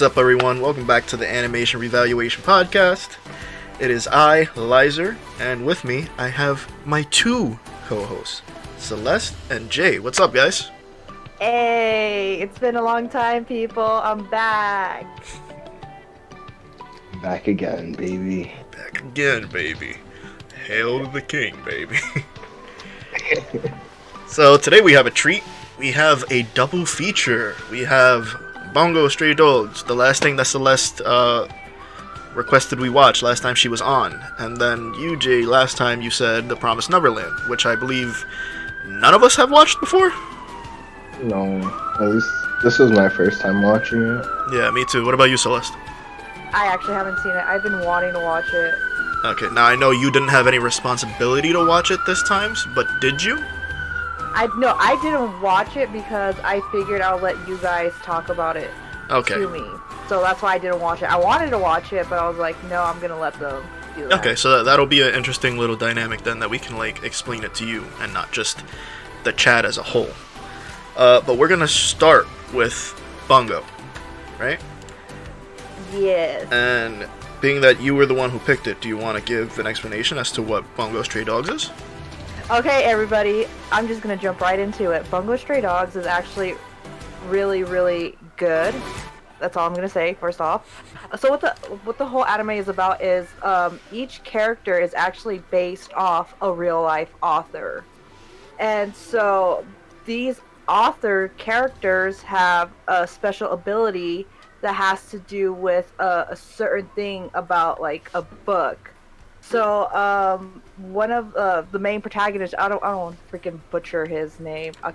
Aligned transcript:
What's 0.00 0.12
up, 0.12 0.18
everyone? 0.18 0.62
Welcome 0.62 0.86
back 0.86 1.04
to 1.08 1.18
the 1.18 1.30
Animation 1.30 1.78
Revaluation 1.78 2.42
Podcast. 2.42 3.18
It 3.78 3.90
is 3.90 4.08
I, 4.08 4.44
Lizer, 4.56 5.18
and 5.38 5.66
with 5.66 5.84
me 5.84 6.06
I 6.16 6.28
have 6.28 6.66
my 6.86 7.02
two 7.10 7.58
co-hosts, 7.84 8.40
Celeste 8.78 9.34
and 9.50 9.68
Jay. 9.68 9.98
What's 9.98 10.18
up, 10.18 10.32
guys? 10.32 10.70
Hey, 11.38 12.38
it's 12.40 12.58
been 12.58 12.76
a 12.76 12.82
long 12.82 13.10
time, 13.10 13.44
people. 13.44 13.84
I'm 13.84 14.24
back. 14.30 15.04
Back 17.20 17.46
again, 17.46 17.92
baby. 17.92 18.54
Back 18.70 19.02
again, 19.02 19.48
baby. 19.48 19.98
Hail 20.66 21.04
to 21.04 21.12
the 21.12 21.20
king, 21.20 21.54
baby. 21.62 21.98
so 24.26 24.56
today 24.56 24.80
we 24.80 24.94
have 24.94 25.06
a 25.06 25.10
treat. 25.10 25.42
We 25.78 25.92
have 25.92 26.24
a 26.30 26.44
double 26.54 26.86
feature. 26.86 27.54
We 27.70 27.80
have 27.80 28.49
Bungo 28.72 29.08
Stray 29.08 29.34
Dogs, 29.34 29.82
the 29.84 29.94
last 29.94 30.22
thing 30.22 30.36
that 30.36 30.46
Celeste 30.46 31.00
uh, 31.04 31.48
requested 32.34 32.78
we 32.78 32.88
watch 32.88 33.22
last 33.22 33.42
time 33.42 33.54
she 33.54 33.68
was 33.68 33.80
on. 33.80 34.20
And 34.38 34.56
then 34.56 34.94
you, 34.94 35.16
Jay, 35.16 35.42
last 35.42 35.76
time 35.76 36.00
you 36.00 36.10
said 36.10 36.48
The 36.48 36.56
Promised 36.56 36.90
Neverland, 36.90 37.48
which 37.48 37.66
I 37.66 37.74
believe 37.74 38.24
none 38.86 39.14
of 39.14 39.22
us 39.22 39.36
have 39.36 39.50
watched 39.50 39.80
before? 39.80 40.12
No, 41.22 41.60
at 42.00 42.08
least 42.08 42.28
this 42.62 42.78
was 42.78 42.92
my 42.92 43.08
first 43.08 43.40
time 43.40 43.62
watching 43.62 44.02
it. 44.02 44.26
Yeah, 44.52 44.70
me 44.70 44.84
too. 44.90 45.04
What 45.04 45.14
about 45.14 45.30
you, 45.30 45.36
Celeste? 45.36 45.74
I 46.52 46.66
actually 46.66 46.94
haven't 46.94 47.18
seen 47.18 47.32
it. 47.32 47.44
I've 47.44 47.62
been 47.62 47.80
wanting 47.80 48.12
to 48.12 48.20
watch 48.20 48.52
it. 48.52 48.74
Okay, 49.24 49.48
now 49.50 49.66
I 49.66 49.76
know 49.76 49.90
you 49.90 50.10
didn't 50.10 50.28
have 50.28 50.46
any 50.46 50.58
responsibility 50.58 51.52
to 51.52 51.64
watch 51.64 51.90
it 51.90 52.00
this 52.06 52.22
time, 52.22 52.54
but 52.74 52.86
did 53.00 53.22
you? 53.22 53.42
I 54.32 54.48
no, 54.58 54.74
I 54.78 55.00
didn't 55.02 55.40
watch 55.40 55.76
it 55.76 55.92
because 55.92 56.36
I 56.44 56.60
figured 56.72 57.00
I'll 57.00 57.18
let 57.18 57.36
you 57.48 57.58
guys 57.58 57.92
talk 58.02 58.28
about 58.28 58.56
it 58.56 58.70
Okay. 59.10 59.34
to 59.34 59.48
me. 59.48 59.64
So 60.08 60.20
that's 60.20 60.42
why 60.42 60.54
I 60.54 60.58
didn't 60.58 60.80
watch 60.80 61.02
it. 61.02 61.10
I 61.10 61.16
wanted 61.16 61.50
to 61.50 61.58
watch 61.58 61.92
it, 61.92 62.08
but 62.08 62.18
I 62.18 62.28
was 62.28 62.38
like, 62.38 62.56
no, 62.64 62.82
I'm 62.82 63.00
gonna 63.00 63.18
let 63.18 63.34
them 63.34 63.62
do 63.96 64.08
that. 64.08 64.20
Okay, 64.20 64.34
so 64.34 64.58
that, 64.58 64.64
that'll 64.64 64.86
be 64.86 65.02
an 65.02 65.14
interesting 65.14 65.58
little 65.58 65.76
dynamic 65.76 66.22
then 66.22 66.38
that 66.40 66.50
we 66.50 66.58
can 66.58 66.76
like 66.76 67.02
explain 67.02 67.44
it 67.44 67.54
to 67.56 67.66
you 67.66 67.84
and 68.00 68.12
not 68.12 68.32
just 68.32 68.62
the 69.24 69.32
chat 69.32 69.64
as 69.64 69.78
a 69.78 69.82
whole. 69.82 70.10
Uh, 70.96 71.20
but 71.22 71.36
we're 71.38 71.48
gonna 71.48 71.68
start 71.68 72.26
with 72.52 73.00
Bungo, 73.28 73.64
right? 74.38 74.60
Yes. 75.92 76.50
And 76.52 77.08
being 77.40 77.60
that 77.62 77.80
you 77.80 77.94
were 77.94 78.06
the 78.06 78.14
one 78.14 78.30
who 78.30 78.38
picked 78.40 78.66
it, 78.66 78.80
do 78.80 78.88
you 78.88 78.96
want 78.96 79.16
to 79.18 79.24
give 79.24 79.58
an 79.58 79.66
explanation 79.66 80.18
as 80.18 80.30
to 80.32 80.42
what 80.42 80.64
Bungo 80.76 81.02
Stray 81.02 81.24
Dogs 81.24 81.48
is? 81.48 81.70
Okay, 82.50 82.82
everybody, 82.82 83.46
I'm 83.70 83.86
just 83.86 84.00
gonna 84.00 84.16
jump 84.16 84.40
right 84.40 84.58
into 84.58 84.90
it. 84.90 85.08
Bungo 85.08 85.36
Stray 85.36 85.60
Dogs 85.60 85.94
is 85.94 86.04
actually 86.04 86.56
really, 87.28 87.62
really 87.62 88.18
good. 88.36 88.74
That's 89.38 89.56
all 89.56 89.68
I'm 89.68 89.72
gonna 89.72 89.88
say. 89.88 90.14
First 90.14 90.40
off, 90.40 90.66
so 91.16 91.30
what 91.30 91.40
the 91.40 91.50
what 91.84 91.96
the 91.96 92.04
whole 92.04 92.24
anime 92.24 92.50
is 92.50 92.66
about 92.66 93.00
is 93.04 93.28
um, 93.44 93.78
each 93.92 94.24
character 94.24 94.80
is 94.80 94.94
actually 94.94 95.38
based 95.52 95.92
off 95.92 96.34
a 96.42 96.52
real 96.52 96.82
life 96.82 97.14
author, 97.22 97.84
and 98.58 98.96
so 98.96 99.64
these 100.04 100.40
author 100.66 101.28
characters 101.38 102.20
have 102.22 102.72
a 102.88 103.06
special 103.06 103.52
ability 103.52 104.26
that 104.60 104.72
has 104.72 105.08
to 105.10 105.20
do 105.20 105.52
with 105.52 105.92
a, 106.00 106.26
a 106.30 106.36
certain 106.36 106.88
thing 106.96 107.30
about 107.32 107.80
like 107.80 108.10
a 108.12 108.22
book. 108.22 108.89
So, 109.50 109.92
um, 109.92 110.62
one 110.76 111.10
of 111.10 111.34
uh, 111.34 111.62
the 111.72 111.78
main 111.80 112.00
protagonists, 112.00 112.54
I 112.56 112.68
don't, 112.68 112.82
I 112.84 112.92
don't 112.92 113.16
freaking 113.32 113.58
butcher 113.72 114.06
his 114.06 114.38
name, 114.38 114.74
Ak- 114.84 114.94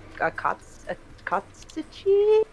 Akatsuchi? 1.25 2.43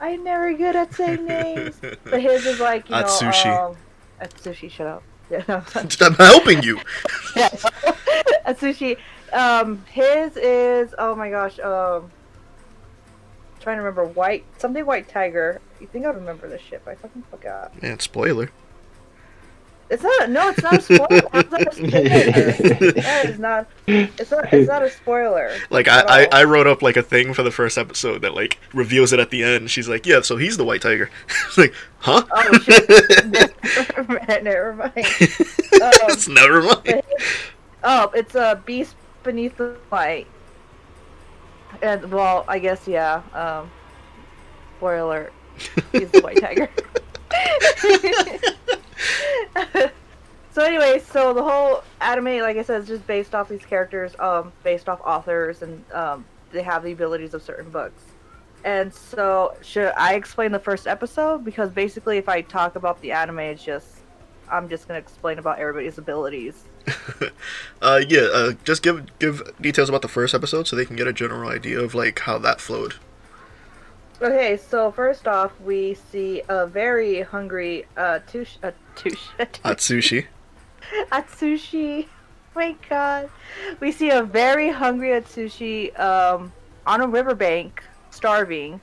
I'm 0.00 0.24
never 0.24 0.54
good 0.54 0.74
at 0.74 0.94
saying 0.94 1.26
names. 1.28 1.78
but 2.04 2.22
his 2.22 2.46
is 2.46 2.60
like, 2.60 2.88
you 2.88 2.96
know, 2.96 3.02
Atsushi. 3.04 3.70
um, 3.70 3.76
Atsushi, 4.22 4.70
shut 4.70 4.86
up. 4.86 5.02
I'm 6.00 6.14
helping 6.14 6.62
you. 6.62 6.80
yeah. 7.36 7.50
Atsushi. 8.46 8.96
Um, 9.34 9.84
his 9.90 10.36
is, 10.38 10.94
oh 10.96 11.14
my 11.14 11.28
gosh, 11.28 11.58
um, 11.60 12.10
trying 13.60 13.76
to 13.76 13.82
remember, 13.82 14.06
white, 14.06 14.44
something 14.56 14.86
white 14.86 15.10
tiger. 15.10 15.60
You 15.78 15.86
think 15.88 16.06
I 16.06 16.10
remember 16.10 16.48
this 16.48 16.62
shit, 16.62 16.82
but 16.86 16.92
I 16.92 16.94
fucking 16.94 17.24
forgot. 17.30 17.82
Man, 17.82 17.98
spoiler. 18.00 18.50
It's 19.92 20.02
not. 20.02 20.30
No, 20.30 20.48
it's 20.48 20.62
not 20.62 20.72
a 20.78 20.80
spoiler. 20.80 21.20
How's 21.32 21.48
that 21.50 21.68
a 21.68 21.72
spoiler? 21.74 22.92
that 22.92 23.26
is 23.28 23.38
not. 23.38 23.68
It's 23.86 24.30
not. 24.30 24.50
It's 24.52 24.66
not 24.68 24.82
a 24.82 24.88
spoiler. 24.90 25.54
Like 25.68 25.86
I, 25.86 26.00
I. 26.00 26.28
I 26.40 26.44
wrote 26.44 26.66
up 26.66 26.80
like 26.80 26.96
a 26.96 27.02
thing 27.02 27.34
for 27.34 27.42
the 27.42 27.50
first 27.50 27.76
episode 27.76 28.22
that 28.22 28.34
like 28.34 28.58
reveals 28.72 29.12
it 29.12 29.20
at 29.20 29.28
the 29.28 29.44
end. 29.44 29.70
She's 29.70 29.90
like, 29.90 30.06
yeah, 30.06 30.22
so 30.22 30.38
he's 30.38 30.56
the 30.56 30.64
white 30.64 30.80
tiger. 30.80 31.10
it's 31.46 31.58
like, 31.58 31.74
huh? 31.98 32.24
Oh 32.32 32.58
shit! 32.60 32.88
never, 34.42 34.72
mind- 34.74 34.92
Um, 34.96 35.92
It's 36.08 36.26
never 36.26 36.62
mind. 36.62 37.02
oh, 37.84 38.10
it's 38.14 38.34
a 38.34 38.62
beast 38.64 38.96
beneath 39.24 39.58
the 39.58 39.76
light. 39.90 40.26
And 41.82 42.10
well, 42.10 42.46
I 42.48 42.58
guess 42.58 42.88
yeah. 42.88 43.20
Um, 43.34 43.70
spoiler 44.78 44.96
alert. 45.02 45.32
He's 45.92 46.10
the 46.12 46.22
white 46.22 46.40
tiger. 46.40 46.70
so 50.52 50.62
anyway, 50.62 51.00
so 51.00 51.32
the 51.32 51.42
whole 51.42 51.82
anime, 52.00 52.40
like 52.40 52.56
I 52.56 52.62
said, 52.62 52.82
is 52.82 52.88
just 52.88 53.06
based 53.06 53.34
off 53.34 53.48
these 53.48 53.64
characters, 53.64 54.14
um, 54.18 54.52
based 54.62 54.88
off 54.88 55.00
authors, 55.04 55.62
and 55.62 55.84
um, 55.92 56.24
they 56.52 56.62
have 56.62 56.82
the 56.82 56.92
abilities 56.92 57.34
of 57.34 57.42
certain 57.42 57.70
books. 57.70 58.02
And 58.64 58.94
so, 58.94 59.56
should 59.62 59.92
I 59.96 60.14
explain 60.14 60.52
the 60.52 60.58
first 60.58 60.86
episode? 60.86 61.44
Because 61.44 61.70
basically, 61.70 62.18
if 62.18 62.28
I 62.28 62.42
talk 62.42 62.76
about 62.76 63.00
the 63.00 63.12
anime, 63.12 63.40
it's 63.40 63.64
just 63.64 64.02
I'm 64.52 64.68
just 64.68 64.86
gonna 64.86 65.00
explain 65.00 65.38
about 65.38 65.58
everybody's 65.58 65.98
abilities. 65.98 66.64
uh, 67.82 68.00
yeah, 68.08 68.28
uh, 68.32 68.52
just 68.64 68.82
give 68.82 69.18
give 69.18 69.42
details 69.60 69.88
about 69.88 70.02
the 70.02 70.08
first 70.08 70.34
episode 70.34 70.68
so 70.68 70.76
they 70.76 70.84
can 70.84 70.96
get 70.96 71.06
a 71.06 71.12
general 71.12 71.50
idea 71.50 71.80
of 71.80 71.94
like 71.94 72.20
how 72.20 72.38
that 72.38 72.60
flowed. 72.60 72.94
Okay, 74.20 74.56
so 74.56 74.92
first 74.92 75.26
off, 75.26 75.58
we 75.60 75.94
see 75.94 76.42
a 76.48 76.66
very 76.66 77.22
hungry 77.22 77.86
uh, 77.96 78.20
Tush, 78.20 78.56
uh, 78.62 78.70
Tush, 78.96 79.28
Atsushi. 79.38 80.26
Atsushi. 81.12 82.08
My 82.54 82.76
God, 82.88 83.30
we 83.80 83.92
see 83.92 84.10
a 84.10 84.22
very 84.22 84.70
hungry 84.70 85.08
Atsushi 85.08 85.98
um, 85.98 86.52
on 86.86 87.00
a 87.00 87.06
riverbank, 87.06 87.82
starving, 88.10 88.80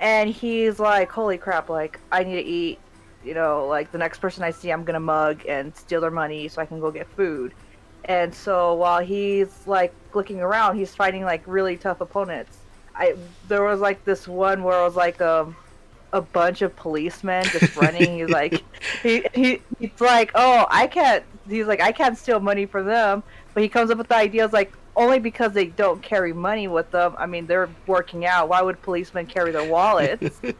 and 0.00 0.30
he's 0.30 0.80
like, 0.80 1.12
"Holy 1.12 1.38
crap! 1.38 1.68
Like, 1.68 2.00
I 2.10 2.24
need 2.24 2.34
to 2.34 2.44
eat." 2.44 2.78
You 3.24 3.34
know, 3.34 3.66
like 3.66 3.90
the 3.92 3.98
next 3.98 4.18
person 4.18 4.42
I 4.42 4.50
see, 4.50 4.70
I'm 4.70 4.84
gonna 4.84 5.00
mug 5.00 5.46
and 5.46 5.74
steal 5.76 6.00
their 6.00 6.10
money 6.10 6.48
so 6.48 6.60
I 6.60 6.66
can 6.66 6.80
go 6.80 6.90
get 6.90 7.06
food. 7.08 7.54
And 8.06 8.34
so 8.34 8.74
while 8.74 9.00
he's 9.00 9.66
like 9.66 9.94
looking 10.12 10.40
around, 10.40 10.76
he's 10.76 10.94
fighting 10.94 11.24
like 11.24 11.42
really 11.46 11.76
tough 11.76 12.00
opponents. 12.00 12.58
I 12.94 13.16
there 13.48 13.62
was 13.62 13.80
like 13.80 14.04
this 14.04 14.28
one 14.28 14.62
where 14.62 14.78
it 14.80 14.84
was 14.84 14.96
like 14.96 15.20
um 15.20 15.56
a 16.14 16.22
bunch 16.22 16.62
of 16.62 16.74
policemen 16.76 17.44
just 17.44 17.76
running. 17.80 18.18
he's 18.18 18.28
like 18.28 18.62
he, 19.02 19.26
he 19.34 19.60
he's 19.78 20.00
like, 20.00 20.30
Oh, 20.34 20.66
I 20.70 20.86
can't 20.86 21.24
he's 21.48 21.66
like, 21.66 21.80
I 21.80 21.92
can't 21.92 22.16
steal 22.16 22.40
money 22.40 22.64
from 22.64 22.86
them 22.86 23.22
but 23.52 23.62
he 23.62 23.68
comes 23.68 23.90
up 23.90 23.98
with 23.98 24.08
the 24.08 24.16
ideas 24.16 24.52
like 24.52 24.72
only 24.96 25.18
because 25.18 25.52
they 25.52 25.66
don't 25.66 26.00
carry 26.02 26.32
money 26.32 26.68
with 26.68 26.90
them. 26.90 27.14
I 27.18 27.26
mean 27.26 27.46
they're 27.46 27.68
working 27.86 28.24
out. 28.24 28.48
Why 28.48 28.62
would 28.62 28.80
policemen 28.80 29.26
carry 29.26 29.50
their 29.50 29.68
wallets? 29.68 30.40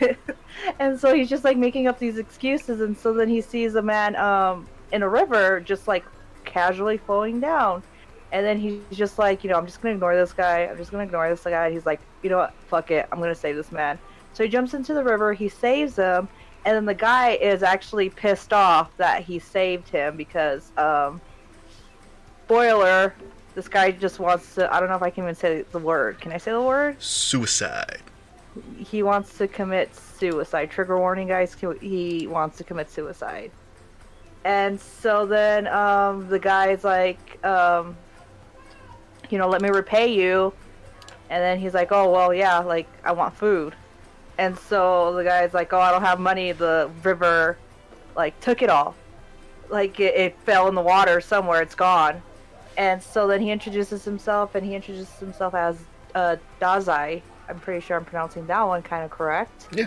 and 0.80 0.98
so 0.98 1.14
he's 1.14 1.30
just 1.30 1.44
like 1.44 1.56
making 1.56 1.86
up 1.86 1.98
these 1.98 2.18
excuses 2.18 2.80
and 2.80 2.98
so 2.98 3.14
then 3.14 3.28
he 3.28 3.40
sees 3.40 3.76
a 3.76 3.82
man 3.82 4.16
um 4.16 4.66
in 4.90 5.02
a 5.02 5.08
river 5.08 5.60
just 5.60 5.86
like 5.86 6.04
casually 6.44 6.98
flowing 6.98 7.40
down 7.40 7.82
and 8.32 8.46
then 8.46 8.58
he's 8.58 8.80
just 8.90 9.18
like, 9.18 9.44
you 9.44 9.50
know, 9.50 9.58
I'm 9.58 9.66
just 9.66 9.80
gonna 9.82 9.94
ignore 9.94 10.16
this 10.16 10.32
guy. 10.32 10.60
I'm 10.60 10.78
just 10.78 10.90
gonna 10.90 11.04
ignore 11.04 11.28
this 11.28 11.44
guy. 11.44 11.66
And 11.66 11.74
he's 11.74 11.84
like, 11.84 12.00
you 12.22 12.30
know 12.30 12.38
what? 12.38 12.54
Fuck 12.68 12.90
it. 12.90 13.06
I'm 13.12 13.20
gonna 13.20 13.34
save 13.34 13.56
this 13.56 13.70
man. 13.70 13.98
So 14.34 14.44
he 14.44 14.48
jumps 14.48 14.74
into 14.74 14.94
the 14.94 15.04
river. 15.04 15.32
He 15.32 15.48
saves 15.48 15.96
him, 15.96 16.28
and 16.64 16.76
then 16.76 16.84
the 16.84 16.94
guy 16.94 17.32
is 17.32 17.62
actually 17.62 18.08
pissed 18.10 18.52
off 18.52 18.96
that 18.96 19.22
he 19.24 19.38
saved 19.38 19.88
him 19.88 20.16
because, 20.16 20.72
um, 20.76 21.20
spoiler, 22.44 23.14
this 23.54 23.68
guy 23.68 23.90
just 23.90 24.18
wants 24.18 24.54
to. 24.54 24.72
I 24.72 24.80
don't 24.80 24.88
know 24.88 24.96
if 24.96 25.02
I 25.02 25.10
can 25.10 25.24
even 25.24 25.34
say 25.34 25.62
the 25.70 25.78
word. 25.78 26.20
Can 26.20 26.32
I 26.32 26.38
say 26.38 26.52
the 26.52 26.62
word? 26.62 27.02
Suicide. 27.02 28.00
He 28.78 29.02
wants 29.02 29.36
to 29.38 29.48
commit 29.48 29.94
suicide. 29.94 30.70
Trigger 30.70 30.98
warning, 30.98 31.28
guys. 31.28 31.56
He 31.80 32.26
wants 32.26 32.58
to 32.58 32.64
commit 32.64 32.90
suicide. 32.90 33.50
And 34.44 34.80
so 34.80 35.24
then 35.26 35.68
um, 35.68 36.28
the 36.28 36.38
guy's 36.38 36.84
like, 36.84 37.44
um, 37.44 37.96
you 39.30 39.38
know, 39.38 39.48
let 39.48 39.62
me 39.62 39.68
repay 39.70 40.12
you. 40.12 40.52
And 41.30 41.42
then 41.42 41.58
he's 41.58 41.74
like, 41.74 41.92
oh, 41.92 42.10
well, 42.10 42.34
yeah, 42.34 42.58
like, 42.58 42.88
I 43.04 43.12
want 43.12 43.34
food. 43.34 43.74
And 44.38 44.58
so 44.58 45.14
the 45.14 45.24
guy's 45.24 45.54
like, 45.54 45.72
oh, 45.72 45.78
I 45.78 45.90
don't 45.90 46.02
have 46.02 46.18
money. 46.18 46.52
The 46.52 46.90
river, 47.02 47.58
like, 48.16 48.38
took 48.40 48.62
it 48.62 48.70
all. 48.70 48.94
Like, 49.68 50.00
it, 50.00 50.14
it 50.14 50.38
fell 50.40 50.68
in 50.68 50.74
the 50.74 50.82
water 50.82 51.20
somewhere. 51.20 51.62
It's 51.62 51.74
gone. 51.74 52.22
And 52.76 53.02
so 53.02 53.26
then 53.26 53.40
he 53.40 53.50
introduces 53.50 54.04
himself, 54.04 54.54
and 54.54 54.66
he 54.66 54.74
introduces 54.74 55.18
himself 55.18 55.54
as 55.54 55.78
uh, 56.14 56.36
Dazai. 56.60 57.22
I'm 57.48 57.60
pretty 57.60 57.84
sure 57.84 57.96
I'm 57.96 58.04
pronouncing 58.04 58.46
that 58.46 58.62
one 58.62 58.82
kind 58.82 59.04
of 59.04 59.10
correct. 59.10 59.68
Yeah. 59.72 59.86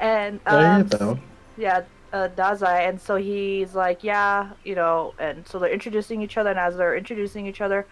And 0.00 0.40
I 0.46 0.58
hear 0.58 0.68
um, 0.68 0.88
though. 0.88 1.18
yeah, 1.56 1.82
uh, 2.12 2.28
Dazai, 2.36 2.88
and 2.88 3.00
so 3.00 3.16
he's 3.16 3.74
like, 3.74 4.02
yeah, 4.02 4.50
you 4.64 4.74
know, 4.74 5.14
and 5.18 5.46
so 5.46 5.58
they're 5.58 5.70
introducing 5.70 6.20
each 6.20 6.36
other, 6.36 6.50
and 6.50 6.58
as 6.58 6.76
they're 6.76 6.96
introducing 6.96 7.46
each 7.46 7.60
other, 7.60 7.86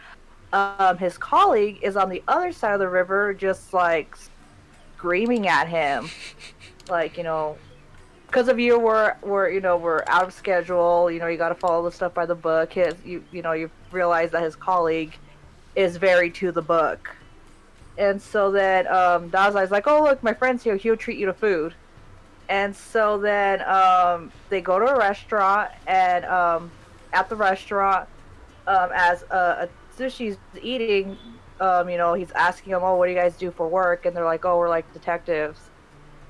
um, 0.52 0.98
his 0.98 1.16
colleague 1.16 1.78
is 1.82 1.96
on 1.96 2.08
the 2.08 2.22
other 2.28 2.52
side 2.52 2.74
of 2.74 2.80
the 2.80 2.88
river, 2.88 3.34
just 3.34 3.72
like 3.72 4.16
screaming 5.04 5.46
at 5.46 5.68
him, 5.68 6.08
like, 6.88 7.18
you 7.18 7.22
know, 7.22 7.58
because 8.26 8.48
of 8.48 8.58
you, 8.58 8.78
we're 8.78 9.14
we're 9.22 9.50
you 9.50 9.60
know 9.60 9.76
we're 9.76 10.02
out 10.06 10.24
of 10.24 10.32
schedule. 10.32 11.10
You 11.10 11.18
know, 11.18 11.26
you 11.26 11.36
got 11.36 11.50
to 11.50 11.54
follow 11.54 11.84
the 11.84 11.94
stuff 11.94 12.14
by 12.14 12.24
the 12.24 12.34
book. 12.34 12.72
His, 12.72 12.94
you 13.04 13.22
you 13.30 13.42
know, 13.42 13.52
you 13.52 13.70
realize 13.92 14.30
that 14.30 14.42
his 14.42 14.56
colleague 14.56 15.14
is 15.76 15.98
very 15.98 16.30
to 16.30 16.52
the 16.52 16.62
book, 16.62 17.14
and 17.98 18.20
so 18.20 18.50
then 18.50 18.86
um, 18.86 19.30
Dazai's 19.30 19.70
like, 19.70 19.86
oh 19.86 20.02
look, 20.02 20.22
my 20.22 20.32
friend's 20.32 20.64
here. 20.64 20.76
He'll 20.76 20.96
treat 20.96 21.18
you 21.18 21.26
to 21.26 21.34
food. 21.34 21.74
And 22.48 22.74
so 22.74 23.18
then 23.18 23.62
um, 23.62 24.32
they 24.48 24.60
go 24.60 24.78
to 24.78 24.86
a 24.86 24.98
restaurant, 24.98 25.70
and 25.86 26.24
um, 26.24 26.70
at 27.12 27.28
the 27.28 27.36
restaurant, 27.36 28.08
um, 28.66 28.90
as 28.94 29.22
uh, 29.24 29.66
Sushi's 29.96 30.36
eating, 30.60 31.16
um, 31.60 31.88
you 31.88 31.98
know, 31.98 32.14
he's 32.14 32.30
asking 32.32 32.72
them, 32.72 32.82
"Oh, 32.82 32.96
what 32.96 33.06
do 33.06 33.12
you 33.12 33.18
guys 33.18 33.36
do 33.36 33.50
for 33.50 33.68
work?" 33.68 34.06
And 34.06 34.16
they're 34.16 34.24
like, 34.24 34.44
"Oh, 34.44 34.58
we're 34.58 34.68
like 34.68 34.90
detectives." 34.92 35.60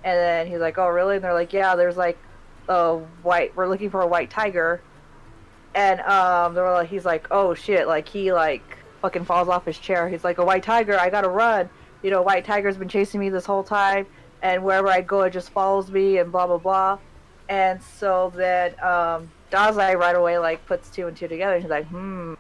And 0.05 0.17
then 0.19 0.47
he's 0.47 0.61
like, 0.61 0.79
"Oh, 0.79 0.89
really?" 0.89 1.17
And 1.17 1.25
they're 1.25 1.35
like, 1.35 1.53
"Yeah, 1.53 1.77
there's 1.77 1.97
like 1.97 2.19
a 2.69 2.97
white. 3.23 3.57
We're 3.57 3.69
looking 3.69 3.91
for 3.91 4.01
a 4.01 4.07
white 4.07 4.31
tiger." 4.31 4.83
And 5.75 6.01
um, 6.03 6.55
they're 6.55 6.71
like, 6.71 6.89
he's 6.89 7.05
like, 7.05 7.29
"Oh 7.31 7.55
shit!" 7.55 7.87
Like 7.89 8.09
he 8.09 8.33
like 8.33 8.63
fucking 9.03 9.25
falls 9.25 9.49
off 9.49 9.65
his 9.65 9.79
chair. 9.79 10.09
He's 10.09 10.25
like, 10.25 10.39
"A 10.39 10.45
white 10.45 10.63
tiger! 10.63 10.99
I 10.99 11.11
gotta 11.11 11.29
run!" 11.29 11.69
You 12.03 12.11
know, 12.11 12.23
white 12.23 12.45
tiger's 12.45 12.77
been 12.77 12.89
chasing 12.89 13.19
me 13.21 13.31
this 13.31 13.47
whole 13.47 13.65
time 13.65 14.07
and 14.45 14.63
wherever 14.63 14.89
I 14.89 15.01
go, 15.01 15.23
it 15.23 15.31
just 15.31 15.49
follows 15.51 15.91
me 15.91 16.19
and 16.19 16.31
blah 16.31 16.47
blah 16.47 16.59
blah. 16.59 16.99
And 17.49 17.83
so 17.83 18.31
then 18.37 18.73
um, 18.81 19.31
Dazai 19.51 19.97
right 19.97 20.15
away 20.15 20.39
like 20.39 20.65
puts 20.67 20.91
two 20.91 21.09
and 21.09 21.17
two 21.17 21.29
together. 21.29 21.55
And 21.55 21.63
he's 21.63 21.71
like, 21.71 21.87
hmm, 21.87 22.35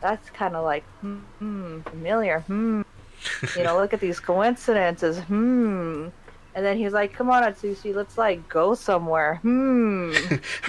that's 0.00 0.30
kind 0.30 0.56
of 0.56 0.64
like 0.64 0.84
hmm, 1.00 1.80
familiar. 1.82 2.40
Hmm, 2.40 2.82
you 3.56 3.64
know, 3.64 3.76
look 3.76 3.94
at 3.94 4.00
these 4.00 4.20
coincidences. 4.20 5.18
Hmm. 5.20 6.08
And 6.54 6.64
then 6.64 6.78
he's 6.78 6.92
like, 6.92 7.12
"Come 7.12 7.30
on, 7.30 7.42
Atsushi, 7.42 7.94
let's 7.94 8.16
like 8.16 8.48
go 8.48 8.74
somewhere." 8.74 9.36
Hmm. 9.42 10.14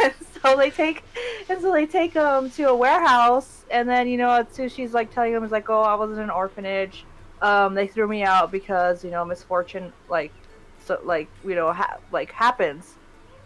and 0.00 0.14
so 0.42 0.56
they 0.56 0.70
take, 0.70 1.02
and 1.50 1.60
so 1.60 1.72
they 1.72 1.84
take 1.84 2.14
him 2.14 2.50
to 2.52 2.64
a 2.64 2.74
warehouse, 2.74 3.66
and 3.70 3.88
then 3.88 4.08
you 4.08 4.16
know 4.16 4.28
Atsushi's 4.28 4.94
like 4.94 5.12
telling 5.12 5.34
him, 5.34 5.42
"He's 5.42 5.52
like, 5.52 5.68
oh, 5.68 5.82
I 5.82 5.94
was 5.94 6.16
in 6.16 6.24
an 6.24 6.30
orphanage." 6.30 7.04
um, 7.40 7.74
they 7.74 7.86
threw 7.86 8.08
me 8.08 8.22
out 8.22 8.50
because 8.50 9.04
you 9.04 9.10
know 9.10 9.24
misfortune 9.24 9.92
like 10.08 10.32
so 10.84 10.98
like 11.04 11.28
you 11.44 11.54
know 11.54 11.72
ha- 11.72 11.98
like 12.12 12.32
happens 12.32 12.97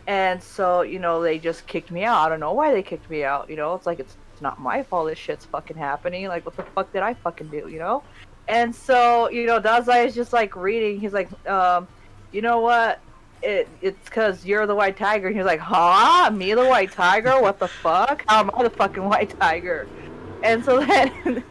and 0.07 0.43
so 0.43 0.83
you 0.83 0.99
know 0.99 1.23
they 1.23 1.39
just 1.39 1.67
kicked 1.67 1.91
me 1.91 2.05
out. 2.05 2.27
I 2.27 2.29
don't 2.29 2.41
know 2.41 2.53
why 2.53 2.73
they 2.73 2.83
kicked 2.83 3.09
me 3.11 3.25
out 3.25 3.49
you 3.49 3.57
know? 3.57 3.75
It's 3.75 3.87
like 3.87 4.01
it's, 4.01 4.17
it's 4.33 4.43
not 4.43 4.61
my 4.61 4.83
fault 4.83 5.09
this 5.09 5.19
shit's 5.19 5.45
fucking 5.45 5.77
happening. 5.77 6.27
Like 6.29 6.45
what 6.45 6.57
the 6.57 6.63
fuck 6.63 6.93
did 6.93 7.03
i 7.03 7.15
fucking 7.15 7.49
do 7.49 7.69
you 7.69 7.79
know? 7.79 8.03
And 8.49 8.75
so 8.75 9.31
you 9.31 9.47
know 9.47 9.61
dazai 9.61 10.07
is 10.07 10.15
just 10.15 10.33
like 10.33 10.57
reading. 10.57 11.01
He's 11.01 11.13
like 11.13 11.29
um 11.49 11.89
you 12.33 12.43
know 12.43 12.61
what? 12.61 13.01
It, 13.43 13.69
it's 13.81 14.05
because 14.05 14.47
you're 14.47 14.67
the 14.67 14.75
white 14.75 14.97
tiger. 14.97 15.27
And 15.27 15.37
he's 15.37 15.45
like 15.45 15.61
huh? 15.61 16.31
Me 16.31 16.55
the 16.55 16.67
white 16.67 16.93
tiger? 16.93 17.41
What 17.41 17.59
the 17.59 17.69
fuck? 17.69 18.25
How 18.29 18.41
am 18.41 18.51
i 18.55 18.63
the 18.63 18.71
fucking 18.71 19.05
white 19.05 19.39
tiger? 19.39 19.89
And 20.43 20.65
so 20.65 20.81
then 20.85 21.45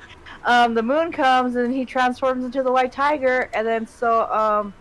um, 0.44 0.74
the 0.74 0.84
moon 0.84 1.12
comes 1.12 1.56
and 1.56 1.74
he 1.74 1.86
transforms 1.86 2.44
into 2.44 2.64
the 2.64 2.72
white 2.72 2.92
tiger, 2.92 3.50
and 3.54 3.66
then 3.66 3.86
so 3.88 4.32
um, 4.32 4.74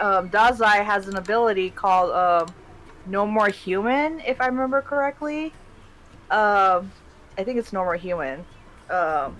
um, 0.00 0.30
Dazai 0.30 0.84
has 0.84 1.08
an 1.08 1.16
ability 1.16 1.70
called 1.70 2.10
um, 2.12 2.54
No 3.08 3.26
More 3.26 3.48
Human, 3.48 4.20
if 4.20 4.40
I 4.40 4.46
remember 4.46 4.82
correctly. 4.82 5.52
Um, 6.30 6.92
I 7.36 7.44
think 7.44 7.58
it's 7.58 7.72
No 7.72 7.84
More 7.84 7.96
Human. 7.96 8.44
Um, 8.90 9.36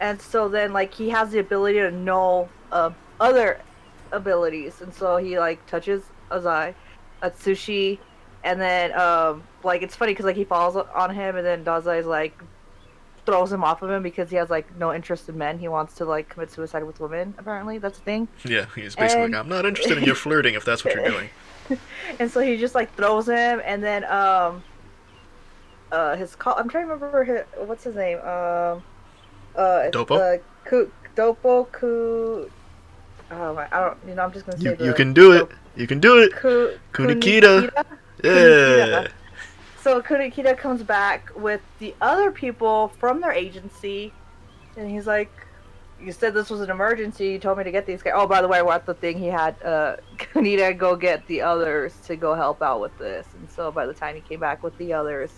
and 0.00 0.20
so 0.20 0.48
then 0.48 0.72
like 0.72 0.92
he 0.92 1.08
has 1.10 1.30
the 1.30 1.38
ability 1.38 1.78
to 1.78 1.90
know 1.90 2.48
uh, 2.70 2.90
other 3.20 3.60
abilities, 4.10 4.80
and 4.80 4.92
so 4.94 5.16
he 5.16 5.38
like 5.38 5.64
touches 5.66 6.02
Azai, 6.30 6.74
Atsushi, 7.22 7.98
and 8.44 8.60
then 8.60 8.98
um, 8.98 9.42
like 9.62 9.82
it's 9.82 9.94
funny 9.96 10.12
because 10.12 10.24
like 10.26 10.36
he 10.36 10.44
falls 10.44 10.76
on 10.76 11.14
him, 11.14 11.36
and 11.36 11.46
then 11.46 11.64
Dazai 11.64 12.00
is 12.00 12.06
like 12.06 12.36
throws 13.24 13.52
him 13.52 13.62
off 13.62 13.82
of 13.82 13.90
him 13.90 14.02
because 14.02 14.30
he 14.30 14.36
has 14.36 14.50
like 14.50 14.76
no 14.76 14.92
interest 14.92 15.28
in 15.28 15.38
men. 15.38 15.58
He 15.58 15.68
wants 15.68 15.94
to 15.94 16.04
like 16.04 16.28
commit 16.28 16.50
suicide 16.50 16.82
with 16.84 16.98
women. 16.98 17.34
Apparently, 17.38 17.78
that's 17.78 17.98
the 17.98 18.04
thing. 18.04 18.28
Yeah, 18.44 18.66
he's 18.74 18.96
basically 18.96 19.24
And- 19.24 19.32
like, 19.34 19.40
I'm 19.40 19.48
not 19.48 19.64
interested 19.64 19.98
in 19.98 20.04
your 20.04 20.16
flirting 20.16 20.54
if 20.54 20.64
that's 20.64 20.84
what 20.84 20.94
you're 20.94 21.08
doing. 21.08 21.28
and 22.18 22.30
so 22.30 22.40
he 22.40 22.56
just 22.56 22.74
like 22.74 22.94
throws 22.96 23.28
him, 23.28 23.60
and 23.64 23.82
then 23.82 24.04
um, 24.04 24.62
uh, 25.90 26.16
his 26.16 26.34
call. 26.34 26.54
I'm 26.56 26.68
trying 26.68 26.88
to 26.88 26.94
remember 26.94 27.24
his, 27.24 27.42
what's 27.66 27.84
his 27.84 27.94
name. 27.94 28.18
Um, 28.18 28.82
uh, 29.56 29.90
Dopo? 29.90 30.16
Uh, 30.16 30.38
Ku, 30.64 30.90
Dopo 31.16 31.70
Ku. 31.72 32.50
Oh 33.30 33.54
my, 33.54 33.66
I 33.72 33.80
don't. 33.80 33.98
You 34.06 34.14
know, 34.14 34.22
I'm 34.22 34.32
just 34.32 34.46
gonna 34.46 34.58
say 34.58 34.70
You, 34.70 34.76
the. 34.76 34.84
you 34.84 34.94
can 34.94 35.12
do 35.12 35.32
it. 35.32 35.48
You 35.76 35.86
can 35.86 36.00
do 36.00 36.18
it. 36.18 36.34
Ku, 36.34 36.74
Kunikita. 36.92 37.70
Kunikita? 37.70 37.84
Yeah. 38.22 39.08
So 39.80 40.00
Kunikita 40.00 40.56
comes 40.56 40.82
back 40.82 41.30
with 41.34 41.60
the 41.78 41.94
other 42.00 42.30
people 42.30 42.92
from 42.98 43.20
their 43.20 43.32
agency, 43.32 44.12
and 44.76 44.90
he's 44.90 45.06
like, 45.06 45.32
"You 46.02 46.12
said 46.12 46.34
this 46.34 46.50
was 46.50 46.60
an 46.60 46.70
emergency. 46.70 47.28
You 47.28 47.38
told 47.38 47.58
me 47.58 47.64
to 47.64 47.70
get 47.70 47.86
these 47.86 48.02
guys. 48.02 48.12
Oh, 48.16 48.26
by 48.26 48.42
the 48.42 48.48
way, 48.48 48.62
we're 48.62 48.78
the 48.78 48.94
thing. 48.94 49.18
He 49.18 49.26
had 49.26 49.60
uh, 49.62 49.96
Kunita 50.18 50.76
go 50.76 50.96
get 50.96 51.26
the 51.26 51.42
others 51.42 51.94
to 52.06 52.16
go 52.16 52.34
help 52.34 52.62
out 52.62 52.80
with 52.80 52.96
this. 52.98 53.26
And 53.34 53.50
so 53.50 53.70
by 53.70 53.86
the 53.86 53.94
time 53.94 54.14
he 54.14 54.20
came 54.20 54.40
back 54.40 54.62
with 54.62 54.76
the 54.78 54.92
others, 54.92 55.30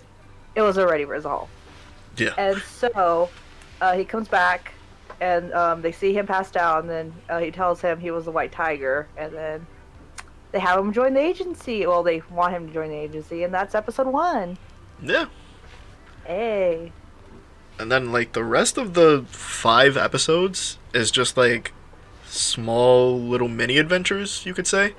it 0.54 0.62
was 0.62 0.78
already 0.78 1.04
resolved. 1.04 1.50
Yeah. 2.16 2.34
And 2.38 2.60
so 2.62 3.28
uh, 3.80 3.94
he 3.94 4.04
comes 4.04 4.28
back, 4.28 4.72
and 5.20 5.52
um, 5.52 5.82
they 5.82 5.92
see 5.92 6.14
him 6.14 6.26
pass 6.26 6.50
down. 6.50 6.80
And 6.80 6.90
then 6.90 7.14
uh, 7.28 7.38
he 7.38 7.50
tells 7.50 7.80
him 7.80 8.00
he 8.00 8.10
was 8.10 8.24
the 8.24 8.30
White 8.30 8.52
Tiger, 8.52 9.08
and 9.16 9.32
then 9.32 9.66
they 10.52 10.60
have 10.60 10.78
him 10.78 10.92
join 10.92 11.14
the 11.14 11.20
agency. 11.20 11.86
Well, 11.86 12.02
they 12.02 12.22
want 12.30 12.54
him 12.54 12.68
to 12.68 12.72
join 12.72 12.88
the 12.88 12.96
agency, 12.96 13.42
and 13.42 13.52
that's 13.52 13.74
episode 13.74 14.06
one. 14.06 14.56
Yeah. 15.02 15.26
Hey. 16.24 16.92
And 17.78 17.90
then 17.90 18.12
like 18.12 18.32
the 18.32 18.44
rest 18.44 18.78
of 18.78 18.94
the 18.94 19.24
five 19.28 19.96
episodes 19.96 20.78
is 20.92 21.10
just 21.10 21.36
like 21.36 21.72
small 22.26 23.18
little 23.20 23.48
mini 23.48 23.78
adventures, 23.78 24.44
you 24.46 24.54
could 24.54 24.66
say. 24.66 24.94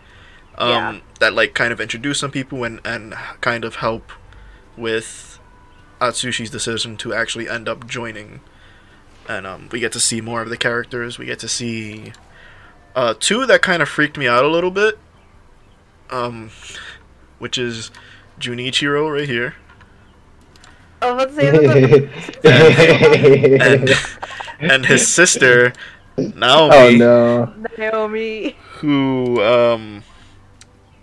Um 0.58 0.70
Yeah. 0.70 1.00
that 1.20 1.34
like 1.34 1.54
kind 1.54 1.72
of 1.74 1.80
introduce 1.82 2.20
some 2.20 2.32
people 2.32 2.64
and 2.64 2.80
and 2.86 3.14
kind 3.42 3.64
of 3.66 3.76
help 3.78 4.12
with 4.78 5.40
Atsushi's 6.02 6.50
decision 6.50 6.98
to 6.98 7.14
actually 7.14 7.48
end 7.50 7.68
up 7.70 7.88
joining. 7.88 8.42
And 9.28 9.48
um 9.48 9.70
we 9.72 9.80
get 9.80 9.92
to 9.94 10.00
see 10.00 10.22
more 10.22 10.42
of 10.42 10.50
the 10.50 10.58
characters. 10.58 11.18
We 11.18 11.26
get 11.26 11.40
to 11.40 11.48
see 11.48 12.12
uh 12.96 13.14
two 13.20 13.46
that 13.46 13.62
kind 13.62 13.82
of 13.82 13.90
freaked 13.90 14.18
me 14.18 14.28
out 14.28 14.44
a 14.44 14.50
little 14.50 14.72
bit. 14.72 14.98
Um 16.10 16.52
which 17.40 17.58
is 17.58 17.92
Junichiro 18.40 19.12
right 19.14 19.28
here. 19.30 19.56
I 21.06 21.12
was 21.12 21.24
about 21.24 21.30
to 21.30 21.36
say 21.36 22.10
this 22.42 24.00
and 24.60 24.72
and 24.72 24.86
his 24.86 25.08
sister 25.08 25.74
Naomi, 26.18 26.76
oh 26.76 26.92
no. 26.98 27.54
Naomi. 27.78 28.56
who 28.80 29.42
um 29.44 30.04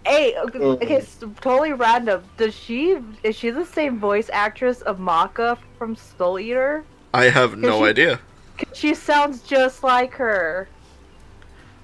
Hey, 0.04 0.34
okay, 0.36 0.58
okay, 0.58 1.04
totally 1.40 1.72
random. 1.72 2.24
Does 2.36 2.54
she 2.54 2.98
is 3.22 3.36
she 3.36 3.50
the 3.50 3.64
same 3.64 3.98
voice 4.00 4.28
actress 4.32 4.80
of 4.82 4.98
Maka 4.98 5.56
from 5.78 5.94
Soul 5.94 6.40
Eater? 6.40 6.84
I 7.14 7.24
have 7.26 7.56
no 7.56 7.78
she- 7.80 7.84
idea. 7.90 8.20
'Cause 8.58 8.76
She 8.76 8.94
sounds 8.94 9.42
just 9.42 9.82
like 9.84 10.14
her. 10.14 10.68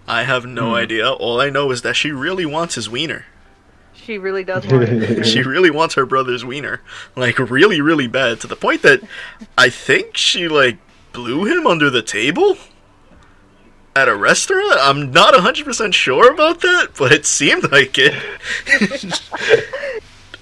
I 0.07 0.23
have 0.25 0.47
no 0.47 0.71
Hmm. 0.71 0.75
idea. 0.75 1.11
All 1.13 1.41
I 1.41 1.51
know 1.51 1.71
is 1.71 1.83
that 1.83 1.95
she 1.97 2.11
really 2.11 2.45
wants 2.47 2.75
his 2.75 2.89
wiener. 2.91 3.27
She 4.09 4.17
really 4.17 4.43
does 4.43 4.67
want 4.67 4.88
it. 4.88 5.27
She 5.27 5.43
really 5.43 5.69
wants 5.71 5.95
her 5.97 6.07
brother's 6.07 6.43
wiener, 6.43 6.81
like 7.15 7.38
really, 7.38 7.83
really 7.83 8.07
bad, 8.07 8.41
to 8.41 8.47
the 8.47 8.57
point 8.57 8.81
that 8.81 9.03
I 9.59 9.69
think 9.69 10.17
she 10.17 10.49
like 10.49 10.79
blew 11.12 11.45
him 11.45 11.67
under 11.67 11.91
the 11.91 12.00
table 12.00 12.57
at 13.95 14.09
a 14.09 14.17
restaurant. 14.17 14.79
I'm 14.81 15.11
not 15.11 15.38
hundred 15.38 15.67
percent 15.67 15.95
sure 15.95 16.33
about 16.33 16.62
that, 16.62 16.93
but 16.97 17.12
it 17.12 17.27
seemed 17.27 17.71
like 17.71 17.97
it. 17.99 18.15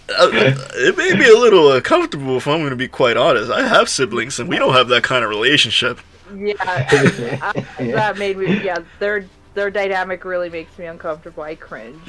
Uh, 0.09 0.31
it 0.77 0.97
may 0.97 1.17
be 1.17 1.29
a 1.29 1.37
little 1.37 1.73
uncomfortable, 1.73 2.37
if 2.37 2.47
I'm 2.47 2.61
going 2.61 2.71
to 2.71 2.77
be 2.77 2.87
quite 2.87 3.17
honest. 3.17 3.51
I 3.51 3.67
have 3.67 3.89
siblings, 3.89 4.39
and 4.39 4.49
we 4.49 4.57
don't 4.57 4.73
have 4.73 4.87
that 4.87 5.03
kind 5.03 5.25
of 5.25 5.31
relationship. 5.31 5.99
Yeah, 6.33 6.55
I, 6.61 7.67
that 7.79 8.17
made 8.17 8.39
me. 8.39 8.63
Yeah, 8.65 8.79
their 9.01 9.27
their 9.55 9.69
dynamic 9.69 10.25
really 10.25 10.49
makes 10.49 10.79
me 10.79 10.87
uncomfortable. 10.87 11.43
I 11.43 11.57
cringe. 11.57 12.01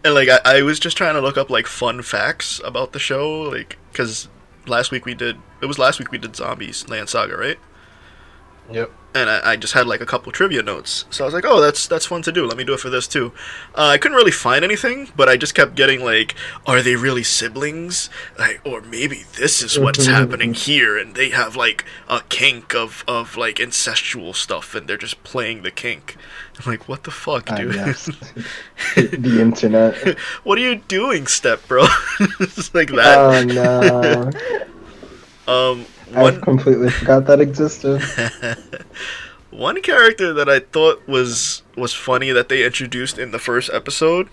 and 0.03 0.13
like 0.13 0.29
I, 0.29 0.39
I 0.45 0.61
was 0.61 0.79
just 0.79 0.97
trying 0.97 1.15
to 1.15 1.21
look 1.21 1.37
up 1.37 1.49
like 1.49 1.67
fun 1.67 2.01
facts 2.01 2.61
about 2.63 2.93
the 2.93 2.99
show 2.99 3.41
like 3.41 3.77
because 3.91 4.27
last 4.65 4.91
week 4.91 5.05
we 5.05 5.13
did 5.13 5.37
it 5.61 5.65
was 5.65 5.79
last 5.79 5.99
week 5.99 6.11
we 6.11 6.17
did 6.17 6.35
zombies 6.35 6.87
land 6.89 7.09
saga 7.09 7.35
right 7.37 7.59
Yep. 8.69 8.91
and 9.15 9.29
I, 9.29 9.51
I 9.51 9.55
just 9.55 9.73
had 9.73 9.87
like 9.87 10.01
a 10.01 10.05
couple 10.05 10.29
trivia 10.33 10.61
notes. 10.61 11.05
So 11.09 11.23
I 11.23 11.25
was 11.27 11.33
like, 11.33 11.45
oh, 11.47 11.61
that's 11.61 11.87
that's 11.87 12.05
fun 12.05 12.21
to 12.23 12.33
do. 12.33 12.45
Let 12.45 12.57
me 12.57 12.65
do 12.65 12.73
it 12.73 12.81
for 12.81 12.89
this 12.89 13.07
too. 13.07 13.31
Uh, 13.73 13.85
I 13.87 13.97
couldn't 13.97 14.17
really 14.17 14.29
find 14.31 14.65
anything, 14.65 15.07
but 15.15 15.29
I 15.29 15.37
just 15.37 15.55
kept 15.55 15.75
getting 15.75 16.03
like, 16.03 16.35
are 16.65 16.81
they 16.81 16.97
really 16.97 17.23
siblings? 17.23 18.09
Like, 18.37 18.59
or 18.65 18.81
maybe 18.81 19.23
this 19.37 19.61
is 19.61 19.79
what's 19.79 20.05
happening 20.17 20.53
here, 20.53 20.97
and 20.97 21.15
they 21.15 21.29
have 21.29 21.55
like 21.55 21.85
a 22.09 22.21
kink 22.27 22.75
of 22.75 23.05
of 23.07 23.37
like 23.37 23.55
incestual 23.55 24.35
stuff, 24.35 24.75
and 24.75 24.85
they're 24.85 24.97
just 24.97 25.23
playing 25.23 25.61
the 25.61 25.71
kink. 25.71 26.17
I'm 26.59 26.71
like, 26.71 26.89
what 26.89 27.03
the 27.03 27.11
fuck, 27.11 27.45
dude? 27.55 27.75
yes. 27.75 28.05
the 28.95 29.37
internet. 29.39 30.17
what 30.43 30.57
are 30.57 30.61
you 30.61 30.75
doing, 30.75 31.27
step 31.27 31.67
bro? 31.67 31.85
it's 32.39 32.73
like 32.73 32.89
that. 32.89 33.17
Oh 33.17 33.43
no. 33.43 34.31
Um, 35.47 35.85
I 36.15 36.23
one 36.23 36.41
completely 36.41 36.89
forgot 36.89 37.25
that 37.25 37.39
existed. 37.39 38.01
one 39.51 39.81
character 39.81 40.33
that 40.33 40.49
I 40.49 40.59
thought 40.59 41.07
was 41.07 41.61
was 41.75 41.93
funny 41.93 42.31
that 42.31 42.49
they 42.49 42.65
introduced 42.65 43.19
in 43.19 43.31
the 43.31 43.39
first 43.39 43.69
episode, 43.71 44.29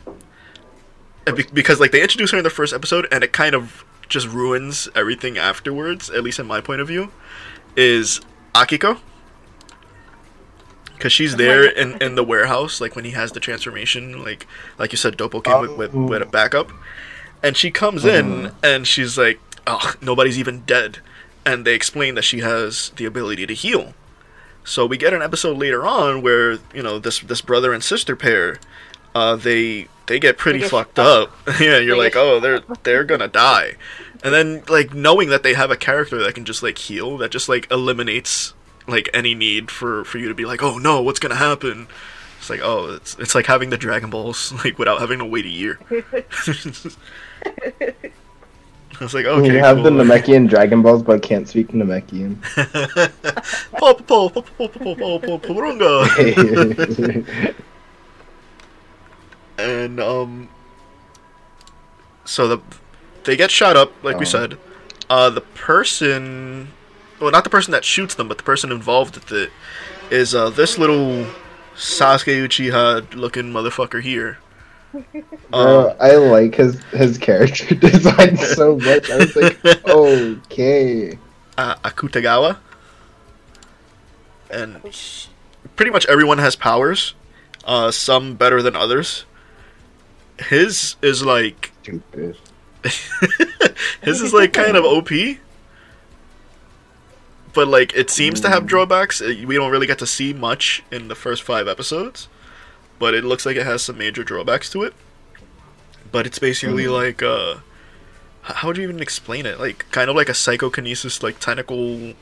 be- 1.27 1.47
because 1.53 1.79
like 1.79 1.93
they 1.93 2.03
introduced 2.03 2.33
her 2.33 2.39
in 2.39 2.45
the 2.45 2.51
first 2.51 2.73
episode, 2.73 3.07
and 3.13 3.23
it 3.23 3.33
kind 3.33 3.55
of 3.55 3.85
just 4.09 4.29
ruins 4.29 4.89
everything 4.95 5.37
afterwards. 5.37 6.11
At 6.11 6.25
least 6.25 6.39
in 6.39 6.47
my 6.47 6.61
point 6.61 6.81
of 6.81 6.89
view, 6.89 7.11
is 7.77 8.21
Akiko. 8.55 8.99
Cause 10.99 11.13
she's 11.13 11.37
there 11.37 11.65
in, 11.65 12.01
in 12.01 12.15
the 12.15 12.25
warehouse, 12.25 12.81
like 12.81 12.95
when 12.97 13.05
he 13.05 13.11
has 13.11 13.33
the 13.33 13.41
transformation, 13.41 14.23
like 14.23 14.47
like 14.79 14.93
you 14.93 14.97
said, 14.97 15.17
Dopo 15.19 15.43
came 15.43 15.61
with, 15.61 15.77
with, 15.77 15.93
with 15.95 16.23
a 16.23 16.27
backup, 16.27 16.71
and 17.43 17.57
she 17.57 17.71
comes 17.71 18.05
in 18.05 18.53
and 18.63 18.87
she's 18.87 19.19
like, 19.19 19.39
"Oh, 19.67 19.95
nobody's 20.01 20.39
even 20.39 20.61
dead," 20.61 20.99
and 21.45 21.67
they 21.67 21.75
explain 21.75 22.15
that 22.15 22.23
she 22.23 22.39
has 22.41 22.91
the 22.97 23.05
ability 23.05 23.45
to 23.47 23.55
heal. 23.55 23.93
So 24.63 24.87
we 24.87 24.97
get 24.97 25.13
an 25.13 25.21
episode 25.21 25.59
later 25.59 25.85
on 25.85 26.23
where 26.23 26.53
you 26.73 26.83
know 26.83 26.99
this 26.99 27.19
this 27.21 27.41
brother 27.43 27.75
and 27.75 27.83
sister 27.85 28.17
pair, 28.17 28.59
uh, 29.15 29.37
they 29.37 29.89
they 30.07 30.19
get 30.19 30.39
pretty 30.39 30.61
They 30.61 30.69
fucked 30.69 30.97
shot. 30.97 31.07
up. 31.07 31.33
yeah, 31.61 31.79
you're 31.79 31.97
They 31.97 32.03
like, 32.05 32.17
oh, 32.17 32.41
they're 32.41 32.61
they're 32.85 33.05
gonna 33.05 33.29
die, 33.29 33.75
and 34.23 34.33
then 34.33 34.63
like 34.69 34.95
knowing 34.95 35.29
that 35.29 35.43
they 35.43 35.53
have 35.55 35.71
a 35.71 35.77
character 35.77 36.23
that 36.23 36.35
can 36.35 36.45
just 36.47 36.63
like 36.63 36.79
heal, 36.79 37.19
that 37.19 37.31
just 37.31 37.49
like 37.49 37.71
eliminates 37.71 38.55
like 38.87 39.09
any 39.15 39.35
need 39.35 39.71
for 39.71 40.05
for 40.05 40.19
you 40.19 40.29
to 40.29 40.35
be 40.35 40.45
like, 40.45 40.63
oh 40.63 40.79
no, 40.79 41.03
what's 41.03 41.19
gonna 41.19 41.35
happen? 41.37 41.89
It's 42.39 42.51
like 42.51 42.61
oh, 42.63 42.95
it's 42.95 43.17
it's 43.19 43.35
like 43.35 43.47
having 43.47 43.71
the 43.71 43.79
Dragon 43.79 44.11
Balls 44.11 44.53
like 44.65 44.79
without 44.79 45.01
having 45.01 45.19
to 45.19 45.25
wait 45.25 45.47
a 45.47 45.51
year. 45.51 45.79
I 49.01 49.05
was 49.05 49.13
like, 49.13 49.27
okay. 49.27 49.53
You 49.53 49.59
have 49.59 49.79
cool. 49.79 49.85
the 49.85 49.91
Namekian 49.91 50.49
Dragon 50.49 50.81
Balls, 50.83 51.03
but 51.03 51.21
can't 51.23 51.49
speak 51.49 51.69
Namekian. 51.69 52.37
and 59.59 59.99
um, 60.01 60.49
so 62.25 62.47
the 62.47 62.61
they 63.25 63.37
get 63.37 63.51
shot 63.51 63.77
up, 63.77 63.93
like 64.05 64.17
oh. 64.17 64.21
we 64.21 64.27
said. 64.27 64.59
Uh, 65.11 65.29
the 65.29 65.43
person 65.43 66.69
well 67.25 67.33
not 67.33 67.45
the 67.45 67.51
person 67.51 67.73
that 67.73 67.85
shoots 67.85 68.15
them 68.15 68.29
but 68.29 68.39
the 68.39 68.45
person 68.45 68.71
involved 68.71 69.15
with 69.17 69.33
it 69.33 69.51
is 70.11 70.35
uh 70.35 70.51
this 70.51 70.79
little 70.79 71.27
Sasuke 71.75 72.47
Uchiha 72.47 73.15
looking 73.15 73.53
motherfucker 73.53 74.03
here 74.03 74.39
Bro, 75.51 75.91
um, 75.91 75.97
I 76.01 76.15
like 76.15 76.55
his 76.55 76.81
his 76.93 77.19
character 77.19 77.75
design 77.75 78.37
so 78.37 78.77
much. 78.77 79.11
I 79.11 79.17
was 79.17 79.35
like, 79.35 79.65
okay. 79.89 81.19
uh, 81.59 81.75
Akutagawa 81.77 82.59
and 84.51 84.77
pretty 85.75 85.91
much 85.91 86.07
everyone 86.07 86.39
has 86.39 86.55
powers 86.55 87.15
uh 87.65 87.91
some 87.91 88.37
better 88.37 88.63
than 88.63 88.77
others 88.77 89.25
his 90.39 90.95
is 91.03 91.25
like 91.25 91.73
Stupid. 91.83 92.37
His 94.03 94.21
is 94.21 94.35
like 94.35 94.53
kind 94.53 94.77
of 94.77 94.85
OP, 94.85 95.09
but 97.55 97.69
like 97.69 97.95
it 97.95 98.11
seems 98.11 98.41
to 98.41 98.49
have 98.49 98.67
drawbacks. 98.67 99.21
Uh, 99.21 99.35
We 99.47 99.55
don't 99.57 99.71
really 99.71 99.87
get 99.87 99.99
to 100.01 100.07
see 100.07 100.33
much 100.33 100.83
in 100.91 101.09
the 101.09 101.15
first 101.15 101.43
five 101.43 101.69
episodes, 101.69 102.29
but 102.99 103.15
it 103.15 103.25
looks 103.25 103.47
like 103.47 103.57
it 103.57 103.67
has 103.67 103.83
some 103.83 103.99
major 103.99 104.25
drawbacks 104.25 104.71
to 104.71 104.83
it. 104.83 104.95
But 106.13 106.27
it's 106.27 106.39
basically 106.39 106.87
like 106.89 107.23
uh, 107.23 107.57
how 108.43 108.69
would 108.69 108.77
you 108.77 108.85
even 108.85 109.01
explain 109.01 109.47
it? 109.47 109.59
Like 109.59 109.87
kind 109.91 110.11
of 110.11 110.17
like 110.17 110.29
a 110.29 110.35
psychokinesis, 110.35 111.23
like 111.23 111.41
tentacle, 111.41 112.15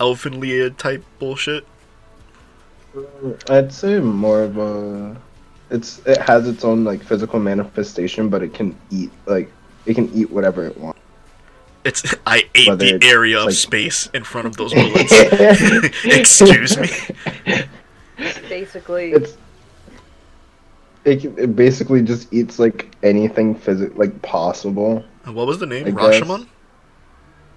elfin 0.00 0.74
type 0.76 1.04
bullshit. 1.18 1.66
I'd 3.48 3.72
say 3.72 4.00
more 4.00 4.42
of 4.42 4.58
a. 4.58 5.16
It's 5.70 6.00
it 6.06 6.18
has 6.22 6.48
its 6.48 6.64
own 6.64 6.84
like 6.84 7.02
physical 7.02 7.38
manifestation, 7.38 8.28
but 8.28 8.42
it 8.42 8.54
can 8.54 8.76
eat 8.90 9.10
like 9.26 9.50
it 9.86 9.94
can 9.94 10.10
eat 10.14 10.30
whatever 10.30 10.66
it 10.66 10.76
wants. 10.78 10.98
It's 11.84 12.14
I 12.26 12.44
ate 12.54 12.68
Whether 12.68 12.84
the 12.86 12.94
it's, 12.96 13.06
area 13.06 13.40
of 13.40 13.54
space 13.54 14.08
in 14.12 14.24
front 14.24 14.46
of 14.46 14.56
those 14.56 14.74
bullets. 14.74 15.12
Excuse 16.04 16.76
me. 16.76 16.88
Basically, 18.48 19.12
It's 19.12 19.36
it, 21.04 21.24
it 21.24 21.56
basically 21.56 22.02
just 22.02 22.32
eats 22.32 22.58
like 22.58 22.94
anything 23.02 23.54
physic 23.54 23.96
like 23.96 24.20
possible. 24.22 25.04
What 25.24 25.46
was 25.46 25.58
the 25.58 25.66
name? 25.66 25.86
I 25.86 25.90
guess. 25.90 26.20
Rashomon. 26.20 26.48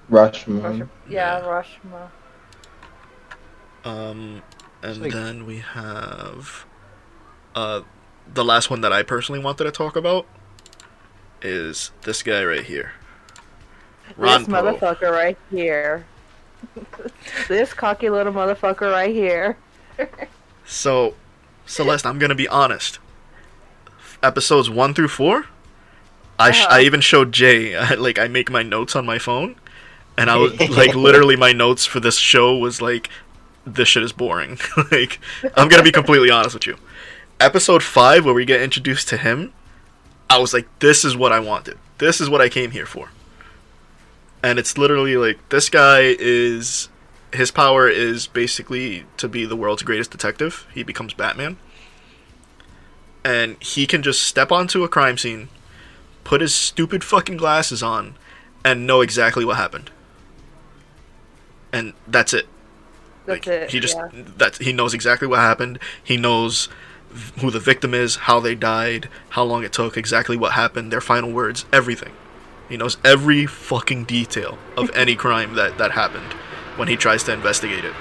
Rashomon. 0.09 0.89
yeah, 1.09 1.39
Yeah. 1.39 1.41
Rashma. 1.43 2.09
Um, 3.83 4.41
and 4.83 5.01
like- 5.01 5.11
then 5.11 5.45
we 5.45 5.57
have 5.57 6.65
uh, 7.55 7.81
the 8.31 8.45
last 8.45 8.69
one 8.69 8.81
that 8.81 8.93
I 8.93 9.03
personally 9.03 9.39
wanted 9.41 9.63
to 9.65 9.71
talk 9.71 9.95
about 9.95 10.25
is 11.41 11.91
this 12.03 12.21
guy 12.23 12.43
right 12.43 12.63
here. 12.63 12.91
This 14.17 14.45
Rampo. 14.47 14.77
motherfucker 14.79 15.11
right 15.11 15.37
here. 15.49 16.05
this 17.47 17.73
cocky 17.73 18.09
little 18.09 18.33
motherfucker 18.33 18.91
right 18.91 19.13
here. 19.13 19.57
So, 20.65 21.15
Celeste, 21.65 22.05
I'm 22.05 22.19
gonna 22.19 22.35
be 22.35 22.47
honest. 22.47 22.99
Episodes 24.23 24.69
one 24.69 24.93
through 24.93 25.07
four, 25.07 25.45
I 26.39 26.51
sh- 26.51 26.61
Uh-huh. 26.65 26.75
I 26.77 26.81
even 26.81 27.01
showed 27.01 27.31
Jay. 27.31 27.75
I, 27.75 27.93
like 27.95 28.19
I 28.19 28.27
make 28.27 28.49
my 28.51 28.63
notes 28.63 28.95
on 28.95 29.05
my 29.05 29.17
phone, 29.19 29.55
and 30.17 30.29
I 30.29 30.37
was 30.37 30.59
like 30.69 30.95
literally 30.95 31.35
my 31.35 31.51
notes 31.51 31.85
for 31.85 31.99
this 31.99 32.17
show 32.17 32.55
was 32.57 32.81
like, 32.81 33.09
this 33.65 33.87
shit 33.87 34.03
is 34.03 34.11
boring. 34.11 34.59
like 34.91 35.19
I'm 35.55 35.67
gonna 35.67 35.83
be 35.83 35.91
completely 35.91 36.29
honest 36.29 36.53
with 36.53 36.67
you. 36.67 36.77
Episode 37.39 37.81
five, 37.81 38.23
where 38.23 38.33
we 38.35 38.45
get 38.45 38.61
introduced 38.61 39.07
to 39.09 39.17
him, 39.17 39.51
I 40.29 40.37
was 40.37 40.53
like, 40.53 40.67
this 40.79 41.03
is 41.03 41.17
what 41.17 41.31
I 41.31 41.39
wanted. 41.39 41.77
This 41.97 42.21
is 42.21 42.29
what 42.29 42.39
I 42.41 42.49
came 42.49 42.69
here 42.71 42.85
for. 42.85 43.09
And 44.43 44.57
it's 44.57 44.77
literally 44.77 45.17
like 45.17 45.49
this 45.49 45.69
guy 45.69 46.15
is 46.19 46.89
his 47.33 47.51
power 47.51 47.87
is 47.87 48.27
basically 48.27 49.05
to 49.17 49.27
be 49.27 49.45
the 49.45 49.55
world's 49.55 49.83
greatest 49.83 50.11
detective. 50.11 50.67
He 50.73 50.83
becomes 50.83 51.13
Batman. 51.13 51.57
And 53.23 53.61
he 53.61 53.85
can 53.85 54.01
just 54.01 54.23
step 54.23 54.51
onto 54.51 54.83
a 54.83 54.89
crime 54.89 55.17
scene, 55.17 55.49
put 56.23 56.41
his 56.41 56.55
stupid 56.55 57.03
fucking 57.03 57.37
glasses 57.37 57.83
on, 57.83 58.15
and 58.65 58.87
know 58.87 59.01
exactly 59.01 59.45
what 59.45 59.57
happened. 59.57 59.91
And 61.71 61.93
that's 62.07 62.33
it. 62.33 62.47
That's 63.25 63.47
Like, 63.47 63.47
it. 63.47 63.71
He 63.71 63.79
just 63.79 63.95
yeah. 63.95 64.09
that 64.37 64.57
he 64.57 64.73
knows 64.73 64.93
exactly 64.93 65.27
what 65.27 65.39
happened. 65.39 65.79
He 66.03 66.17
knows 66.17 66.67
who 67.39 67.51
the 67.51 67.59
victim 67.59 67.93
is, 67.93 68.15
how 68.15 68.39
they 68.39 68.55
died, 68.55 69.07
how 69.29 69.43
long 69.43 69.63
it 69.63 69.73
took, 69.73 69.97
exactly 69.97 70.37
what 70.37 70.53
happened, 70.53 70.91
their 70.91 71.01
final 71.01 71.31
words, 71.31 71.65
everything. 71.71 72.13
He 72.71 72.77
knows 72.77 72.97
every 73.03 73.45
fucking 73.45 74.05
detail 74.05 74.57
of 74.77 74.89
any 74.95 75.15
crime 75.15 75.55
that 75.55 75.77
that 75.77 75.91
happened 75.91 76.33
when 76.77 76.87
he 76.87 76.95
tries 76.95 77.23
to 77.25 77.33
investigate 77.33 77.85
it. 77.85 77.93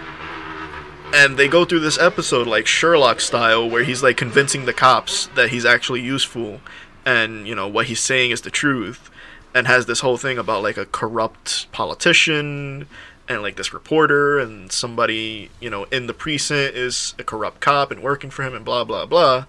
And 1.12 1.36
they 1.36 1.48
go 1.48 1.64
through 1.64 1.80
this 1.80 1.98
episode 1.98 2.46
like 2.46 2.66
Sherlock 2.66 3.20
style 3.20 3.68
where 3.68 3.82
he's 3.82 4.02
like 4.02 4.16
convincing 4.16 4.64
the 4.64 4.72
cops 4.72 5.26
that 5.34 5.50
he's 5.50 5.64
actually 5.64 6.00
useful 6.00 6.60
and, 7.04 7.48
you 7.48 7.54
know, 7.54 7.66
what 7.66 7.86
he's 7.86 7.98
saying 7.98 8.30
is 8.30 8.42
the 8.42 8.50
truth 8.50 9.10
and 9.54 9.66
has 9.66 9.86
this 9.86 10.00
whole 10.00 10.16
thing 10.16 10.38
about 10.38 10.62
like 10.62 10.76
a 10.76 10.86
corrupt 10.86 11.70
politician 11.72 12.86
and 13.28 13.42
like 13.42 13.56
this 13.56 13.72
reporter 13.72 14.38
and 14.38 14.72
somebody 14.72 15.50
you 15.60 15.70
know 15.70 15.84
in 15.84 16.06
the 16.06 16.14
precinct 16.14 16.76
is 16.76 17.14
a 17.18 17.24
corrupt 17.24 17.60
cop 17.60 17.90
and 17.90 18.02
working 18.02 18.30
for 18.30 18.42
him 18.42 18.54
and 18.54 18.64
blah 18.64 18.84
blah 18.84 19.06
blah 19.06 19.46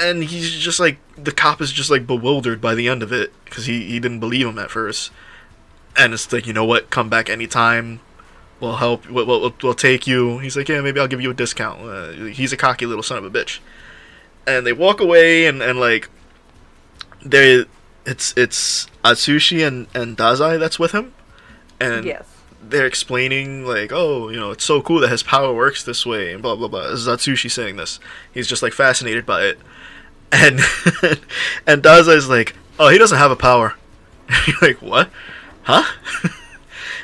and 0.00 0.24
he's 0.24 0.52
just 0.52 0.80
like 0.80 0.98
the 1.16 1.32
cop 1.32 1.60
is 1.60 1.72
just 1.72 1.90
like 1.90 2.06
bewildered 2.06 2.60
by 2.60 2.74
the 2.74 2.88
end 2.88 3.02
of 3.02 3.12
it 3.12 3.32
because 3.44 3.66
he, 3.66 3.84
he 3.86 4.00
didn't 4.00 4.20
believe 4.20 4.46
him 4.46 4.58
at 4.58 4.70
first. 4.70 5.10
And 5.96 6.14
it's 6.14 6.32
like 6.32 6.46
you 6.46 6.52
know 6.52 6.64
what? 6.64 6.90
Come 6.90 7.08
back 7.08 7.28
anytime. 7.28 8.00
We'll 8.60 8.76
help 8.76 9.08
we'll, 9.10 9.26
we'll, 9.26 9.54
we'll 9.62 9.74
take 9.74 10.06
you. 10.06 10.38
He's 10.38 10.56
like 10.56 10.68
yeah 10.68 10.80
maybe 10.80 11.00
i'll 11.00 11.08
give 11.08 11.20
you 11.20 11.30
a 11.30 11.34
discount. 11.34 11.80
Uh, 11.80 12.10
he's 12.26 12.52
a 12.52 12.56
cocky 12.56 12.86
little 12.86 13.02
son 13.02 13.18
of 13.18 13.24
a 13.24 13.30
bitch. 13.30 13.58
And 14.46 14.66
they 14.66 14.72
walk 14.72 15.00
away 15.00 15.46
and, 15.46 15.62
and 15.62 15.78
like 15.78 16.08
they 17.24 17.64
it's 18.04 18.34
it's 18.36 18.86
atsushi 19.04 19.66
and, 19.66 19.86
and 19.94 20.16
dazai 20.16 20.58
that's 20.58 20.78
with 20.78 20.92
him. 20.92 21.12
And 21.80 22.04
yes. 22.04 22.24
they're 22.62 22.86
explaining 22.86 23.66
like, 23.66 23.90
oh, 23.92 24.28
you 24.28 24.38
know, 24.38 24.52
it's 24.52 24.64
so 24.64 24.80
cool 24.82 25.00
that 25.00 25.10
his 25.10 25.22
power 25.22 25.52
works 25.52 25.82
this 25.82 26.06
way, 26.06 26.32
and 26.32 26.40
blah 26.40 26.54
blah 26.54 26.68
blah. 26.68 26.88
This 26.88 27.00
is 27.00 27.08
Atsushi 27.08 27.50
saying 27.50 27.76
this. 27.76 27.98
He's 28.32 28.46
just 28.46 28.62
like 28.62 28.72
fascinated 28.72 29.26
by 29.26 29.42
it, 29.42 29.58
and 30.32 30.58
and 31.66 31.82
Dazai's 31.82 32.28
like, 32.28 32.56
oh, 32.78 32.88
he 32.88 32.98
doesn't 32.98 33.18
have 33.18 33.30
a 33.30 33.36
power. 33.36 33.74
You're 34.46 34.56
like, 34.60 34.82
what? 34.82 35.10
Huh? 35.62 35.84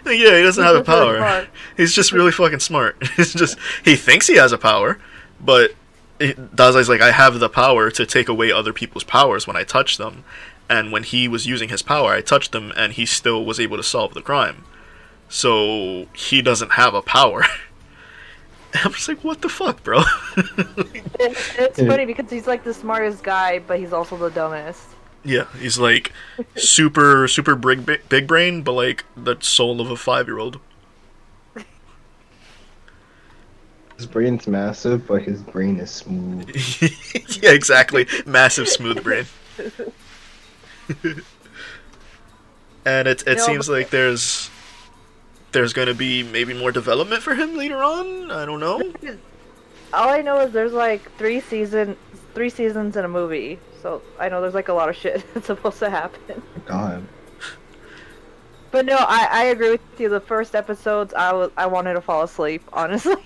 Like, 0.04 0.18
yeah, 0.18 0.36
he 0.36 0.42
doesn't 0.42 0.64
have 0.64 0.76
a 0.76 0.82
power. 0.82 1.46
He's 1.76 1.94
just 1.94 2.12
really 2.12 2.32
fucking 2.32 2.60
smart. 2.60 2.96
It's 3.16 3.34
just 3.34 3.58
he 3.84 3.94
thinks 3.94 4.26
he 4.26 4.36
has 4.36 4.52
a 4.52 4.58
power, 4.58 4.98
but 5.40 5.72
he- 6.18 6.32
Dazai's 6.34 6.88
like, 6.88 7.00
I 7.00 7.12
have 7.12 7.38
the 7.38 7.48
power 7.48 7.90
to 7.90 8.06
take 8.06 8.28
away 8.28 8.50
other 8.50 8.72
people's 8.72 9.04
powers 9.04 9.46
when 9.46 9.56
I 9.56 9.62
touch 9.64 9.98
them. 9.98 10.24
And 10.70 10.92
when 10.92 11.02
he 11.02 11.28
was 11.28 11.46
using 11.46 11.70
his 11.70 11.80
power, 11.80 12.12
I 12.12 12.20
touched 12.20 12.54
him, 12.54 12.72
and 12.76 12.92
he 12.92 13.06
still 13.06 13.42
was 13.42 13.58
able 13.58 13.78
to 13.78 13.82
solve 13.82 14.12
the 14.12 14.20
crime. 14.20 14.64
So 15.30 16.06
he 16.12 16.42
doesn't 16.42 16.72
have 16.72 16.92
a 16.94 17.00
power. 17.02 17.44
And 18.74 18.82
I'm 18.84 18.92
just 18.92 19.08
like, 19.08 19.24
what 19.24 19.40
the 19.42 19.48
fuck, 19.48 19.82
bro? 19.82 20.02
It's, 21.20 21.58
it's 21.58 21.78
funny 21.80 22.04
because 22.04 22.30
he's 22.30 22.46
like 22.46 22.62
the 22.62 22.72
smartest 22.72 23.24
guy, 23.24 23.58
but 23.58 23.80
he's 23.80 23.92
also 23.92 24.16
the 24.16 24.30
dumbest. 24.30 24.86
yeah, 25.24 25.46
he's 25.58 25.76
like 25.78 26.12
super, 26.54 27.26
super 27.26 27.56
big, 27.56 27.84
big, 27.84 28.08
big 28.08 28.26
brain, 28.28 28.62
but 28.62 28.72
like 28.74 29.04
the 29.16 29.34
soul 29.40 29.80
of 29.80 29.90
a 29.90 29.96
five 29.96 30.28
year 30.28 30.38
old. 30.38 30.60
His 33.96 34.06
brain's 34.06 34.46
massive, 34.46 35.08
but 35.08 35.22
his 35.22 35.42
brain 35.42 35.80
is 35.80 35.90
smooth. 35.90 36.48
yeah, 37.42 37.50
exactly. 37.50 38.06
Massive 38.26 38.68
smooth 38.68 39.02
brain. 39.02 39.24
and 42.84 43.08
it 43.08 43.24
it 43.26 43.38
No, 43.38 43.44
seems 43.46 43.66
but- 43.66 43.72
like 43.72 43.90
there's 43.90 44.50
there's 45.52 45.72
going 45.72 45.88
to 45.88 45.94
be 45.94 46.22
maybe 46.22 46.54
more 46.54 46.72
development 46.72 47.22
for 47.22 47.34
him 47.34 47.56
later 47.56 47.82
on. 47.82 48.30
I 48.30 48.44
don't 48.44 48.60
know. 48.60 48.80
All 49.92 50.10
I 50.10 50.20
know 50.20 50.40
is 50.40 50.52
there's 50.52 50.72
like 50.72 51.10
three 51.16 51.40
season, 51.40 51.96
three 52.34 52.50
seasons 52.50 52.96
in 52.96 53.04
a 53.04 53.08
movie, 53.08 53.58
so 53.82 54.02
I 54.18 54.28
know 54.28 54.40
there's 54.40 54.54
like 54.54 54.68
a 54.68 54.74
lot 54.74 54.88
of 54.88 54.96
shit 54.96 55.24
that's 55.34 55.46
supposed 55.46 55.78
to 55.78 55.90
happen. 55.90 56.42
Oh, 56.56 56.62
God. 56.66 57.06
But 58.70 58.84
no, 58.84 58.96
I, 58.98 59.28
I 59.30 59.44
agree 59.44 59.70
with 59.70 59.80
you. 59.98 60.10
The 60.10 60.20
first 60.20 60.54
episodes, 60.54 61.14
I 61.14 61.32
was 61.32 61.50
I 61.56 61.66
wanted 61.66 61.94
to 61.94 62.02
fall 62.02 62.22
asleep, 62.22 62.62
honestly. 62.72 63.16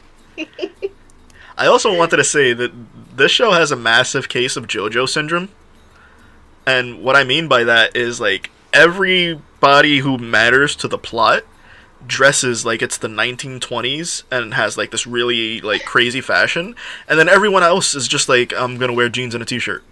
I 1.58 1.66
also 1.66 1.96
wanted 1.96 2.16
to 2.16 2.24
say 2.24 2.52
that 2.52 2.72
this 3.16 3.32
show 3.32 3.50
has 3.50 3.72
a 3.72 3.76
massive 3.76 4.28
case 4.28 4.56
of 4.56 4.66
JoJo 4.68 5.08
syndrome. 5.08 5.48
And 6.64 7.02
what 7.02 7.16
I 7.16 7.24
mean 7.24 7.48
by 7.48 7.64
that 7.64 7.96
is 7.96 8.20
like 8.20 8.50
everybody 8.72 9.98
who 9.98 10.16
matters 10.16 10.76
to 10.76 10.88
the 10.88 10.96
plot 10.96 11.42
dresses 12.06 12.64
like 12.64 12.82
it's 12.82 12.98
the 12.98 13.08
1920s 13.08 14.24
and 14.30 14.54
has 14.54 14.76
like 14.76 14.90
this 14.90 15.06
really 15.06 15.60
like 15.60 15.84
crazy 15.84 16.20
fashion 16.20 16.74
and 17.08 17.18
then 17.18 17.28
everyone 17.28 17.62
else 17.62 17.94
is 17.94 18.08
just 18.08 18.28
like 18.28 18.52
I'm 18.54 18.78
to 18.78 18.92
wear 18.92 19.08
jeans 19.08 19.34
and 19.34 19.42
a 19.42 19.46
t-shirt. 19.46 19.84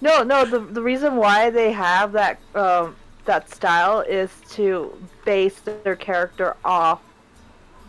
No, 0.00 0.22
no. 0.22 0.44
The 0.44 0.60
the 0.60 0.82
reason 0.82 1.16
why 1.16 1.50
they 1.50 1.72
have 1.72 2.12
that 2.12 2.40
um 2.54 2.96
that 3.24 3.50
style 3.50 4.00
is 4.00 4.30
to 4.50 4.92
base 5.24 5.60
their 5.60 5.96
character 5.96 6.56
off 6.64 7.00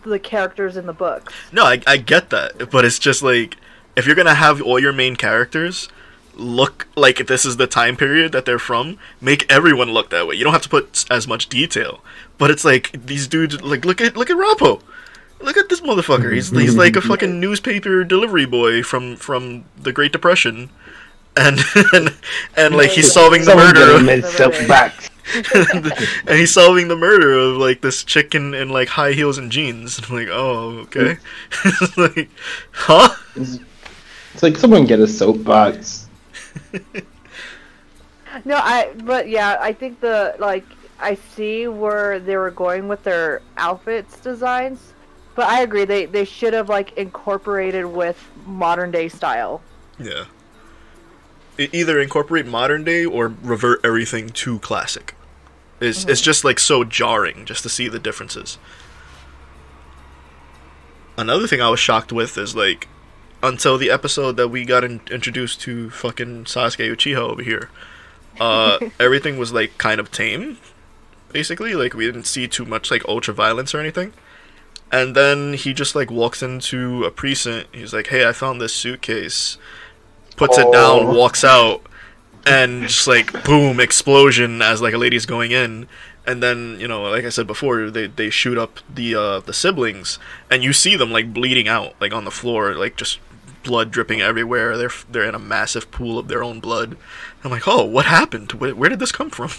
the 0.04 0.20
characters 0.20 0.78
in 0.78 0.86
the 0.86 0.94
books. 0.94 1.34
No, 1.52 1.64
I, 1.64 1.82
I 1.88 1.98
get 1.98 2.30
that, 2.32 2.70
but 2.70 2.86
it's 2.86 3.00
just 3.00 3.24
like 3.24 3.58
if 3.96 4.06
you're 4.06 4.16
gonna 4.16 4.36
have 4.36 4.62
all 4.62 4.80
your 4.80 4.94
main 4.94 5.16
characters 5.16 5.90
look 6.36 6.88
like 6.96 7.28
this 7.28 7.46
is 7.46 7.58
the 7.58 7.68
time 7.68 7.96
period 7.96 8.32
that 8.32 8.46
they're 8.46 8.60
from, 8.60 8.98
make 9.20 9.52
everyone 9.52 9.92
look 9.92 10.10
that 10.10 10.28
way. 10.28 10.36
You 10.36 10.44
don't 10.44 10.54
have 10.54 10.62
to 10.64 10.70
put 10.70 11.06
as 11.10 11.28
much 11.28 11.50
detail, 11.50 12.02
but 12.38 12.52
it's 12.52 12.66
like 12.66 12.92
these 13.06 13.28
dudes. 13.28 13.62
Like 13.62 13.86
look 13.86 14.02
at 14.02 14.16
look 14.18 14.30
at 14.30 14.38
Rampo. 14.38 14.82
Look 15.40 15.58
at 15.58 15.70
this 15.70 15.82
motherfucker. 15.82 16.34
He's 16.34 16.52
he's 16.52 16.76
like 16.76 16.96
a 16.96 17.02
fucking 17.02 17.40
newspaper 17.40 18.04
delivery 18.04 18.46
boy 18.46 18.84
from 18.84 19.16
from 19.16 19.66
the 19.78 19.92
Great 19.92 20.12
Depression, 20.12 20.70
and 21.36 21.60
and, 21.94 22.14
and 22.56 22.76
like 22.76 22.92
he's 22.92 23.12
solving 23.12 23.46
the 23.46 23.56
murder. 23.56 23.96
of- 23.96 24.08
him 24.08 24.22
soapbox. 24.22 25.10
and 25.56 26.38
he's 26.38 26.52
solving 26.54 26.88
the 26.88 26.96
murder 26.96 27.34
of 27.34 27.58
like 27.58 27.82
this 27.82 28.04
chicken 28.04 28.54
in 28.54 28.70
like 28.70 28.90
high 28.90 29.14
heels 29.14 29.38
and 29.38 29.52
jeans. 29.52 30.00
I'm 30.00 30.16
like, 30.16 30.28
oh, 30.30 30.80
okay. 30.84 31.18
It's 31.64 31.98
like, 31.98 32.30
huh? 32.72 33.16
It's, 33.36 33.60
it's 34.34 34.44
like 34.44 34.58
someone 34.58 34.86
get 34.86 35.00
a 35.00 35.08
soapbox. 35.08 36.10
No, 38.46 38.56
I. 38.56 38.94
But 39.04 39.30
yeah, 39.30 39.58
I 39.60 39.74
think 39.74 40.00
the 40.00 40.36
like 40.40 40.66
I 41.00 41.16
see 41.36 41.68
where 41.68 42.20
they 42.20 42.38
were 42.38 42.52
going 42.52 42.88
with 42.88 43.04
their 43.04 43.42
outfits 43.58 44.20
designs, 44.20 44.94
but 45.36 45.48
I 45.48 45.62
agree 45.62 45.86
they 45.86 46.06
they 46.06 46.26
should 46.26 46.54
have 46.54 46.70
like 46.70 46.98
incorporated 46.98 47.86
with 47.86 48.30
modern 48.46 48.92
day 48.92 49.10
style. 49.10 49.62
Yeah. 50.00 50.26
Either 51.58 52.00
incorporate 52.00 52.46
modern 52.46 52.84
day 52.84 53.06
or 53.06 53.28
revert 53.44 53.82
everything 53.84 54.30
to 54.30 54.60
classic. 54.60 55.16
It's 55.80 56.00
mm-hmm. 56.00 56.10
it's 56.10 56.22
just 56.22 56.44
like 56.44 56.60
so 56.60 56.84
jarring 56.84 57.46
just 57.46 57.64
to 57.64 57.70
see 57.70 57.88
the 57.88 58.00
differences. 58.00 58.58
Another 61.18 61.46
thing 61.46 61.62
I 61.62 61.70
was 61.70 61.80
shocked 61.80 62.12
with 62.14 62.38
is 62.38 62.56
like 62.56 62.88
until 63.44 63.78
the 63.78 63.90
episode 63.90 64.38
that 64.38 64.50
we 64.50 64.66
got 64.66 64.84
in- 64.84 65.02
introduced 65.10 65.62
to 65.62 65.90
fucking 65.90 66.46
Sasuke 66.46 66.90
Uchiha 66.92 67.18
over 67.18 67.42
here, 67.42 67.70
uh, 68.40 68.78
everything 69.00 69.38
was 69.38 69.52
like 69.54 69.78
kind 69.78 70.00
of 70.00 70.12
tame, 70.12 70.58
basically. 71.32 71.74
Like 71.76 71.94
we 71.94 72.06
didn't 72.06 72.26
see 72.26 72.48
too 72.48 72.66
much 72.66 72.92
like 72.92 73.04
ultra 73.08 73.34
violence 73.34 73.74
or 73.74 73.80
anything. 73.80 74.14
And 74.92 75.16
then 75.16 75.54
he 75.54 75.74
just 75.74 75.96
like 75.96 76.12
walks 76.12 76.44
into 76.44 77.04
a 77.06 77.12
precinct. 77.12 77.74
He's 77.74 77.94
like, 77.94 78.08
"Hey, 78.08 78.28
I 78.28 78.34
found 78.34 78.60
this 78.60 78.74
suitcase." 78.76 79.58
Puts 80.38 80.58
it 80.58 80.72
down, 80.72 81.00
Oh. 81.06 81.14
walks 81.14 81.44
out, 81.44 81.82
and 82.46 82.84
just 82.88 83.08
like 83.08 83.44
boom, 83.46 83.80
explosion 83.80 84.62
as 84.62 84.82
like 84.82 84.94
a 84.94 84.98
lady's 84.98 85.26
going 85.26 85.52
in. 85.52 85.88
And 86.26 86.42
then 86.44 86.78
you 86.80 86.88
know, 86.88 87.04
like 87.04 87.24
I 87.26 87.30
said 87.30 87.48
before, 87.48 87.90
they 87.90 88.08
they 88.08 88.30
shoot 88.30 88.58
up 88.58 88.80
the 88.94 89.16
uh, 89.16 89.40
the 89.40 89.54
siblings, 89.54 90.20
and 90.50 90.62
you 90.64 90.74
see 90.74 90.96
them 90.98 91.12
like 91.12 91.34
bleeding 91.34 91.68
out, 91.68 91.94
like 92.02 92.14
on 92.14 92.26
the 92.26 92.32
floor, 92.32 92.74
like 92.76 92.96
just 92.98 93.20
blood 93.64 93.92
dripping 93.92 94.22
everywhere. 94.22 94.78
They're 94.78 94.92
they're 95.10 95.26
in 95.30 95.36
a 95.36 95.40
massive 95.40 95.92
pool 95.92 96.18
of 96.20 96.28
their 96.28 96.44
own 96.44 96.60
blood. 96.60 96.98
I'm 97.44 97.52
like, 97.52 97.68
oh, 97.68 97.86
what 97.86 98.06
happened? 98.06 98.54
Where, 98.54 98.76
where 98.76 98.90
did 98.90 99.00
this 99.00 99.12
come 99.12 99.30
from? 99.30 99.50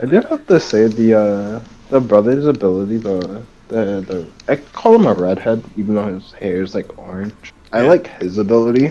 I 0.00 0.06
did 0.06 0.24
have 0.26 0.46
to 0.46 0.60
say 0.60 0.86
the 0.86 1.14
uh 1.18 1.60
the 1.90 2.00
brother's 2.00 2.46
ability, 2.46 2.98
the 2.98 3.42
the 3.68 3.84
the 4.06 4.28
I 4.52 4.56
call 4.56 4.94
him 4.94 5.06
a 5.06 5.14
redhead, 5.14 5.62
even 5.76 5.94
though 5.94 6.14
his 6.14 6.32
hair 6.32 6.62
is 6.62 6.74
like 6.74 6.96
orange. 6.98 7.52
I 7.72 7.82
like 7.82 8.06
his 8.20 8.38
ability 8.38 8.90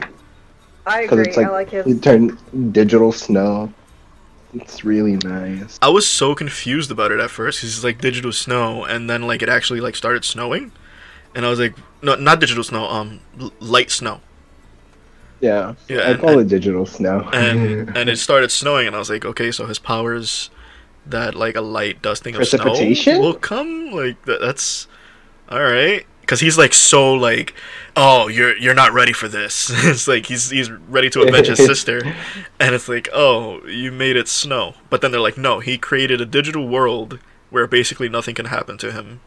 I 0.86 1.04
because 1.04 1.20
agree. 1.20 1.28
it's 1.28 1.38
like, 1.38 1.48
I 1.48 1.50
like 1.52 1.70
his. 1.70 1.86
he 1.86 2.00
turned 2.00 2.38
digital 2.74 3.12
snow. 3.12 3.74
It's 4.54 4.84
really 4.86 5.18
nice. 5.18 5.78
I 5.82 5.90
was 5.90 6.08
so 6.08 6.34
confused 6.34 6.90
about 6.92 7.12
it 7.12 7.20
at 7.20 7.30
first. 7.30 7.62
'cause 7.62 7.70
It's 7.76 7.84
like 7.84 8.00
digital 8.02 8.32
snow, 8.32 8.86
and 8.86 9.10
then 9.10 9.24
like 9.24 9.42
it 9.42 9.50
actually 9.50 9.82
like 9.82 9.96
started 9.96 10.24
snowing, 10.26 10.72
and 11.38 11.46
I 11.46 11.50
was 11.50 11.60
like, 11.60 11.76
no, 12.02 12.16
not 12.16 12.42
digital 12.42 12.64
snow, 12.64 12.84
um, 12.90 13.22
light 13.62 13.92
snow, 13.92 14.20
Yeah, 15.40 15.76
Yeah, 15.88 16.00
I 16.00 16.02
and- 16.12 16.20
call 16.20 16.40
it 16.40 16.48
digital 16.50 16.86
snow. 16.86 17.30
and 17.32 17.90
and 17.98 18.10
it 18.10 18.18
started 18.18 18.52
snowing, 18.52 18.88
and 18.88 18.96
I 18.96 19.00
was 19.00 19.10
like, 19.10 19.24
okay, 19.24 19.52
so 19.52 19.66
his 19.68 19.80
powers 19.80 20.50
that 21.06 21.36
like 21.36 21.56
a 21.56 21.62
light 21.62 22.02
dusting 22.02 22.36
of 22.36 22.46
snow 22.48 22.74
will 23.22 23.34
come? 23.36 23.92
Like 23.92 24.22
that, 24.26 24.42
that's 24.42 24.88
all 25.50 25.62
right 25.64 26.06
because 26.20 26.42
he's 26.42 26.58
like 26.58 26.74
so 26.74 27.14
like 27.14 27.54
oh 27.96 28.28
you're 28.28 28.58
you're 28.58 28.74
not 28.74 28.92
ready 28.92 29.14
for 29.14 29.30
this. 29.30 29.72
It's 29.88 30.08
like 30.10 30.26
he's 30.26 30.50
he's 30.50 30.70
ready 30.70 31.10
to 31.12 31.22
avenge 31.22 31.48
his 31.48 31.60
sister. 31.72 32.02
And 32.60 32.76
it's 32.76 32.90
like 32.90 33.08
oh 33.14 33.66
you 33.66 33.92
made 33.94 34.18
it 34.18 34.28
snow. 34.28 34.74
But 34.90 35.00
then 35.02 35.12
they're 35.12 35.22
like 35.22 35.38
no 35.38 35.60
he 35.62 35.78
created 35.78 36.20
a 36.20 36.26
digital 36.26 36.68
world 36.68 37.20
where 37.50 37.66
basically 37.68 38.10
nothing 38.10 38.36
can 38.36 38.48
happen 38.48 38.78
to 38.80 38.92
him 38.92 39.22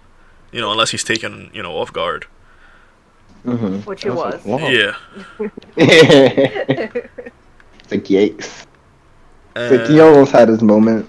you 0.53 0.61
know 0.61 0.71
unless 0.73 0.91
he's 0.91 1.05
taken 1.05 1.51
you 1.53 1.63
know 1.63 1.73
off 1.73 1.93
guard 1.93 2.27
hmm 3.45 3.81
Which 3.81 4.03
he 4.03 4.11
was. 4.11 4.43
yeah 4.45 4.97
it's 5.77 7.11
like 7.91 8.05
yikes. 8.05 8.67
It's 9.61 9.71
like 9.71 9.87
he 9.87 10.01
almost 10.01 10.33
had 10.33 10.49
his 10.49 10.63
moment. 10.63 11.09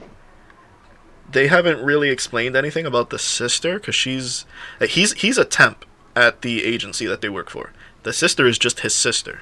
they 1.31 1.47
haven't 1.47 1.83
really 1.83 2.09
explained 2.09 2.55
anything 2.55 2.85
about 2.85 3.09
the 3.09 3.19
sister 3.19 3.75
because 3.79 3.95
she's 3.95 4.45
like, 4.79 4.91
he's 4.91 5.13
he's 5.13 5.37
a 5.37 5.45
temp 5.45 5.85
at 6.15 6.41
the 6.41 6.63
agency 6.63 7.05
that 7.05 7.21
they 7.21 7.29
work 7.29 7.49
for 7.49 7.71
the 8.03 8.13
sister 8.13 8.45
is 8.47 8.57
just 8.57 8.81
his 8.81 8.93
sister 8.93 9.41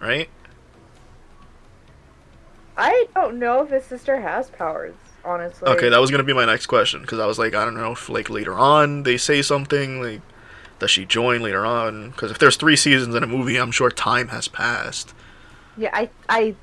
right 0.00 0.28
I 2.76 3.06
don't 3.16 3.40
know 3.40 3.62
if 3.64 3.70
his 3.70 3.84
sister 3.84 4.20
has 4.20 4.48
powers. 4.50 4.94
Honestly. 5.24 5.68
Okay, 5.68 5.88
that 5.88 6.00
was 6.00 6.10
gonna 6.10 6.22
be 6.22 6.34
my 6.34 6.44
next 6.44 6.66
question 6.66 7.00
because 7.00 7.18
I 7.18 7.26
was 7.26 7.38
like, 7.38 7.54
I 7.54 7.64
don't 7.64 7.74
know 7.74 7.92
if 7.92 8.08
like 8.08 8.28
later 8.28 8.54
on 8.54 9.04
they 9.04 9.16
say 9.16 9.40
something 9.42 10.02
like, 10.02 10.20
does 10.78 10.90
she 10.90 11.04
join 11.06 11.42
later 11.42 11.64
on? 11.64 12.10
Because 12.10 12.30
if 12.30 12.38
there's 12.38 12.56
three 12.56 12.76
seasons 12.76 13.14
in 13.14 13.22
a 13.22 13.26
movie, 13.26 13.56
I'm 13.56 13.70
sure 13.70 13.90
time 13.90 14.28
has 14.28 14.48
passed. 14.48 15.14
Yeah, 15.78 15.90
I, 15.92 16.10
I, 16.28 16.54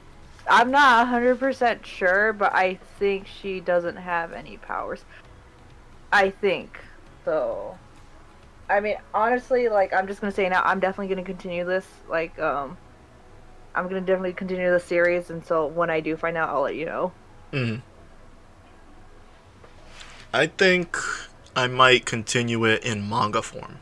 I'm 0.48 0.72
not 0.72 1.08
hundred 1.08 1.40
percent 1.40 1.86
sure, 1.86 2.34
but 2.34 2.54
I 2.54 2.76
think 3.00 3.28
she 3.28 3.60
doesn't 3.60 3.98
have 3.98 4.32
any 4.32 4.58
powers. 4.58 5.04
I 6.12 6.30
think 6.30 6.80
so. 7.26 7.78
I 8.70 8.80
mean, 8.80 8.98
honestly, 9.14 9.70
like 9.70 9.94
I'm 9.94 10.08
just 10.08 10.22
gonna 10.22 10.32
say 10.32 10.48
now, 10.50 10.62
I'm 10.64 10.80
definitely 10.80 11.14
gonna 11.14 11.26
continue 11.26 11.66
this. 11.66 11.88
Like, 12.10 12.38
um, 12.40 12.78
I'm 13.74 13.88
gonna 13.88 14.02
definitely 14.02 14.34
continue 14.34 14.72
the 14.72 14.80
series, 14.80 15.30
and 15.30 15.46
so 15.46 15.66
when 15.66 15.90
I 15.90 16.00
do 16.00 16.16
find 16.16 16.38
out, 16.38 16.50
I'll 16.50 16.62
let 16.62 16.76
you 16.76 16.86
know. 16.86 17.12
hmm 17.52 17.76
I 20.34 20.48
think 20.48 20.98
I 21.56 21.68
might 21.68 22.06
continue 22.06 22.64
it 22.66 22.84
in 22.84 23.10
manga 23.10 23.42
form. 23.42 23.80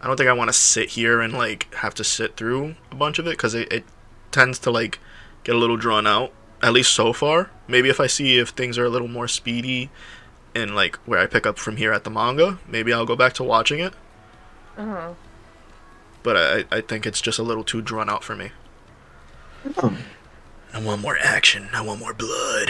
I 0.00 0.06
don't 0.06 0.16
think 0.16 0.28
I 0.28 0.34
want 0.34 0.48
to 0.48 0.54
sit 0.54 0.90
here 0.90 1.20
and 1.20 1.34
like 1.34 1.72
have 1.74 1.94
to 1.96 2.04
sit 2.04 2.36
through 2.36 2.76
a 2.90 2.94
bunch 2.94 3.18
of 3.18 3.26
it 3.26 3.30
because 3.30 3.54
it, 3.54 3.72
it 3.72 3.84
tends 4.30 4.58
to 4.60 4.70
like 4.70 4.98
get 5.44 5.54
a 5.54 5.58
little 5.58 5.76
drawn 5.76 6.06
out. 6.06 6.32
At 6.62 6.72
least 6.72 6.94
so 6.94 7.12
far. 7.12 7.50
Maybe 7.68 7.90
if 7.90 8.00
I 8.00 8.06
see 8.06 8.38
if 8.38 8.50
things 8.50 8.78
are 8.78 8.84
a 8.84 8.88
little 8.88 9.08
more 9.08 9.28
speedy 9.28 9.90
and 10.54 10.74
like 10.74 10.96
where 11.06 11.18
I 11.18 11.26
pick 11.26 11.46
up 11.46 11.58
from 11.58 11.76
here 11.76 11.92
at 11.92 12.04
the 12.04 12.10
manga, 12.10 12.58
maybe 12.66 12.92
I'll 12.92 13.04
go 13.04 13.16
back 13.16 13.34
to 13.34 13.44
watching 13.44 13.78
it. 13.78 13.92
Uh-huh. 14.78 15.12
But 16.22 16.36
I, 16.36 16.76
I 16.76 16.80
think 16.80 17.06
it's 17.06 17.20
just 17.20 17.38
a 17.38 17.42
little 17.42 17.64
too 17.64 17.82
drawn 17.82 18.08
out 18.08 18.24
for 18.24 18.34
me. 18.34 18.52
Hmm. 19.78 19.96
I 20.72 20.80
want 20.80 21.02
more 21.02 21.18
action. 21.20 21.68
I 21.72 21.82
want 21.82 22.00
more 22.00 22.14
blood. 22.14 22.68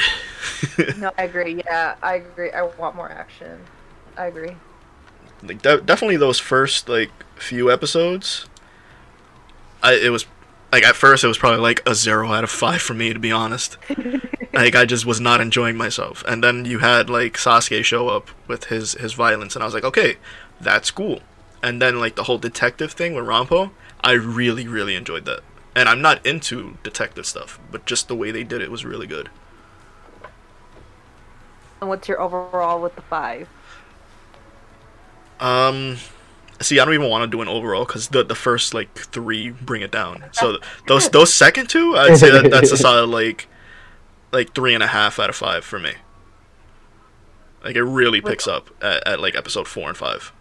No, 0.97 1.11
I 1.19 1.25
agree. 1.25 1.63
Yeah, 1.67 1.97
I 2.03 2.17
agree. 2.17 2.51
I 2.53 2.63
want 2.63 2.97
more 2.97 3.11
action. 3.11 3.61
I 4.17 4.27
agree. 4.27 4.57
like 5.43 5.63
de- 5.63 5.81
definitely 5.83 6.17
those 6.17 6.39
first 6.41 6.89
like 6.89 7.11
few 7.37 7.71
episodes 7.71 8.47
i 9.83 9.93
it 9.95 10.11
was 10.11 10.27
like 10.73 10.83
at 10.85 10.97
first 10.97 11.25
it 11.25 11.29
was 11.29 11.39
probably 11.39 11.61
like 11.61 11.83
a 11.89 11.95
zero 11.95 12.33
out 12.33 12.45
of 12.45 12.51
five 12.51 12.81
for 12.83 12.95
me 12.95 13.13
to 13.13 13.19
be 13.19 13.33
honest 13.33 13.77
like 14.55 14.75
i 14.75 14.85
just 14.85 15.07
was 15.07 15.21
not 15.21 15.41
enjoying 15.41 15.77
myself 15.77 16.25
and 16.27 16.43
then 16.43 16.65
you 16.65 16.79
had 16.79 17.11
like 17.11 17.35
sasuke 17.35 17.85
show 17.85 18.09
up 18.09 18.31
with 18.49 18.65
his 18.65 18.93
his 18.95 19.13
violence 19.13 19.55
and 19.55 19.63
i 19.63 19.67
was 19.67 19.75
like 19.75 19.85
okay 19.85 20.17
that's 20.61 20.91
cool 20.91 21.21
and 21.63 21.81
then 21.81 21.99
like 22.01 22.17
the 22.17 22.25
whole 22.25 22.39
detective 22.39 22.93
thing 22.93 23.15
with 23.15 23.25
rampo 23.25 23.71
i 24.03 24.13
really 24.13 24.67
really 24.67 24.95
enjoyed 24.95 25.25
that 25.27 25.41
and 25.75 25.89
i'm 25.89 26.01
not 26.03 26.25
into 26.27 26.79
detective 26.83 27.27
stuff 27.27 27.59
but 27.71 27.85
just 27.87 28.09
the 28.09 28.17
way 28.17 28.31
they 28.31 28.45
did 28.45 28.63
it 28.63 28.71
was 28.71 28.85
really 28.85 29.07
good 29.07 29.29
And 31.81 31.91
what's 31.91 32.09
your 32.09 32.21
overall 32.21 32.81
with 32.81 32.95
the 32.97 33.03
five? 33.03 33.49
Um, 35.41 35.99
see, 36.61 36.81
I 36.81 36.85
don't 36.85 36.95
even 36.95 37.11
want 37.11 37.31
to 37.31 37.37
do 37.37 37.43
an 37.43 37.49
overall 37.49 37.85
because 37.85 38.09
the 38.09 38.25
the 38.25 38.35
first 38.35 38.75
like 38.75 38.95
three 38.95 39.51
bring 39.51 39.83
it 39.83 39.91
down. 39.91 40.25
So 40.33 40.59
those 40.89 41.09
those 41.11 41.33
second 41.33 41.69
two, 41.69 41.97
I'd 41.97 42.17
say 42.17 42.31
that 42.31 42.51
that's 42.51 42.73
a 42.73 42.77
solid 42.77 43.09
like 43.09 43.49
like 44.33 44.55
three 44.55 44.75
and 44.75 44.83
a 44.83 44.89
half 44.89 45.19
out 45.19 45.29
of 45.29 45.37
five 45.37 45.65
for 45.65 45.79
me. 45.79 45.93
Like 47.63 47.77
it 47.77 47.83
really 47.83 48.21
picks 48.21 48.47
up 48.47 48.71
at, 48.83 49.07
at 49.07 49.21
like 49.21 49.35
episode 49.35 49.67
four 49.67 49.89
and 49.89 49.97
five. 49.97 50.33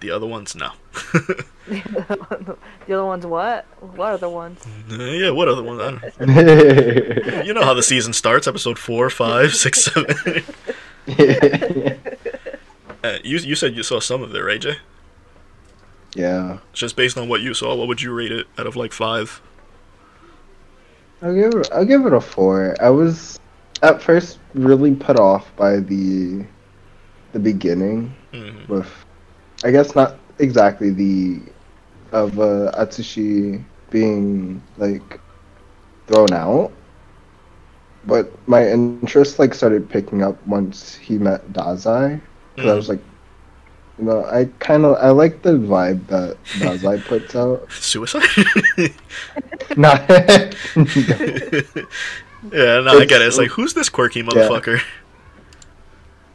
The 0.00 0.10
other 0.10 0.26
ones, 0.26 0.54
no. 0.54 0.70
the 1.68 2.58
other 2.88 3.04
ones, 3.04 3.24
what? 3.26 3.64
What 3.80 4.12
other 4.12 4.28
ones? 4.28 4.62
yeah, 4.88 5.30
what 5.30 5.48
other 5.48 5.62
ones? 5.62 5.80
I 5.80 6.24
don't, 6.24 7.46
you 7.46 7.54
know 7.54 7.62
how 7.64 7.72
the 7.74 7.82
season 7.82 8.12
starts: 8.12 8.46
episode 8.46 8.78
four, 8.78 9.08
five, 9.08 9.54
six, 9.54 9.84
seven. 9.84 10.36
uh, 13.02 13.18
you 13.24 13.38
you 13.38 13.54
said 13.54 13.74
you 13.74 13.82
saw 13.82 14.00
some 14.00 14.22
of 14.22 14.34
it, 14.34 14.40
right, 14.40 14.60
Jay? 14.60 14.76
yeah. 16.14 16.58
Just 16.72 16.96
based 16.96 17.16
on 17.18 17.28
what 17.28 17.40
you 17.40 17.54
saw, 17.54 17.74
what 17.74 17.88
would 17.88 18.02
you 18.02 18.12
rate 18.12 18.32
it 18.32 18.46
out 18.58 18.66
of 18.66 18.76
like 18.76 18.92
five? 18.92 19.40
I'll 21.22 21.34
give 21.34 21.54
it. 21.54 21.68
I'll 21.72 21.84
give 21.84 22.04
it 22.06 22.12
a 22.12 22.20
four. 22.20 22.76
I 22.80 22.90
was 22.90 23.38
at 23.82 24.02
first 24.02 24.38
really 24.54 24.94
put 24.94 25.18
off 25.18 25.54
by 25.56 25.76
the 25.78 26.44
the 27.32 27.38
beginning 27.38 28.14
Mhm. 28.32 28.68
with, 28.68 28.90
I 29.64 29.70
guess 29.70 29.94
not 29.94 30.18
exactly 30.38 30.90
the 30.90 31.40
of 32.12 32.38
uh, 32.38 32.72
Atsushi 32.78 33.62
being 33.90 34.62
like 34.76 35.20
thrown 36.06 36.32
out, 36.32 36.72
but 38.06 38.30
my 38.48 38.68
interest 38.68 39.38
like 39.38 39.54
started 39.54 39.88
picking 39.88 40.22
up 40.22 40.44
once 40.46 40.94
he 40.94 41.18
met 41.18 41.52
Dazai. 41.52 42.20
Because 42.54 42.70
I 42.70 42.74
was 42.74 42.88
like, 42.88 43.00
you 43.98 44.04
know, 44.04 44.24
I 44.24 44.48
kind 44.58 44.84
of 44.84 44.96
I 44.96 45.10
like 45.10 45.42
the 45.42 45.52
vibe 45.52 46.06
that 46.08 46.36
Dazai 46.44 47.04
puts 47.06 47.34
out. 47.34 47.70
Suicide? 47.72 48.22
Not. 49.76 50.08
yeah, 52.52 52.80
no, 52.80 52.98
I 52.98 53.04
get 53.06 53.22
it. 53.22 53.26
It's 53.26 53.38
like, 53.38 53.50
who's 53.50 53.74
this 53.74 53.88
quirky 53.88 54.22
motherfucker? 54.22 54.82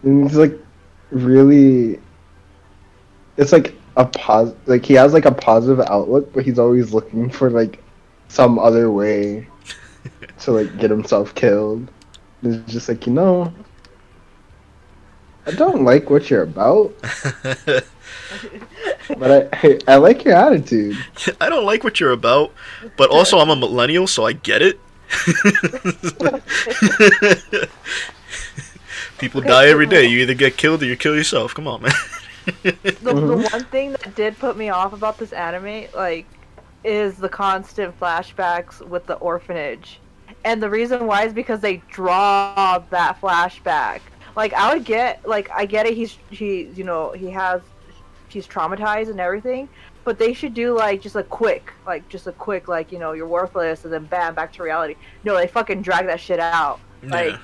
And 0.04 0.28
He's 0.28 0.38
like 0.38 0.58
really. 1.12 2.00
It's 3.42 3.52
like 3.52 3.74
a 3.98 4.06
pos. 4.06 4.54
Like 4.68 4.86
he 4.86 4.94
has 4.94 5.14
like 5.14 5.26
a 5.26 5.32
positive 5.32 5.84
outlook, 5.88 6.32
but 6.32 6.46
he's 6.46 6.60
always 6.60 6.94
looking 6.94 7.28
for 7.28 7.50
like 7.50 7.84
some 8.28 8.60
other 8.60 8.92
way 8.92 9.48
to 10.42 10.52
like 10.52 10.78
get 10.78 10.92
himself 10.92 11.34
killed. 11.34 11.90
And 12.44 12.56
It's 12.56 12.72
just 12.72 12.88
like 12.88 13.08
you 13.08 13.14
know. 13.14 13.52
I 15.48 15.52
don't 15.52 15.84
like 15.84 16.12
what 16.12 16.30
you're 16.30 16.44
about, 16.44 16.94
but 19.18 19.50
I 19.52 19.80
I 19.88 19.96
like 19.96 20.24
your 20.24 20.36
attitude. 20.36 20.96
I 21.42 21.50
don't 21.50 21.66
like 21.66 21.84
what 21.84 22.00
you're 22.00 22.12
about, 22.12 22.54
but 22.96 23.10
also 23.10 23.40
I'm 23.40 23.50
a 23.50 23.56
millennial, 23.56 24.06
so 24.06 24.24
I 24.24 24.34
get 24.34 24.62
it. 24.62 24.80
People 29.18 29.42
die 29.42 29.68
every 29.68 29.88
day. 29.88 30.06
You 30.06 30.20
either 30.20 30.36
get 30.36 30.58
killed 30.58 30.84
or 30.84 30.86
you 30.86 30.96
kill 30.96 31.16
yourself. 31.16 31.56
Come 31.56 31.68
on, 31.68 31.82
man. 31.82 31.92
The, 32.46 32.72
the 32.84 33.12
Mhm. 33.14 33.52
one 33.52 33.64
thing 33.66 33.92
that 33.92 34.16
did 34.16 34.38
put 34.40 34.58
me 34.58 34.70
off 34.70 34.94
about 34.94 35.18
this 35.18 35.34
anime, 35.34 35.86
like, 35.96 36.26
is 36.84 37.18
the 37.18 37.30
constant 37.30 38.00
flashbacks 38.00 38.82
with 38.86 39.06
the 39.06 39.16
orphanage. 39.16 40.00
And 40.44 40.62
the 40.62 40.70
reason 40.70 41.06
why 41.06 41.26
is 41.26 41.34
because 41.34 41.60
they 41.60 41.82
draw 41.92 42.82
that 42.90 43.22
flashback. 43.22 44.00
Like, 44.36 44.54
I 44.54 44.74
would 44.74 44.86
get, 44.86 45.28
like, 45.28 45.50
I 45.54 45.66
get 45.66 45.86
it, 45.86 45.94
he's, 45.94 46.18
he, 46.30 46.64
you 46.74 46.84
know, 46.84 47.12
he 47.12 47.30
has, 47.30 47.62
he's 48.30 48.48
traumatized 48.48 49.10
and 49.10 49.20
everything, 49.20 49.68
but 50.04 50.18
they 50.18 50.34
should 50.34 50.54
do, 50.54 50.76
like, 50.76 51.02
just 51.02 51.16
a 51.16 51.24
quick, 51.24 51.74
like, 51.86 52.08
just 52.10 52.26
a 52.28 52.32
quick, 52.32 52.68
like, 52.68 52.92
you 52.92 52.98
know, 52.98 53.12
you're 53.12 53.28
worthless, 53.28 53.84
and 53.84 53.94
then 53.94 54.06
bam, 54.06 54.34
back 54.34 54.52
to 54.54 54.64
reality. 54.64 54.96
No, 55.24 55.36
they 55.36 55.48
fucking 55.48 55.82
drag 55.82 56.08
that 56.08 56.20
shit 56.20 56.40
out. 56.40 56.80
Like, 57.04 57.26
yeah. 57.26 57.32
like 57.34 57.40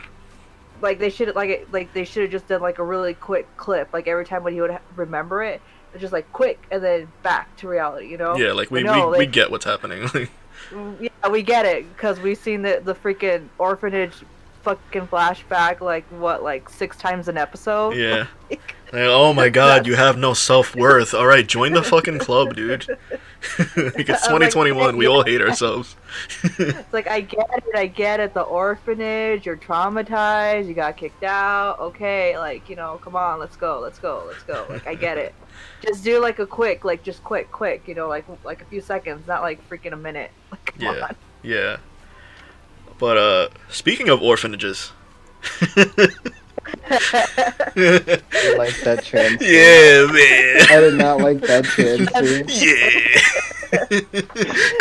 they 0.82 1.10
should 1.10 1.36
like 1.36 1.50
it- 1.50 1.74
like 1.74 1.94
they 1.94 2.06
should 2.06 2.24
have 2.24 2.32
just 2.32 2.48
done 2.48 2.62
like 2.62 2.80
a 2.80 2.84
really 2.84 3.14
quick 3.14 3.48
clip 3.58 3.90
like 3.94 4.08
every 4.08 4.26
time 4.26 4.44
when 4.44 4.54
he 4.54 4.62
would 4.62 4.72
ha- 4.72 4.80
remember 4.96 5.44
it 5.44 5.62
just 6.00 6.14
like 6.14 6.32
quick 6.34 6.60
and 6.72 6.84
then 6.84 7.08
back 7.24 7.56
to 7.58 7.68
reality 7.68 8.08
you 8.08 8.18
know 8.18 8.36
Yeah, 8.38 8.52
like 8.52 8.70
we, 8.70 8.84
No, 8.84 9.10
we, 9.10 9.20
we 9.20 9.26
get 9.26 9.50
what's 9.52 9.66
happening. 9.66 10.10
Yeah 11.00 11.10
we 11.30 11.44
get 11.44 11.66
it 11.66 11.88
because 11.94 12.20
we've 12.20 12.38
seen 12.38 12.62
the 12.64 12.82
the 12.84 12.94
freaking 12.96 13.48
orphanage 13.58 14.14
fucking 14.64 15.08
flashback 15.08 15.82
like 15.82 16.04
what 16.10 16.44
like 16.44 16.68
six 16.70 16.98
times 16.98 17.28
an 17.28 17.38
episode 17.38 17.96
yeah. 17.96 18.28
Like, 18.94 19.02
oh 19.04 19.34
my 19.34 19.50
god, 19.62 19.86
you 19.86 19.96
have 19.96 20.18
no 20.18 20.34
self 20.34 20.74
worth. 20.76 21.14
All 21.14 21.28
right, 21.28 21.46
join 21.46 21.74
the 21.74 21.84
fucking 21.84 22.20
club, 22.20 22.56
dude. 22.56 22.98
like 23.60 24.10
it's 24.10 24.28
I'm 24.28 24.40
like, 24.40 24.50
2021. 24.52 24.98
We 24.98 25.08
all 25.08 25.24
hate 25.24 25.42
ourselves. 25.48 25.96
it's 26.58 26.94
like 26.94 27.08
i 27.08 27.22
get 27.22 27.50
it 27.58 27.64
i 27.76 27.86
get 27.88 28.20
it 28.20 28.34
the 28.34 28.42
orphanage 28.42 29.46
you're 29.46 29.58
traumatized 29.58 30.68
you 30.68 30.74
got 30.74 30.98
kicked 30.98 31.24
out 31.24 31.80
okay 31.80 32.38
like 32.38 32.70
you 32.70 32.76
know 32.76 33.00
come 33.04 33.16
on 33.16 33.40
let's 33.40 33.56
go 33.56 33.80
let's 33.80 34.00
go 34.00 34.24
let's 34.28 34.44
go 34.44 34.66
like 34.70 34.88
i 34.88 34.96
get 34.96 35.18
it 35.18 35.34
just 35.82 36.04
do 36.04 36.20
like 36.22 36.40
a 36.40 36.46
quick 36.48 36.84
like 36.86 37.04
just 37.04 37.24
quick 37.24 37.52
quick 37.52 37.88
you 37.88 37.94
know 37.96 38.08
like 38.08 38.26
like 38.44 38.62
a 38.62 38.66
few 38.66 38.82
seconds 38.82 39.28
not 39.28 39.42
like 39.42 39.60
freaking 39.70 39.94
a 39.94 39.98
minute 39.98 40.32
like 40.52 40.66
come 40.66 40.82
Yeah. 40.96 41.06
on 41.08 41.16
Yeah. 41.44 41.78
But 43.00 43.18
uh 43.18 43.50
speaking 43.70 44.10
of 44.10 44.22
orphanages. 44.22 44.92
I 46.90 48.56
like 48.58 48.76
that 48.84 49.02
trend. 49.06 49.40
Yeah, 49.42 50.06
man. 50.12 50.68
I 50.70 50.80
did 50.82 50.96
not 50.96 51.20
like 51.20 51.40
that 51.42 51.66
trend. 51.66 52.10
Yeah. 52.50 53.22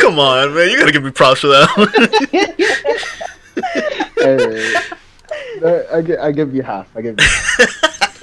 Come 0.01 0.19
on, 0.19 0.55
man. 0.55 0.71
You 0.71 0.79
gotta 0.79 0.93
give 0.93 1.03
me 1.05 1.11
props 1.11 1.41
for 1.41 1.49
that 1.49 1.69
one. 1.77 1.89
Alright. 5.63 5.87
I, 5.93 6.03
gi- 6.03 6.17
I 6.19 6.33
give 6.33 6.55
you 6.55 6.63
half. 6.63 6.89
I 6.97 7.03
give 7.03 7.19
you. 7.19 7.27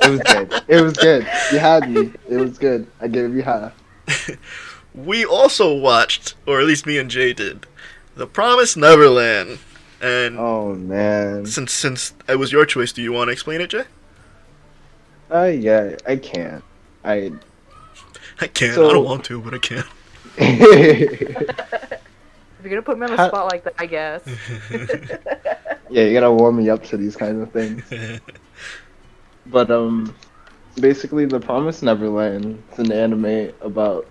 It 0.05 0.09
was 0.09 0.19
good. 0.21 0.53
It 0.67 0.81
was 0.81 0.93
good. 0.93 1.27
You 1.51 1.59
had 1.59 1.89
me. 1.89 2.11
It 2.29 2.37
was 2.37 2.57
good. 2.57 2.87
I 3.01 3.07
give 3.07 3.33
you 3.35 3.41
half. 3.41 3.73
we 4.93 5.25
also 5.25 5.73
watched, 5.75 6.35
or 6.45 6.59
at 6.59 6.65
least 6.65 6.85
me 6.85 6.97
and 6.97 7.09
Jay 7.09 7.33
did, 7.33 7.65
The 8.15 8.27
Promised 8.27 8.77
Neverland. 8.77 9.59
And 10.03 10.37
Oh 10.37 10.75
man. 10.75 11.45
since 11.45 11.71
since 11.71 12.13
it 12.27 12.37
was 12.37 12.51
your 12.51 12.65
choice, 12.65 12.91
do 12.91 13.01
you 13.01 13.11
want 13.13 13.29
to 13.29 13.31
explain 13.31 13.61
it, 13.61 13.69
Jay? 13.69 13.85
Uh 15.31 15.45
yeah. 15.45 15.95
I 16.05 16.17
can't. 16.17 16.63
I. 17.03 17.31
I 18.41 18.47
can't. 18.47 18.73
I 18.77 18.91
don't 18.91 19.05
want 19.05 19.23
to, 19.25 19.39
but 19.41 19.53
I 19.53 19.57
can. 19.59 19.83
if 20.37 21.19
you're 22.63 22.69
gonna 22.69 22.81
put 22.81 22.97
me 22.97 23.05
on 23.05 23.11
the 23.11 23.17
How- 23.17 23.27
spot 23.27 23.51
like 23.51 23.63
that 23.65 23.75
i 23.77 23.85
guess 23.85 24.23
Yeah, 25.89 26.05
you 26.05 26.13
gotta 26.13 26.31
warm 26.31 26.55
me 26.57 26.69
up 26.71 26.83
to 26.85 26.97
these 26.97 27.15
kinds 27.15 27.41
of 27.41 27.51
things. 27.51 27.83
But 29.45 29.69
um, 29.69 30.15
basically, 30.79 31.25
The 31.25 31.39
Promised 31.39 31.83
Neverland 31.83 32.63
is 32.71 32.79
an 32.79 32.91
anime 32.93 33.51
about 33.61 34.07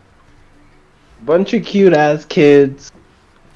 a 1.21 1.25
bunch 1.25 1.55
of 1.55 1.65
cute 1.65 1.93
ass 1.95 2.25
kids 2.27 2.93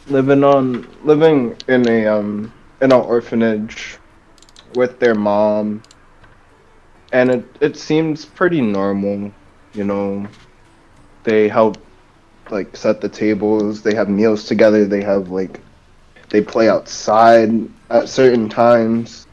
living 0.07 0.45
on 0.45 0.87
living 1.05 1.57
in 1.69 1.88
a 1.88 2.07
um 2.07 2.53
in 2.81 2.92
an 2.92 3.01
orphanage 3.01 3.99
with 4.75 4.99
their 5.01 5.14
mom, 5.14 5.83
and 7.12 7.31
it 7.31 7.45
it 7.61 7.77
seems 7.77 8.25
pretty 8.25 8.61
normal, 8.61 9.33
you 9.75 9.85
know. 9.85 10.27
They 11.25 11.49
help 11.49 11.85
like 12.51 12.77
set 12.77 13.01
the 13.01 13.09
tables. 13.09 13.83
They 13.83 13.95
have 13.95 14.09
meals 14.09 14.45
together. 14.47 14.85
They 14.87 15.03
have 15.03 15.31
like 15.31 15.61
they 16.31 16.40
play 16.42 16.69
outside 16.69 17.51
at 17.90 18.09
certain 18.09 18.49
times 18.49 19.27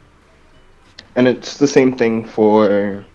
and 1.16 1.28
it's 1.28 1.58
the 1.58 1.68
same 1.68 1.96
thing 1.98 2.26
for 2.26 3.06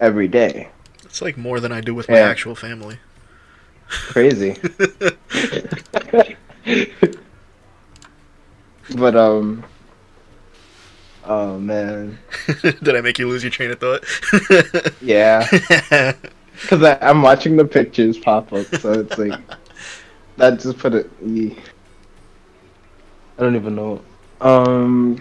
every 0.00 0.28
day. 0.28 0.68
It's 1.04 1.22
like 1.22 1.36
more 1.36 1.60
than 1.60 1.72
I 1.72 1.80
do 1.80 1.94
with 1.94 2.08
my 2.08 2.16
Yeah. 2.16 2.28
actual 2.28 2.54
family. 2.54 2.98
Crazy. 3.88 4.56
but 8.96 9.16
um 9.16 9.64
oh 11.24 11.58
man. 11.58 12.18
Did 12.62 12.96
I 12.96 13.00
make 13.00 13.18
you 13.18 13.28
lose 13.28 13.42
your 13.42 13.50
train 13.50 13.70
of 13.70 13.80
thought? 13.80 14.04
yeah. 15.02 15.46
Because 16.60 16.98
i'm 17.00 17.22
watching 17.22 17.56
the 17.56 17.64
pictures 17.64 18.18
pop 18.18 18.52
up 18.52 18.66
so 18.76 18.92
it's 18.92 19.18
like 19.18 19.40
that 20.36 20.60
just 20.60 20.78
put 20.78 20.94
it 20.94 21.10
i 21.24 21.56
don't 23.42 23.56
even 23.56 23.74
know. 23.74 24.00
Um 24.40 25.20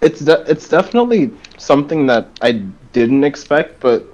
it's 0.00 0.20
de- 0.20 0.44
it's 0.50 0.68
definitely 0.68 1.30
something 1.58 2.06
that 2.06 2.28
i 2.42 2.52
didn't 2.92 3.24
expect 3.24 3.80
but 3.80 4.04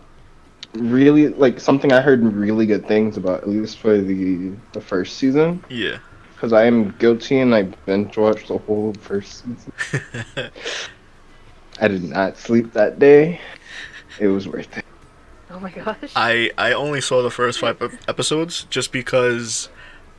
really 0.74 1.28
like 1.28 1.60
something 1.60 1.92
i 1.92 2.00
heard 2.00 2.22
really 2.22 2.66
good 2.66 2.86
things 2.86 3.16
about 3.16 3.42
at 3.42 3.48
least 3.48 3.78
for 3.78 3.98
the 3.98 4.52
the 4.72 4.80
first 4.80 5.16
season 5.18 5.62
yeah. 5.68 5.98
because 6.34 6.52
i 6.52 6.64
am 6.64 6.90
guilty 6.98 7.40
and 7.40 7.54
i 7.54 7.62
binge 7.62 8.16
watched 8.16 8.48
the 8.48 8.58
whole 8.58 8.94
first 8.94 9.44
season 9.44 9.72
i 11.80 11.88
did 11.88 12.02
not 12.04 12.38
sleep 12.38 12.72
that 12.72 12.98
day 12.98 13.38
it 14.18 14.28
was 14.28 14.48
worth 14.48 14.78
it 14.78 14.84
Oh 15.54 15.60
my 15.60 15.70
gosh. 15.70 16.12
I 16.16 16.50
I 16.56 16.72
only 16.72 17.02
saw 17.02 17.22
the 17.22 17.30
first 17.30 17.60
five 17.60 17.78
episodes 18.08 18.64
just 18.70 18.90
because 18.90 19.68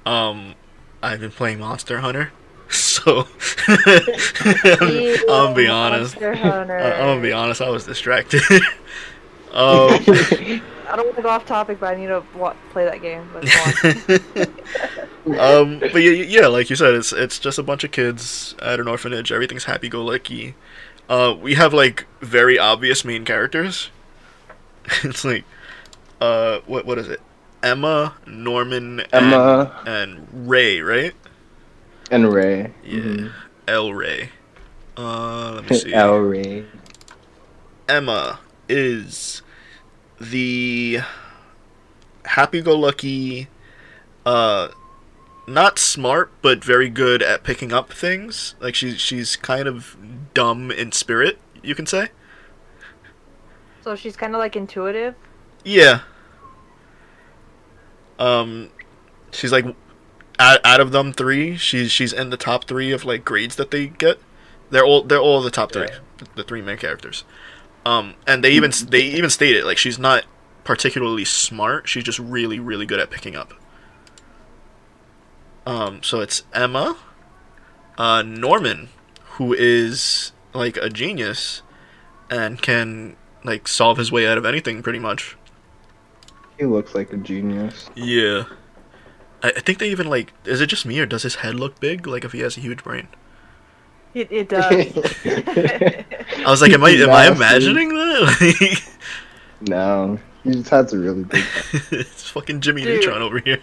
um 0.06 0.54
I've 1.02 1.20
been 1.20 1.32
playing 1.32 1.60
Monster 1.60 2.00
Hunter. 2.00 2.32
So 2.70 3.28
I'm, 3.68 5.16
I'll 5.30 5.54
be 5.54 5.68
honest. 5.68 6.16
Monster 6.16 6.34
Hunter. 6.34 6.78
I- 6.80 6.94
I'm 6.94 7.08
gonna 7.08 7.22
be 7.22 7.32
honest. 7.32 7.62
I 7.62 7.70
was 7.70 7.86
distracted. 7.86 8.42
Um, 9.54 9.90
I 10.90 10.96
don't 10.96 11.06
want 11.06 11.16
to 11.16 11.22
go 11.22 11.30
off 11.30 11.46
topic, 11.46 11.80
but 11.80 11.94
I 11.94 12.00
need 12.00 12.08
to 12.08 12.24
wa- 12.36 12.56
play 12.72 12.86
that 12.86 13.02
game. 13.02 13.30
But 13.34 13.44
um, 15.40 15.80
but 15.80 15.96
yeah, 16.02 16.12
yeah, 16.12 16.48
like 16.48 16.70
you 16.70 16.76
said, 16.76 16.94
it's 16.94 17.14
it's 17.14 17.40
just 17.40 17.60
a 17.60 17.64
bunch 17.64 17.84
of 17.84 17.92
kids 17.92 18.56
at 18.62 18.80
an 18.80 18.88
orphanage. 18.88 19.32
Everything's 19.32 19.66
happy-go-lucky. 19.66 20.56
Uh, 21.08 21.36
we 21.40 21.54
have 21.56 21.74
like 21.74 22.06
very 22.22 22.58
obvious 22.58 23.06
main 23.06 23.26
characters. 23.26 23.90
it's 25.04 25.24
like, 25.24 25.44
uh, 26.20 26.60
what 26.66 26.86
what 26.86 26.98
is 26.98 27.08
it? 27.08 27.22
Emma, 27.62 28.16
Norman, 28.26 29.02
Emma. 29.14 29.84
and 29.86 30.50
Ray, 30.50 30.82
right? 30.82 31.14
and 32.12 32.32
ray 32.32 32.72
Yeah, 32.84 33.30
El 33.68 33.94
Ray. 33.94 34.30
Uh, 34.96 35.54
let 35.54 35.70
me 35.70 35.78
see. 35.78 35.94
El 35.94 36.20
Ray. 36.20 36.66
Emma 37.90 38.40
is 38.74 39.42
the 40.20 41.00
happy-go-lucky, 42.26 43.48
uh, 44.26 44.70
not 45.48 45.78
smart 45.78 46.32
but 46.42 46.64
very 46.64 46.90
good 46.90 47.22
at 47.22 47.44
picking 47.44 47.72
up 47.72 47.92
things. 47.94 48.56
Like 48.60 48.76
she's 48.76 49.00
she's 49.00 49.36
kind 49.36 49.68
of 49.68 49.96
dumb 50.34 50.72
in 50.72 50.92
spirit, 50.92 51.38
you 51.62 51.76
can 51.76 51.86
say. 51.86 52.10
so 53.84 53.96
she's 53.96 54.16
kind 54.16 54.34
of 54.34 54.40
like 54.40 54.56
intuitive. 54.56 55.16
Yeah. 55.64 56.02
Um, 58.20 58.70
she's 59.32 59.52
like, 59.52 59.66
out, 60.40 60.60
out 60.64 60.80
of 60.80 60.92
them 60.92 61.14
three, 61.14 61.58
she's 61.58 61.92
she's 61.92 62.14
in 62.14 62.30
the 62.30 62.38
top 62.38 62.66
three 62.66 62.92
of 62.92 63.06
like 63.06 63.26
grades 63.26 63.56
that 63.58 63.72
they 63.72 63.88
get. 63.88 64.20
They're 64.70 64.86
all 64.86 65.04
they're 65.04 65.20
all 65.20 65.42
the 65.42 65.52
top 65.52 65.72
three, 65.72 65.88
the 66.36 66.44
three 66.44 66.62
main 66.62 66.78
characters. 66.78 67.26
Um, 67.86 68.16
and 68.26 68.44
they 68.44 68.52
even 68.52 68.72
they 68.88 69.02
even 69.02 69.30
state 69.30 69.56
it 69.56 69.66
like 69.66 69.78
she's 69.78 70.00
not 70.00 70.26
particularly 70.64 71.26
smart. 71.26 71.90
She's 71.90 72.04
just 72.04 72.20
really 72.20 72.60
really 72.60 72.86
good 72.86 73.00
at 73.00 73.10
picking 73.10 73.36
up. 73.36 73.54
Um, 75.66 76.04
so 76.04 76.20
it's 76.20 76.44
Emma, 76.54 76.98
uh, 77.98 78.22
Norman, 78.22 78.90
who 79.36 79.54
is 79.54 80.32
like 80.54 80.78
a 80.78 80.90
genius, 80.90 81.62
and 82.30 82.62
can 82.62 83.16
like 83.44 83.68
solve 83.68 83.98
his 83.98 84.12
way 84.12 84.28
out 84.28 84.38
of 84.38 84.46
anything 84.46 84.82
pretty 84.84 85.00
much. 85.00 85.38
He 86.58 86.66
looks 86.66 86.96
like 86.96 87.12
a 87.14 87.18
genius. 87.18 87.90
Yeah. 87.96 88.44
I, 89.42 89.50
I 89.50 89.60
think 89.60 89.80
they 89.80 89.90
even 89.90 90.10
like. 90.10 90.34
Is 90.46 90.62
it 90.62 90.68
just 90.68 90.86
me 90.86 91.00
or 91.00 91.06
does 91.06 91.24
his 91.24 91.36
head 91.36 91.56
look 91.56 91.80
big? 91.80 92.08
Like 92.08 92.24
if 92.24 92.32
he 92.32 92.40
has 92.40 92.58
a 92.58 92.62
huge 92.62 92.84
brain. 92.84 93.08
It, 94.14 94.32
it 94.32 94.50
does. 94.56 94.64
I 94.66 96.50
was 96.50 96.62
like, 96.62 96.72
am 96.72 96.84
I 96.84 96.90
am 96.92 97.10
I 97.10 97.28
imagining 97.32 97.90
that? 97.90 98.82
no, 99.62 100.20
you 100.44 100.54
just 100.54 100.70
had 100.70 100.88
to 100.90 101.00
really 101.00 101.24
big. 101.24 101.44
it's 101.92 102.30
fucking 102.30 102.62
Jimmy 102.62 102.84
Dude. 102.84 103.02
Neutron 103.02 103.22
over 103.22 103.40
here. 103.40 103.60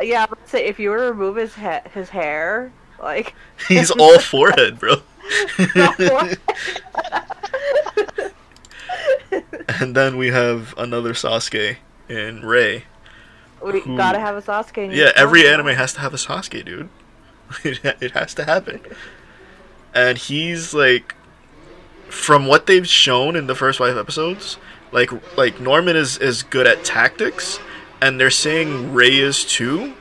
yeah, 0.00 0.24
I 0.24 0.30
would 0.30 0.48
say 0.48 0.66
if 0.66 0.78
you 0.80 0.90
were 0.90 0.98
to 0.98 1.04
remove 1.12 1.36
his 1.36 1.54
ha- 1.54 1.82
his 1.94 2.08
hair, 2.08 2.72
like. 3.00 3.34
He's 3.68 3.90
all 3.92 4.18
forehead, 4.18 4.78
bro. 4.80 4.96
and 9.80 9.94
then 9.94 10.16
we 10.16 10.28
have 10.28 10.74
another 10.78 11.12
Sasuke 11.12 11.76
and 12.08 12.42
Ray. 12.42 12.84
we 13.62 13.80
Who- 13.80 13.96
gotta 13.96 14.18
have 14.18 14.36
a 14.36 14.42
Sasuke. 14.42 14.78
in 14.86 14.90
Yeah, 14.92 15.12
every 15.14 15.46
anime 15.46 15.68
has 15.68 15.92
to 15.94 16.00
have 16.00 16.14
a 16.14 16.16
Sasuke, 16.18 16.64
dude. 16.64 16.88
It, 17.64 17.80
it 18.00 18.10
has 18.12 18.34
to 18.34 18.44
happen. 18.44 18.80
And 19.98 20.16
he's 20.16 20.72
like, 20.72 21.16
from 22.08 22.46
what 22.46 22.66
they've 22.68 22.86
shown 22.86 23.34
in 23.34 23.48
the 23.48 23.56
first 23.56 23.80
five 23.80 23.96
episodes, 23.96 24.56
like 24.92 25.10
like 25.36 25.60
Norman 25.60 25.96
is 25.96 26.16
is 26.18 26.44
good 26.44 26.68
at 26.68 26.84
tactics, 26.84 27.58
and 28.00 28.20
they're 28.20 28.30
saying 28.30 28.94
Ray 28.94 29.16
is 29.16 29.44
too, 29.44 29.94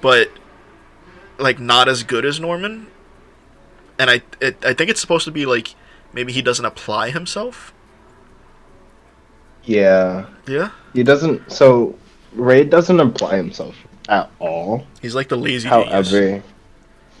but 0.00 0.30
like 1.36 1.58
not 1.58 1.88
as 1.88 2.04
good 2.04 2.24
as 2.24 2.38
Norman. 2.38 2.86
And 3.98 4.08
I 4.08 4.22
it, 4.40 4.64
I 4.64 4.72
think 4.72 4.88
it's 4.88 5.00
supposed 5.00 5.24
to 5.24 5.32
be 5.32 5.46
like 5.46 5.74
maybe 6.12 6.32
he 6.32 6.40
doesn't 6.40 6.64
apply 6.64 7.10
himself. 7.10 7.74
Yeah, 9.64 10.26
Yeah, 10.46 10.70
he 10.92 11.02
doesn't. 11.02 11.50
So 11.50 11.98
Ray 12.34 12.62
doesn't 12.62 13.00
apply 13.00 13.36
himself 13.36 13.74
at 14.08 14.30
all. 14.38 14.86
he's 15.02 15.16
like 15.16 15.28
the 15.28 15.36
lazy 15.36 15.68
genius. 15.68 15.88
However, 15.90 16.42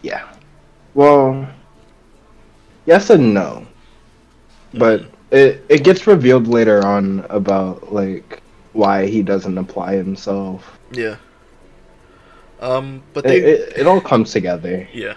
yeah. 0.02 0.32
Well, 0.94 1.48
yes 2.86 3.10
and 3.10 3.34
no. 3.34 3.66
But 4.72 5.06
it 5.30 5.64
it 5.68 5.84
gets 5.84 6.06
revealed 6.06 6.46
later 6.46 6.84
on 6.84 7.26
about 7.30 7.92
like 7.92 8.42
why 8.72 9.06
he 9.06 9.22
doesn't 9.22 9.56
apply 9.58 9.94
himself. 9.96 10.78
Yeah. 10.92 11.16
Um, 12.60 13.02
but 13.12 13.24
they 13.24 13.38
it, 13.40 13.78
it 13.78 13.86
all 13.86 14.00
comes 14.00 14.32
together. 14.32 14.88
Yeah. 14.92 15.14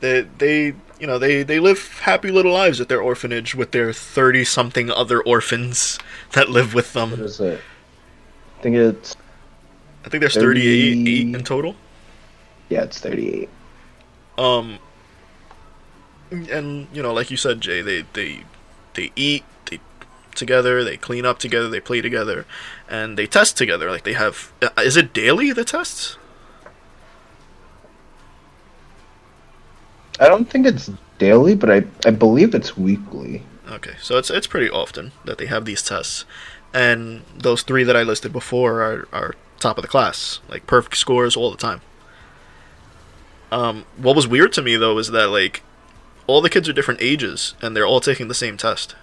They 0.00 0.22
they 0.38 0.74
you 1.00 1.06
know, 1.06 1.18
they 1.18 1.42
they 1.42 1.58
live 1.60 2.00
happy 2.00 2.30
little 2.30 2.52
lives 2.52 2.80
at 2.80 2.88
their 2.88 3.00
orphanage 3.00 3.54
with 3.54 3.72
their 3.72 3.92
30 3.92 4.44
something 4.44 4.90
other 4.90 5.20
orphans 5.22 5.98
that 6.32 6.48
live 6.50 6.72
with 6.74 6.92
them. 6.92 7.12
is 7.14 7.40
it? 7.40 7.60
I 8.58 8.62
think 8.62 8.76
it's 8.76 9.16
I 10.04 10.08
think 10.08 10.20
there's 10.20 10.34
38 10.34 10.94
30 10.94 11.10
eight 11.10 11.34
in 11.34 11.44
total. 11.44 11.74
yeah, 12.68 12.82
it's 12.82 12.98
thirty 13.00 13.42
eight. 13.42 13.48
Um 14.38 14.78
and 16.50 16.88
you 16.92 17.02
know, 17.02 17.12
like 17.12 17.30
you 17.30 17.36
said, 17.36 17.60
Jay, 17.60 17.80
they 17.80 18.04
they 18.12 18.44
they 18.94 19.10
eat, 19.16 19.44
they 19.70 19.80
together, 20.34 20.84
they 20.84 20.96
clean 20.96 21.24
up 21.24 21.38
together, 21.38 21.68
they 21.68 21.80
play 21.80 22.00
together, 22.00 22.46
and 22.88 23.16
they 23.18 23.26
test 23.26 23.56
together. 23.56 23.90
Like 23.90 24.04
they 24.04 24.12
have 24.14 24.52
uh, 24.62 24.68
is 24.78 24.96
it 24.96 25.12
daily 25.12 25.52
the 25.52 25.64
tests? 25.64 26.18
I 30.20 30.28
don't 30.28 30.48
think 30.48 30.66
it's 30.66 30.90
daily, 31.18 31.54
but 31.54 31.70
I 31.70 31.84
I 32.06 32.10
believe 32.10 32.54
it's 32.54 32.76
weekly. 32.76 33.42
Okay, 33.70 33.94
so 34.00 34.18
it's 34.18 34.30
it's 34.30 34.46
pretty 34.46 34.70
often 34.70 35.12
that 35.24 35.38
they 35.38 35.46
have 35.46 35.64
these 35.64 35.82
tests, 35.82 36.24
and 36.72 37.22
those 37.36 37.62
three 37.62 37.84
that 37.84 37.96
I 37.96 38.02
listed 38.02 38.32
before 38.32 38.82
are 38.82 39.08
are 39.12 39.34
top 39.58 39.78
of 39.78 39.82
the 39.82 39.88
class, 39.88 40.40
like 40.48 40.66
perfect 40.66 40.96
scores 40.96 41.36
all 41.36 41.50
the 41.50 41.56
time. 41.56 41.80
Um, 43.50 43.84
what 43.96 44.16
was 44.16 44.26
weird 44.26 44.52
to 44.54 44.62
me 44.62 44.76
though 44.76 44.98
is 44.98 45.08
that 45.12 45.28
like 45.28 45.62
all 46.26 46.40
the 46.40 46.50
kids 46.50 46.68
are 46.68 46.72
different 46.72 47.00
ages 47.02 47.54
and 47.62 47.76
they're 47.76 47.86
all 47.86 48.00
taking 48.00 48.28
the 48.28 48.34
same 48.34 48.56
test. 48.56 48.94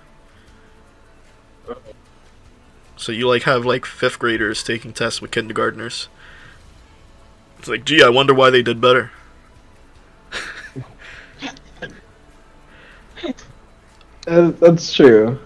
So 2.97 3.11
you 3.11 3.27
like 3.27 3.43
have 3.43 3.65
like 3.65 3.85
fifth 3.85 4.19
graders 4.19 4.63
taking 4.63 4.93
tests 4.93 5.21
with 5.21 5.31
kindergartners. 5.31 6.07
It's 7.59 7.67
like, 7.67 7.85
gee, 7.85 8.03
I 8.03 8.09
wonder 8.09 8.33
why 8.33 8.49
they 8.49 8.61
did 8.61 8.79
better. 8.81 9.11
Uh, 14.27 14.51
that's 14.51 14.93
true. 14.93 15.37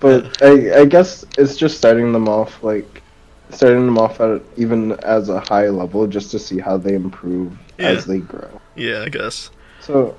But 0.00 0.42
I, 0.42 0.80
I 0.80 0.84
guess 0.86 1.24
it's 1.38 1.56
just 1.56 1.76
starting 1.76 2.12
them 2.12 2.28
off 2.28 2.62
like 2.62 3.02
starting 3.50 3.84
them 3.86 3.98
off 3.98 4.20
at 4.20 4.42
even 4.56 4.92
as 5.04 5.28
a 5.28 5.40
high 5.40 5.68
level 5.68 6.06
just 6.06 6.30
to 6.32 6.38
see 6.38 6.58
how 6.58 6.76
they 6.76 6.94
improve 6.94 7.56
Yeah. 7.78 7.88
as 7.88 8.06
they 8.06 8.18
grow. 8.18 8.60
Yeah, 8.74 9.02
I 9.02 9.08
guess. 9.08 9.50
So 9.80 10.16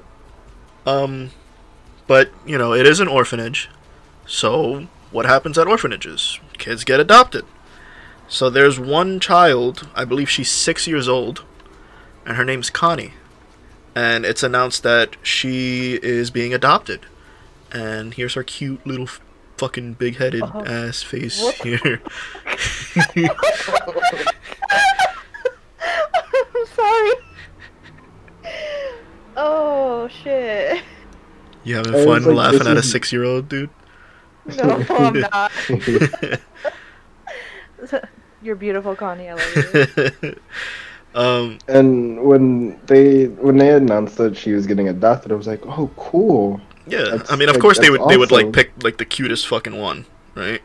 Um, 0.87 1.31
but 2.07 2.31
you 2.45 2.57
know, 2.57 2.73
it 2.73 2.85
is 2.87 2.99
an 2.99 3.07
orphanage. 3.07 3.69
So 4.25 4.87
what 5.11 5.25
happens 5.25 5.57
at 5.57 5.67
orphanages? 5.67 6.39
Kids 6.57 6.83
get 6.83 6.99
adopted. 6.99 7.45
So 8.29 8.49
there's 8.49 8.79
one 8.79 9.19
child, 9.19 9.87
I 9.95 10.03
believe 10.05 10.29
she's 10.29 10.51
six 10.51 10.85
years 10.87 11.07
old, 11.07 11.43
and 12.25 12.35
her 12.37 12.43
name's 12.43 12.69
Connie. 12.69 13.13
And 13.95 14.25
it's 14.25 14.43
announced 14.43 14.83
that 14.83 15.15
she 15.23 15.93
is 16.03 16.29
being 16.29 16.53
adopted. 16.53 17.05
And 17.71 18.13
here's 18.13 18.33
her 18.35 18.43
cute 18.43 18.85
little 18.85 19.05
f- 19.07 19.21
fucking 19.57 19.93
big 19.93 20.17
headed 20.17 20.43
Uh-huh. 20.43 20.63
ass 20.67 21.01
face 21.03 21.41
What 21.41 21.55
here. 21.55 22.01
I'm 25.79 26.65
sorry. 26.75 27.11
Oh 29.37 30.07
shit. 30.07 30.81
You 31.63 31.75
having 31.75 31.95
I 31.95 32.03
fun 32.03 32.23
like, 32.23 32.35
laughing 32.35 32.67
at 32.67 32.77
a 32.77 32.83
six 32.83 33.13
year 33.13 33.23
old 33.23 33.47
dude? 33.47 33.69
No, 34.57 34.83
I'm 34.89 35.19
not. 35.31 35.51
You're 38.41 38.55
beautiful, 38.55 38.95
Connie. 38.95 39.29
I 39.29 39.33
love 39.33 39.75
you. 40.23 40.39
um, 41.15 41.57
and 41.67 42.23
when 42.23 42.79
they 42.85 43.25
when 43.25 43.57
they 43.57 43.71
announced 43.73 44.17
that 44.17 44.37
she 44.37 44.53
was 44.53 44.65
getting 44.67 44.87
adopted, 44.87 45.31
I 45.31 45.35
was 45.35 45.47
like, 45.47 45.65
oh 45.65 45.89
cool. 45.97 46.61
yeah, 46.87 47.03
That's- 47.03 47.31
I 47.31 47.35
mean, 47.35 47.49
of 47.49 47.55
like, 47.55 47.61
course 47.61 47.77
they 47.79 47.89
that's 47.89 47.99
would 47.99 48.09
they 48.09 48.17
would 48.17 48.31
like 48.31 48.51
pick 48.53 48.71
like 48.83 48.97
the 48.97 49.05
cutest 49.05 49.47
fucking 49.47 49.77
one, 49.77 50.05
right? 50.35 50.61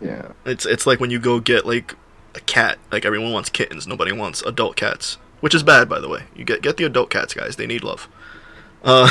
Yeah. 0.00 0.32
It's 0.44 0.66
it's 0.66 0.86
like 0.86 1.00
when 1.00 1.10
you 1.10 1.18
go 1.18 1.40
get 1.40 1.66
like 1.66 1.94
a 2.34 2.40
cat. 2.40 2.78
Like 2.92 3.04
everyone 3.04 3.32
wants 3.32 3.48
kittens, 3.50 3.86
nobody 3.86 4.12
wants 4.12 4.42
adult 4.42 4.76
cats, 4.76 5.16
which 5.40 5.54
is 5.54 5.62
bad, 5.62 5.88
by 5.88 6.00
the 6.00 6.08
way. 6.08 6.24
You 6.34 6.44
get 6.44 6.62
get 6.62 6.76
the 6.76 6.84
adult 6.84 7.10
cats, 7.10 7.34
guys. 7.34 7.56
They 7.56 7.66
need 7.66 7.82
love. 7.84 8.08
Uh, 8.82 9.08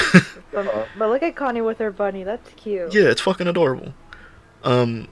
But, 0.51 0.87
but 0.97 1.09
look 1.09 1.23
at 1.23 1.35
Connie 1.35 1.61
with 1.61 1.77
her 1.79 1.91
bunny. 1.91 2.23
That's 2.23 2.49
cute. 2.55 2.93
yeah, 2.93 3.03
it's 3.09 3.21
fucking 3.21 3.47
adorable. 3.47 3.93
Um, 4.63 5.07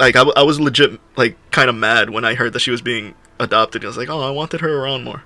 like 0.00 0.16
I, 0.16 0.20
w- 0.20 0.34
I 0.36 0.42
was 0.42 0.58
legit 0.60 0.98
like 1.16 1.36
kind 1.50 1.68
of 1.70 1.76
mad 1.76 2.10
when 2.10 2.24
I 2.24 2.34
heard 2.34 2.52
that 2.54 2.60
she 2.60 2.70
was 2.70 2.82
being 2.82 3.14
adopted. 3.38 3.84
I 3.84 3.88
was 3.88 3.96
like, 3.96 4.08
oh, 4.08 4.20
I 4.20 4.30
wanted 4.30 4.60
her 4.60 4.78
around 4.82 5.04
more. 5.04 5.22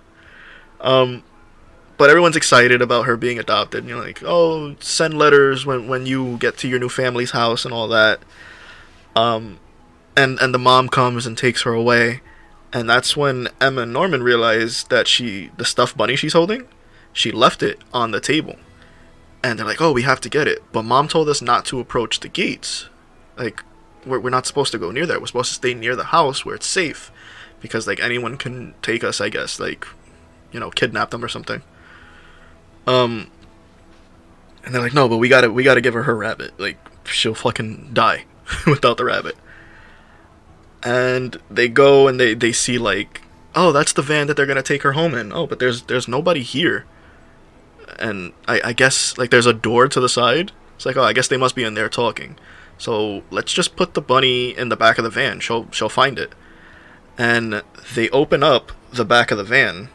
Um, 0.81 1.23
but 1.96 2.09
everyone's 2.11 2.37
excited 2.37 2.81
about 2.83 3.07
her 3.07 3.16
being 3.16 3.38
adopted. 3.38 3.81
And 3.81 3.88
you're 3.88 4.01
like, 4.03 4.23
oh, 4.25 4.75
send 4.81 5.14
letters 5.18 5.64
when 5.66 5.87
when 5.88 6.07
you 6.07 6.37
get 6.38 6.57
to 6.59 6.68
your 6.68 6.79
new 6.79 6.88
family's 6.88 7.31
house 7.33 7.64
and 7.64 7.73
all 7.75 7.88
that. 7.88 8.20
Um, 9.16 9.59
and 10.16 10.38
and 10.40 10.53
the 10.55 10.59
mom 10.59 10.88
comes 10.88 11.27
and 11.27 11.37
takes 11.37 11.62
her 11.62 11.73
away, 11.73 12.20
and 12.72 12.88
that's 12.88 13.16
when 13.16 13.48
Emma 13.61 13.83
and 13.83 13.92
Norman 13.92 14.22
realized 14.22 14.90
that 14.90 15.09
she 15.09 15.50
the 15.56 15.64
stuffed 15.64 15.96
bunny 15.96 16.16
she's 16.16 16.33
holding, 16.33 16.66
she 17.12 17.33
left 17.33 17.62
it 17.62 17.78
on 17.92 18.11
the 18.11 18.20
table, 18.20 18.56
and 19.42 19.59
they're 19.59 19.66
like, 19.66 19.80
oh, 19.80 19.92
we 19.92 20.02
have 20.02 20.20
to 20.22 20.28
get 20.28 20.46
it. 20.46 20.62
But 20.72 20.83
mom 20.85 21.09
told 21.09 21.28
us 21.28 21.42
not 21.42 21.64
to 21.66 21.80
approach 21.80 22.20
the 22.20 22.28
gates, 22.28 22.88
like 23.37 23.62
we're 24.06 24.20
we're 24.20 24.30
not 24.30 24.46
supposed 24.46 24.72
to 24.72 24.78
go 24.78 24.90
near 24.90 25.06
there. 25.06 25.20
We're 25.20 25.26
supposed 25.26 25.50
to 25.50 25.54
stay 25.54 25.74
near 25.74 25.96
the 25.96 26.04
house 26.04 26.44
where 26.44 26.54
it's 26.54 26.66
safe, 26.66 27.11
because 27.61 27.87
like 27.87 28.00
anyone 28.00 28.37
can 28.37 28.74
take 28.83 29.02
us, 29.02 29.20
I 29.20 29.28
guess, 29.28 29.59
like 29.59 29.87
you 30.52 30.61
know, 30.61 30.70
kidnap 30.70 31.11
them 31.11 31.24
or 31.24 31.28
something. 31.28 31.62
Um. 32.87 33.30
And 34.62 34.74
they're 34.74 34.83
like, 34.83 34.92
no, 34.92 35.09
but 35.09 35.16
we 35.16 35.30
gotta, 35.30 35.50
we 35.50 35.62
gotta 35.62 35.80
give 35.80 35.94
her 35.94 36.02
her 36.02 36.14
rabbit. 36.14 36.61
Like, 36.61 36.76
she'll 37.06 37.35
fucking 37.35 37.92
die 37.94 38.26
without 38.66 38.98
the 38.98 39.06
rabbit. 39.06 39.35
And 40.82 41.40
they 41.50 41.68
go 41.68 42.08
and 42.08 42.18
they, 42.18 42.34
they 42.34 42.52
see 42.52 42.78
like, 42.78 43.22
oh, 43.54 43.72
that's 43.72 43.92
the 43.92 44.02
van 44.02 44.26
that 44.26 44.36
they're 44.36 44.46
gonna 44.46 44.62
take 44.62 44.82
her 44.82 44.92
home 44.92 45.14
in. 45.14 45.32
Oh, 45.32 45.46
but 45.46 45.58
there's, 45.58 45.82
there's 45.82 46.08
nobody 46.08 46.42
here. 46.42 46.86
And 47.98 48.32
I, 48.48 48.60
I 48.66 48.72
guess 48.72 49.18
like 49.18 49.30
there's 49.30 49.46
a 49.46 49.52
door 49.52 49.88
to 49.88 50.00
the 50.00 50.08
side. 50.08 50.52
It's 50.76 50.86
like, 50.86 50.96
oh, 50.96 51.02
I 51.02 51.12
guess 51.12 51.28
they 51.28 51.36
must 51.36 51.54
be 51.54 51.64
in 51.64 51.74
there 51.74 51.88
talking. 51.88 52.36
So 52.78 53.22
let's 53.30 53.52
just 53.52 53.76
put 53.76 53.92
the 53.92 54.00
bunny 54.00 54.56
in 54.56 54.70
the 54.70 54.76
back 54.76 54.96
of 54.96 55.04
the 55.04 55.10
van. 55.10 55.40
She'll, 55.40 55.70
she'll 55.70 55.90
find 55.90 56.18
it. 56.18 56.32
And 57.18 57.62
they 57.94 58.08
open 58.10 58.42
up 58.42 58.72
the 58.92 59.04
back 59.04 59.30
of 59.30 59.36
the 59.36 59.44
van 59.44 59.90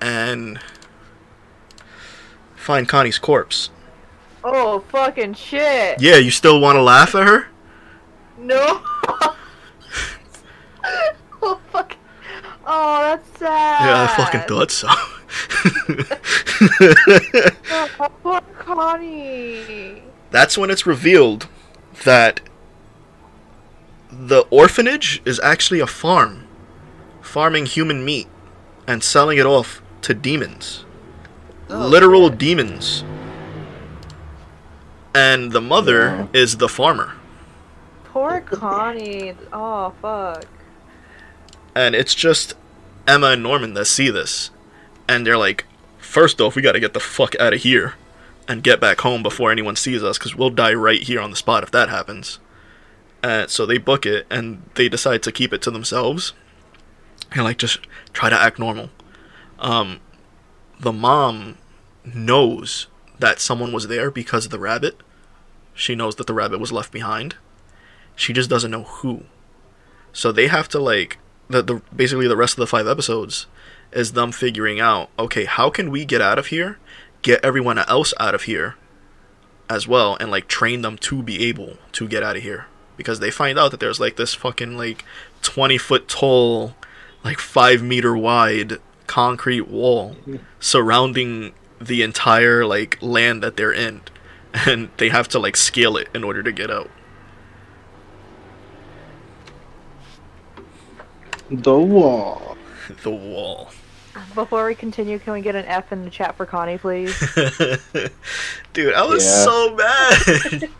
and 0.00 0.60
find 2.54 2.88
Connie's 2.88 3.18
corpse. 3.18 3.70
Oh 4.44 4.80
fucking 4.90 5.34
shit. 5.34 6.00
Yeah, 6.00 6.16
you 6.16 6.30
still 6.30 6.60
want 6.60 6.76
to 6.76 6.82
laugh 6.82 7.14
at 7.14 7.26
her? 7.26 7.48
No. 8.38 8.82
oh 11.42 11.60
fuck. 11.70 11.96
Oh, 12.66 12.98
that's 13.02 13.38
sad. 13.38 13.84
Yeah, 13.84 14.02
I 14.08 14.16
fucking 14.16 14.40
thought 14.48 14.70
so. 14.70 14.88
Oh, 18.00 18.08
poor 18.22 18.40
Connie. 18.58 20.02
That's 20.30 20.56
when 20.58 20.70
it's 20.70 20.86
revealed 20.86 21.48
that 22.04 22.40
the 24.10 24.40
orphanage 24.50 25.20
is 25.24 25.40
actually 25.40 25.80
a 25.80 25.86
farm, 25.86 26.46
farming 27.20 27.66
human 27.66 28.04
meat 28.04 28.28
and 28.86 29.02
selling 29.02 29.38
it 29.38 29.46
off 29.46 29.82
to 30.02 30.14
demons. 30.14 30.84
Oh, 31.70 31.86
Literal 31.86 32.30
demons. 32.30 33.04
And 35.14 35.52
the 35.52 35.60
mother 35.60 36.28
Yeah. 36.32 36.40
is 36.40 36.56
the 36.56 36.68
farmer. 36.68 37.14
Poor 38.04 38.40
Connie. 38.40 39.34
Oh 39.52 39.92
fuck. 40.00 40.44
And 41.74 41.94
it's 41.94 42.14
just 42.14 42.54
Emma 43.06 43.28
and 43.28 43.42
Norman 43.42 43.74
that 43.74 43.86
see 43.86 44.10
this. 44.10 44.50
And 45.08 45.26
they're 45.26 45.38
like, 45.38 45.64
first 45.98 46.40
off, 46.40 46.54
we 46.54 46.62
gotta 46.62 46.80
get 46.80 46.94
the 46.94 47.00
fuck 47.00 47.34
out 47.40 47.52
of 47.52 47.62
here 47.62 47.94
and 48.46 48.62
get 48.62 48.80
back 48.80 49.00
home 49.00 49.22
before 49.22 49.50
anyone 49.50 49.76
sees 49.76 50.02
us, 50.02 50.18
because 50.18 50.34
we'll 50.34 50.50
die 50.50 50.74
right 50.74 51.02
here 51.02 51.20
on 51.20 51.30
the 51.30 51.36
spot 51.36 51.62
if 51.62 51.70
that 51.70 51.88
happens. 51.88 52.38
Uh, 53.22 53.46
so 53.46 53.64
they 53.64 53.78
book 53.78 54.04
it, 54.04 54.26
and 54.30 54.62
they 54.74 54.88
decide 54.88 55.22
to 55.22 55.32
keep 55.32 55.52
it 55.52 55.62
to 55.62 55.70
themselves. 55.70 56.34
And, 57.32 57.42
like, 57.42 57.56
just 57.56 57.80
try 58.12 58.28
to 58.28 58.40
act 58.40 58.58
normal. 58.58 58.90
Um, 59.58 60.00
the 60.78 60.92
mom 60.92 61.56
knows 62.04 62.86
that 63.18 63.40
someone 63.40 63.72
was 63.72 63.88
there 63.88 64.10
because 64.10 64.44
of 64.44 64.50
the 64.50 64.58
rabbit. 64.58 65.00
She 65.72 65.94
knows 65.94 66.16
that 66.16 66.26
the 66.26 66.34
rabbit 66.34 66.60
was 66.60 66.70
left 66.70 66.92
behind. 66.92 67.36
She 68.14 68.34
just 68.34 68.50
doesn't 68.50 68.70
know 68.70 68.82
who. 68.84 69.24
So 70.12 70.30
they 70.30 70.48
have 70.48 70.68
to 70.68 70.78
like 70.78 71.16
the, 71.48 71.62
the 71.62 71.82
basically 71.94 72.28
the 72.28 72.36
rest 72.36 72.54
of 72.54 72.60
the 72.60 72.66
five 72.66 72.86
episodes 72.86 73.46
is 73.92 74.12
them 74.12 74.32
figuring 74.32 74.80
out 74.80 75.08
okay 75.18 75.44
how 75.44 75.70
can 75.70 75.90
we 75.90 76.04
get 76.04 76.20
out 76.20 76.38
of 76.38 76.46
here, 76.46 76.78
get 77.22 77.44
everyone 77.44 77.78
else 77.78 78.12
out 78.18 78.34
of 78.34 78.42
here, 78.42 78.76
as 79.68 79.86
well, 79.88 80.16
and 80.20 80.30
like 80.30 80.48
train 80.48 80.82
them 80.82 80.98
to 80.98 81.22
be 81.22 81.44
able 81.46 81.78
to 81.92 82.08
get 82.08 82.22
out 82.22 82.36
of 82.36 82.42
here? 82.42 82.66
Because 82.96 83.20
they 83.20 83.30
find 83.30 83.58
out 83.58 83.70
that 83.70 83.80
there's 83.80 84.00
like 84.00 84.16
this 84.16 84.34
fucking 84.34 84.76
like 84.76 85.04
twenty 85.42 85.78
foot 85.78 86.08
tall, 86.08 86.74
like 87.22 87.38
five 87.38 87.82
meter 87.82 88.16
wide 88.16 88.78
concrete 89.06 89.68
wall 89.68 90.16
surrounding 90.60 91.52
the 91.80 92.02
entire 92.02 92.64
like 92.64 92.98
land 93.00 93.42
that 93.42 93.56
they're 93.56 93.72
in. 93.72 94.02
And 94.66 94.90
they 94.98 95.08
have 95.08 95.26
to 95.30 95.40
like 95.40 95.56
scale 95.56 95.96
it 95.96 96.06
in 96.14 96.22
order 96.22 96.40
to 96.40 96.52
get 96.52 96.70
out 96.70 96.88
The 101.50 101.78
wall. 101.78 102.56
the 103.02 103.10
wall 103.10 103.70
Before 104.34 104.66
we 104.66 104.74
continue, 104.74 105.18
can 105.18 105.32
we 105.32 105.40
get 105.40 105.54
an 105.54 105.64
F 105.66 105.92
in 105.92 106.04
the 106.04 106.10
chat 106.10 106.36
for 106.36 106.46
Connie, 106.46 106.78
please? 106.78 107.18
Dude, 108.72 108.94
I 108.94 109.04
was 109.06 109.24
Yeah. 109.24 109.44
so 109.44 109.74
mad. 109.74 110.70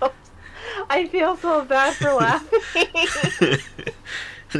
So- 0.00 0.12
I 0.90 1.06
feel 1.06 1.36
so 1.36 1.64
bad 1.64 1.94
for 1.94 2.12
laughing. 2.12 3.58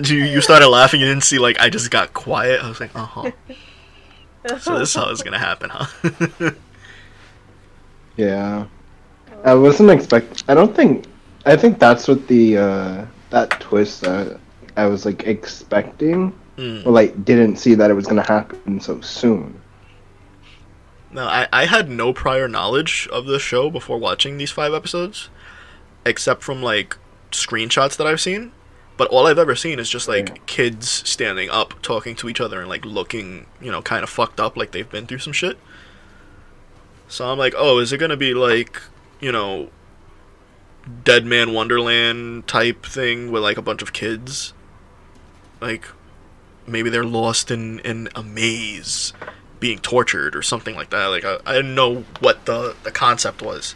you 0.04 0.16
you 0.24 0.40
started 0.40 0.68
laughing. 0.68 1.00
You 1.00 1.06
didn't 1.06 1.24
see 1.24 1.38
like 1.38 1.58
I 1.60 1.70
just 1.70 1.90
got 1.90 2.12
quiet. 2.14 2.62
I 2.62 2.68
was 2.68 2.78
like, 2.80 2.94
uh 2.94 3.04
huh. 3.04 3.30
So 4.60 4.78
this 4.78 4.90
is 4.90 4.94
how 4.94 5.10
it's 5.10 5.22
gonna 5.24 5.38
happen, 5.38 5.70
huh? 5.72 6.50
Yeah. 8.16 8.66
I 9.44 9.54
wasn't 9.54 9.90
expect. 9.90 10.44
I 10.48 10.54
don't 10.54 10.74
think. 10.74 11.06
I 11.46 11.56
think 11.56 11.78
that's 11.78 12.06
what 12.06 12.26
the 12.28 12.58
uh, 12.58 13.06
that 13.30 13.50
twist 13.60 14.02
that 14.02 14.38
I 14.76 14.86
was 14.86 15.04
like 15.06 15.26
expecting 15.26 16.32
Mm. 16.56 16.84
or 16.84 16.90
like 16.90 17.24
didn't 17.24 17.56
see 17.56 17.74
that 17.76 17.90
it 17.90 17.94
was 17.94 18.06
gonna 18.06 18.26
happen 18.26 18.80
so 18.80 19.00
soon. 19.00 19.58
No, 21.10 21.24
I, 21.26 21.48
I 21.52 21.64
had 21.64 21.88
no 21.88 22.12
prior 22.12 22.48
knowledge 22.48 23.08
of 23.10 23.24
the 23.24 23.38
show 23.38 23.70
before 23.70 23.96
watching 23.98 24.36
these 24.36 24.50
five 24.50 24.74
episodes, 24.74 25.30
except 26.04 26.42
from 26.42 26.62
like 26.62 26.98
screenshots 27.30 27.96
that 27.96 28.06
I've 28.06 28.20
seen. 28.20 28.52
But 28.98 29.08
all 29.08 29.26
I've 29.26 29.38
ever 29.38 29.56
seen 29.56 29.78
is 29.78 29.88
just 29.88 30.06
like 30.06 30.28
Yeah. 30.28 30.34
kids 30.46 30.88
standing 31.08 31.48
up, 31.48 31.80
talking 31.80 32.14
to 32.16 32.28
each 32.28 32.40
other, 32.42 32.60
and 32.60 32.68
like 32.68 32.84
looking, 32.84 33.46
you 33.60 33.70
know, 33.70 33.80
kind 33.80 34.02
of 34.02 34.10
fucked 34.10 34.38
up, 34.38 34.54
like 34.56 34.72
they've 34.72 34.90
been 34.90 35.06
through 35.06 35.20
some 35.20 35.32
shit. 35.32 35.56
So 37.08 37.30
I'm 37.30 37.38
like, 37.38 37.54
oh, 37.56 37.78
is 37.78 37.92
it 37.92 37.98
gonna 37.98 38.16
be 38.18 38.34
like, 38.34 38.82
you 39.20 39.32
know, 39.32 39.70
Deadman 41.04 41.52
Wonderland 41.52 42.46
type 42.46 42.84
thing 42.84 43.30
with 43.30 43.42
like 43.42 43.56
a 43.56 43.62
bunch 43.62 43.82
of 43.82 43.92
kids? 43.92 44.54
Like, 45.60 45.86
maybe 46.66 46.90
they're 46.90 47.04
lost 47.04 47.50
in 47.50 47.80
in 47.80 48.08
a 48.14 48.22
maze 48.22 49.12
being 49.60 49.78
tortured 49.78 50.34
or 50.34 50.42
something 50.42 50.74
like 50.74 50.90
that. 50.90 51.06
Like 51.06 51.24
I, 51.24 51.38
I 51.46 51.54
didn't 51.54 51.74
know 51.74 52.04
what 52.18 52.46
the 52.46 52.74
the 52.82 52.90
concept 52.90 53.42
was, 53.42 53.74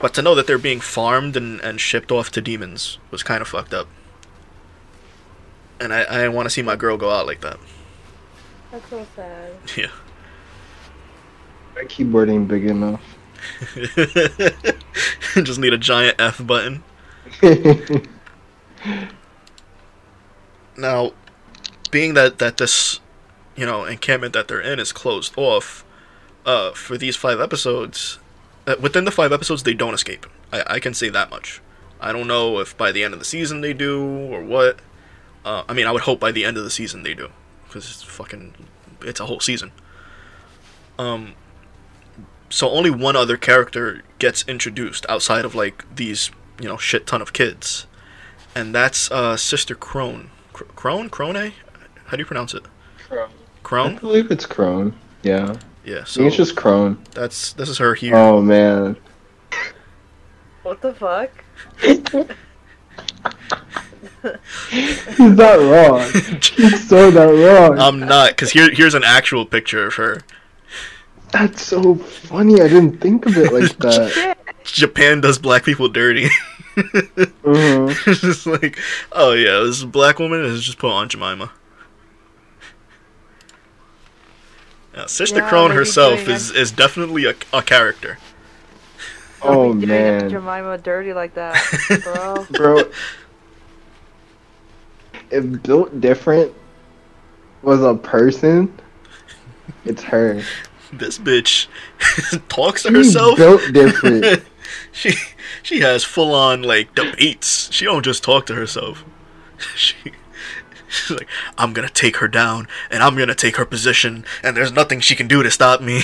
but 0.00 0.14
to 0.14 0.22
know 0.22 0.34
that 0.34 0.46
they're 0.46 0.58
being 0.58 0.80
farmed 0.80 1.36
and, 1.36 1.60
and 1.60 1.80
shipped 1.80 2.10
off 2.10 2.30
to 2.32 2.40
demons 2.40 2.98
was 3.10 3.22
kind 3.22 3.42
of 3.42 3.48
fucked 3.48 3.74
up. 3.74 3.86
And 5.78 5.92
I, 5.92 6.04
I 6.08 6.14
didn't 6.22 6.32
want 6.32 6.46
to 6.46 6.50
see 6.50 6.62
my 6.62 6.74
girl 6.74 6.96
go 6.96 7.10
out 7.10 7.26
like 7.26 7.42
that. 7.42 7.58
That's 8.72 8.88
so 8.88 9.06
sad. 9.14 9.52
Yeah. 9.76 9.90
My 11.74 11.84
keyboard 11.84 12.30
ain't 12.30 12.48
big 12.48 12.64
enough. 12.64 13.02
Just 15.44 15.58
need 15.58 15.72
a 15.72 15.78
giant 15.78 16.20
F 16.20 16.44
button. 16.46 16.82
Now, 20.76 21.12
being 21.90 22.14
that 22.14 22.38
that 22.38 22.58
this, 22.58 23.00
you 23.56 23.64
know, 23.64 23.84
encampment 23.84 24.34
that 24.34 24.48
they're 24.48 24.60
in 24.60 24.78
is 24.78 24.92
closed 24.92 25.32
off, 25.36 25.84
uh, 26.44 26.72
for 26.72 26.98
these 26.98 27.16
five 27.16 27.40
episodes, 27.40 28.18
uh, 28.66 28.76
within 28.80 29.04
the 29.04 29.10
five 29.10 29.32
episodes 29.32 29.62
they 29.62 29.74
don't 29.74 29.94
escape. 29.94 30.26
I, 30.52 30.64
I 30.66 30.80
can 30.80 30.94
say 30.94 31.08
that 31.08 31.30
much. 31.30 31.62
I 32.00 32.12
don't 32.12 32.26
know 32.26 32.58
if 32.58 32.76
by 32.76 32.92
the 32.92 33.02
end 33.04 33.14
of 33.14 33.20
the 33.20 33.24
season 33.24 33.62
they 33.62 33.72
do 33.72 34.04
or 34.04 34.42
what. 34.42 34.80
Uh, 35.44 35.64
I 35.68 35.72
mean, 35.72 35.86
I 35.86 35.92
would 35.92 36.02
hope 36.02 36.20
by 36.20 36.32
the 36.32 36.44
end 36.44 36.56
of 36.58 36.64
the 36.64 36.70
season 36.70 37.02
they 37.02 37.14
do, 37.14 37.30
because 37.66 37.90
it's 37.90 38.02
fucking, 38.02 38.54
it's 39.02 39.20
a 39.20 39.26
whole 39.26 39.40
season. 39.40 39.72
Um. 40.98 41.34
So 42.48 42.70
only 42.70 42.90
one 42.90 43.16
other 43.16 43.36
character 43.36 44.02
gets 44.18 44.44
introduced 44.48 45.04
outside 45.08 45.44
of 45.44 45.54
like 45.54 45.84
these, 45.94 46.30
you 46.60 46.68
know, 46.68 46.76
shit 46.76 47.06
ton 47.06 47.20
of 47.20 47.32
kids, 47.32 47.86
and 48.54 48.74
that's 48.74 49.10
uh, 49.10 49.36
Sister 49.36 49.74
Krone. 49.74 50.28
Cr- 50.52 50.64
Krone, 50.76 51.10
Krone. 51.10 51.52
How 52.06 52.16
do 52.16 52.18
you 52.18 52.24
pronounce 52.26 52.54
it? 52.54 52.64
I 53.10 53.26
Krone. 53.62 53.96
I 53.96 53.98
believe 53.98 54.30
it's 54.30 54.46
Krone. 54.46 54.94
Yeah, 55.22 55.56
Yeah. 55.84 56.00
I 56.00 56.04
So 56.04 56.22
it's 56.22 56.36
just 56.36 56.54
Krone. 56.56 56.98
that's 57.12 57.52
this 57.54 57.68
is 57.68 57.78
her 57.78 57.94
here. 57.94 58.14
Oh 58.14 58.40
man, 58.40 58.96
What 60.62 60.80
the 60.80 60.94
fuck? 60.94 61.30
he's 64.70 65.18
not 65.18 65.58
wrong. 65.58 66.10
He's 66.56 66.88
so 66.88 67.10
not 67.10 67.24
wrong. 67.24 67.78
I'm 67.78 68.00
not, 68.00 68.36
cause 68.36 68.50
here 68.52 68.70
here's 68.72 68.94
an 68.94 69.04
actual 69.04 69.44
picture 69.46 69.86
of 69.86 69.94
her. 69.94 70.22
That's 71.32 71.62
so 71.62 71.96
funny. 71.96 72.60
I 72.60 72.68
didn't 72.68 72.98
think 73.00 73.26
of 73.26 73.36
it 73.36 73.52
like 73.52 73.76
that. 73.78 74.36
Japan 74.64 75.20
does 75.20 75.38
black 75.38 75.64
people 75.64 75.88
dirty. 75.88 76.28
Mhm. 76.76 78.06
it's 78.06 78.20
just 78.22 78.46
like, 78.46 78.78
oh 79.12 79.32
yeah, 79.32 79.60
this 79.64 79.84
black 79.84 80.18
woman 80.18 80.44
is 80.44 80.62
just 80.62 80.78
put 80.78 80.90
on 80.90 81.08
Jemima. 81.08 81.50
Now, 84.94 85.06
Sister 85.06 85.40
Yeah, 85.40 85.48
Krone 85.48 85.72
herself 85.74 86.26
is 86.28 86.50
is 86.50 86.70
definitely 86.72 87.26
a, 87.26 87.34
a 87.52 87.62
character. 87.62 88.18
Oh 89.42 89.68
Don't 89.68 89.80
be 89.80 89.86
doing 89.86 90.02
man, 90.02 90.30
Jemima 90.30 90.78
dirty 90.78 91.12
like 91.12 91.34
that, 91.34 91.56
bro. 92.04 92.46
bro. 92.50 92.82
If 95.30 95.62
built 95.62 96.00
different 96.00 96.52
was 97.62 97.82
a 97.82 97.94
person, 97.94 98.72
it's 99.84 100.02
her. 100.04 100.42
This 100.92 101.18
bitch 101.18 101.66
talks 102.48 102.82
to 102.84 102.88
She's 102.88 103.06
herself. 103.14 103.36
built 103.36 103.60
different. 103.72 104.44
she 104.92 105.12
she 105.62 105.80
has 105.80 106.04
full 106.04 106.34
on 106.34 106.62
like 106.62 106.94
debates. 106.94 107.70
She 107.72 107.84
don't 107.84 108.04
just 108.04 108.22
talk 108.22 108.46
to 108.46 108.54
herself. 108.54 109.04
She 109.74 109.94
she's 110.88 111.10
like, 111.18 111.28
I'm 111.58 111.72
gonna 111.72 111.88
take 111.88 112.18
her 112.18 112.28
down, 112.28 112.68
and 112.90 113.02
I'm 113.02 113.16
gonna 113.16 113.34
take 113.34 113.56
her 113.56 113.64
position, 113.64 114.24
and 114.42 114.56
there's 114.56 114.72
nothing 114.72 115.00
she 115.00 115.16
can 115.16 115.26
do 115.28 115.42
to 115.42 115.50
stop 115.50 115.80
me. 115.80 116.02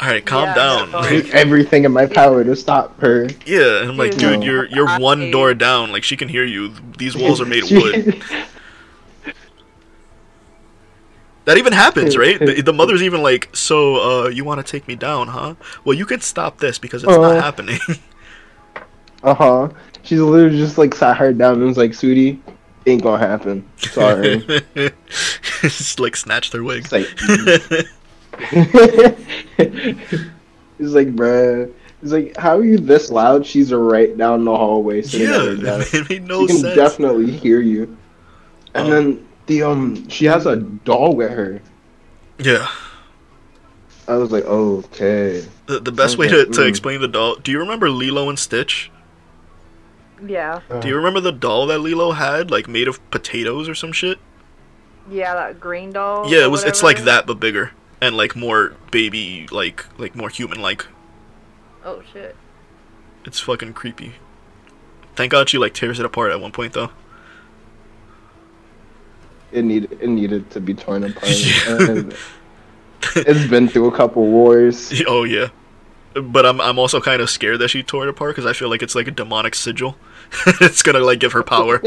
All 0.00 0.08
right, 0.08 0.24
calm 0.24 0.44
Yeah, 0.46 0.54
down. 0.54 0.90
no, 0.90 0.98
I 0.98 1.20
do 1.22 1.30
everything 1.32 1.84
in 1.84 1.92
my 1.92 2.06
power 2.06 2.42
to 2.42 2.56
stop 2.56 2.98
her. 3.00 3.28
yeah, 3.46 3.80
and 3.82 3.90
I'm 3.90 3.96
like, 3.96 4.12
Dude, 4.12 4.20
dude, 4.40 4.42
you're 4.44 4.66
you're 4.66 4.98
one 4.98 5.22
I- 5.22 5.30
door 5.30 5.54
down. 5.54 5.90
Like 5.92 6.04
she 6.04 6.16
can 6.16 6.28
hear 6.28 6.44
you. 6.44 6.72
These 6.98 7.16
walls 7.16 7.40
are 7.40 7.46
made 7.46 7.64
of 7.64 7.70
wood. 7.70 8.22
That 11.44 11.58
even 11.58 11.72
happens, 11.72 12.16
right? 12.16 12.38
The, 12.38 12.60
the 12.62 12.72
mother's 12.72 13.02
even 13.02 13.22
like, 13.22 13.54
so 13.54 14.26
uh, 14.26 14.28
you 14.28 14.44
want 14.44 14.64
to 14.64 14.70
take 14.70 14.86
me 14.86 14.94
down, 14.94 15.28
huh? 15.28 15.54
Well, 15.84 15.96
you 15.96 16.06
can 16.06 16.20
stop 16.20 16.58
this 16.58 16.78
because 16.78 17.02
it's 17.02 17.12
Uh. 17.12 17.20
not 17.20 17.42
happening. 17.42 17.78
Uh 19.24 19.34
huh. 19.34 19.68
She's 20.02 20.18
literally 20.18 20.58
just 20.58 20.78
like 20.78 20.96
sat 20.96 21.16
her 21.16 21.32
down 21.32 21.54
and 21.54 21.62
was 21.66 21.76
like, 21.76 21.94
"Sweetie, 21.94 22.42
ain't 22.86 23.04
gonna 23.04 23.24
happen. 23.24 23.64
Sorry." 23.76 24.44
Just 25.60 26.00
like 26.00 26.16
snatched 26.16 26.52
her 26.54 26.64
wig. 26.64 26.84
It's 26.84 26.90
like, 26.90 27.06
He's 30.78 30.94
like, 30.94 31.08
bruh. 31.14 31.72
He's 32.00 32.12
like, 32.12 32.36
how 32.36 32.58
are 32.58 32.64
you 32.64 32.78
this 32.78 33.10
loud? 33.10 33.46
She's 33.46 33.72
right 33.72 34.16
down 34.18 34.44
the 34.44 34.56
hallway 34.56 35.02
sitting 35.02 35.28
at 35.28 35.34
her 35.40 35.52
yeah, 35.54 35.62
desk. 35.62 35.94
it 35.94 36.08
made 36.10 36.26
no 36.26 36.40
she 36.40 36.48
can 36.54 36.62
sense. 36.62 36.74
definitely 36.74 37.30
hear 37.30 37.60
you. 37.60 37.96
And 38.74 38.86
Um, 38.86 38.90
then 38.90 39.28
the 39.46 39.62
um, 39.62 40.08
she 40.08 40.26
has 40.26 40.46
a 40.46 40.56
doll 40.56 41.14
with 41.14 41.30
her. 41.30 41.60
Yeah. 42.38 42.68
I 44.08 44.16
was 44.16 44.32
like, 44.32 44.44
okay. 44.44 45.46
The, 45.66 45.80
the 45.80 45.92
best 45.92 46.12
Sounds 46.12 46.18
way 46.18 46.28
to, 46.28 46.38
like- 46.38 46.50
to 46.52 46.60
mm. 46.60 46.68
explain 46.68 47.00
the 47.00 47.08
doll. 47.08 47.36
Do 47.36 47.52
you 47.52 47.58
remember 47.58 47.88
Lilo 47.90 48.28
and 48.28 48.38
Stitch? 48.38 48.90
Yeah, 50.24 50.60
Do 50.80 50.86
you 50.86 50.94
remember 50.94 51.18
the 51.18 51.32
doll 51.32 51.66
that 51.66 51.80
Lilo 51.80 52.12
had, 52.12 52.48
like 52.48 52.68
made 52.68 52.86
of 52.86 53.10
potatoes 53.10 53.68
or 53.68 53.74
some 53.74 53.90
shit? 53.90 54.18
yeah, 55.10 55.34
that 55.34 55.58
green 55.58 55.90
doll. 55.90 56.30
yeah, 56.30 56.44
it 56.44 56.50
was. 56.50 56.62
It's 56.62 56.80
like 56.80 57.02
that 57.04 57.26
but 57.26 57.40
bigger 57.40 57.72
and 58.00 58.16
like 58.16 58.36
more 58.36 58.74
baby, 58.90 59.46
like 59.50 59.86
like 59.98 60.14
more 60.14 60.28
human 60.28 60.60
like. 60.60 60.86
Oh 61.84 62.02
shit. 62.12 62.36
It's 63.24 63.40
fucking 63.40 63.72
creepy. 63.74 64.14
Thank 65.14 65.32
God 65.32 65.48
she 65.48 65.58
like 65.58 65.74
tears 65.74 65.98
it 65.98 66.04
apart 66.06 66.32
at 66.32 66.40
one 66.40 66.52
point 66.52 66.72
though. 66.72 66.90
It 69.52 69.64
needed 69.64 69.98
it 70.00 70.08
needed 70.08 70.50
to 70.50 70.60
be 70.60 70.74
torn 70.74 71.04
apart. 71.04 71.30
And 73.14 73.26
it's 73.26 73.50
been 73.50 73.68
through 73.68 73.88
a 73.88 73.96
couple 73.96 74.26
wars. 74.26 75.02
oh 75.06 75.24
yeah. 75.24 75.48
But 76.14 76.46
I'm 76.46 76.60
I'm 76.60 76.78
also 76.78 77.00
kind 77.00 77.20
of 77.20 77.30
scared 77.30 77.58
that 77.60 77.68
she 77.68 77.82
tore 77.82 78.04
it 78.04 78.08
apart 78.08 78.36
because 78.36 78.46
I 78.46 78.52
feel 78.52 78.68
like 78.68 78.82
it's 78.82 78.94
like 78.94 79.08
a 79.08 79.10
demonic 79.10 79.54
sigil. 79.54 79.96
it's 80.60 80.82
gonna 80.82 81.00
like 81.00 81.18
give 81.18 81.32
her 81.32 81.42
power. 81.42 81.80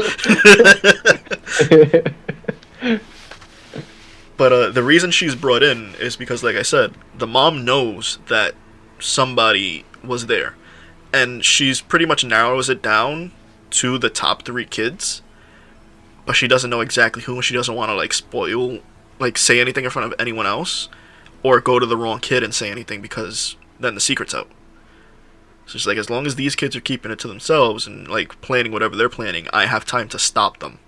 But 4.36 4.52
uh, 4.52 4.70
the 4.70 4.82
reason 4.82 5.10
she's 5.10 5.34
brought 5.34 5.62
in 5.62 5.94
is 5.98 6.16
because, 6.16 6.42
like 6.44 6.56
I 6.56 6.62
said, 6.62 6.94
the 7.16 7.26
mom 7.26 7.64
knows 7.64 8.18
that 8.26 8.54
somebody 8.98 9.84
was 10.04 10.26
there, 10.26 10.54
and 11.12 11.44
she's 11.44 11.80
pretty 11.80 12.04
much 12.04 12.24
narrows 12.24 12.68
it 12.68 12.82
down 12.82 13.32
to 13.70 13.98
the 13.98 14.10
top 14.10 14.44
three 14.44 14.66
kids. 14.66 15.22
But 16.26 16.36
she 16.36 16.48
doesn't 16.48 16.70
know 16.70 16.80
exactly 16.80 17.22
who, 17.22 17.36
and 17.36 17.44
she 17.44 17.54
doesn't 17.54 17.74
want 17.74 17.88
to 17.88 17.94
like 17.94 18.12
spoil, 18.12 18.80
like 19.18 19.38
say 19.38 19.60
anything 19.60 19.84
in 19.84 19.90
front 19.90 20.12
of 20.12 20.20
anyone 20.20 20.46
else, 20.46 20.88
or 21.42 21.60
go 21.60 21.78
to 21.78 21.86
the 21.86 21.96
wrong 21.96 22.20
kid 22.20 22.42
and 22.42 22.54
say 22.54 22.70
anything 22.70 23.00
because 23.00 23.56
then 23.80 23.94
the 23.94 24.00
secret's 24.00 24.34
out. 24.34 24.48
So 25.66 25.72
she's 25.78 25.86
like, 25.86 25.98
as 25.98 26.10
long 26.10 26.26
as 26.26 26.36
these 26.36 26.54
kids 26.56 26.76
are 26.76 26.80
keeping 26.80 27.10
it 27.10 27.18
to 27.20 27.28
themselves 27.28 27.86
and 27.86 28.06
like 28.08 28.40
planning 28.40 28.72
whatever 28.72 28.96
they're 28.96 29.08
planning, 29.08 29.48
I 29.52 29.66
have 29.66 29.84
time 29.84 30.08
to 30.10 30.18
stop 30.18 30.58
them. 30.58 30.78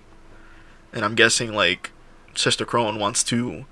And 0.92 1.04
I'm 1.04 1.14
guessing 1.14 1.52
like 1.52 1.90
Sister 2.34 2.64
Krone 2.64 2.98
wants 2.98 3.24
to 3.24 3.66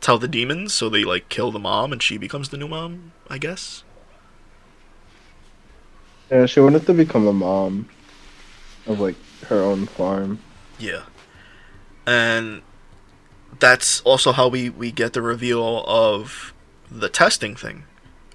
tell 0.00 0.18
the 0.18 0.28
demons, 0.28 0.72
so 0.74 0.88
they 0.88 1.04
like 1.04 1.28
kill 1.28 1.50
the 1.50 1.58
mom 1.58 1.92
and 1.92 2.02
she 2.02 2.18
becomes 2.18 2.50
the 2.50 2.56
new 2.58 2.68
mom, 2.68 3.12
I 3.28 3.38
guess. 3.38 3.82
yeah, 6.30 6.46
she 6.46 6.60
wanted 6.60 6.86
to 6.86 6.94
become 6.94 7.26
a 7.26 7.32
mom 7.32 7.88
of 8.86 9.00
like 9.00 9.16
her 9.46 9.60
own 9.62 9.86
farm. 9.86 10.38
Yeah. 10.78 11.02
And 12.06 12.62
that's 13.58 14.00
also 14.02 14.32
how 14.32 14.48
we, 14.48 14.70
we 14.70 14.92
get 14.92 15.12
the 15.12 15.22
reveal 15.22 15.84
of 15.86 16.52
the 16.90 17.08
testing 17.08 17.56
thing. 17.56 17.84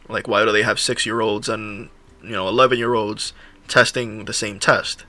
Like, 0.08 0.28
why 0.28 0.44
do 0.44 0.52
they 0.52 0.64
have 0.64 0.80
six 0.80 1.06
year 1.06 1.22
olds 1.22 1.48
and, 1.48 1.90
you 2.22 2.32
know, 2.32 2.48
11 2.48 2.78
year 2.78 2.94
olds 2.94 3.34
testing 3.68 4.26
the 4.26 4.34
same 4.34 4.60
test? 4.60 5.06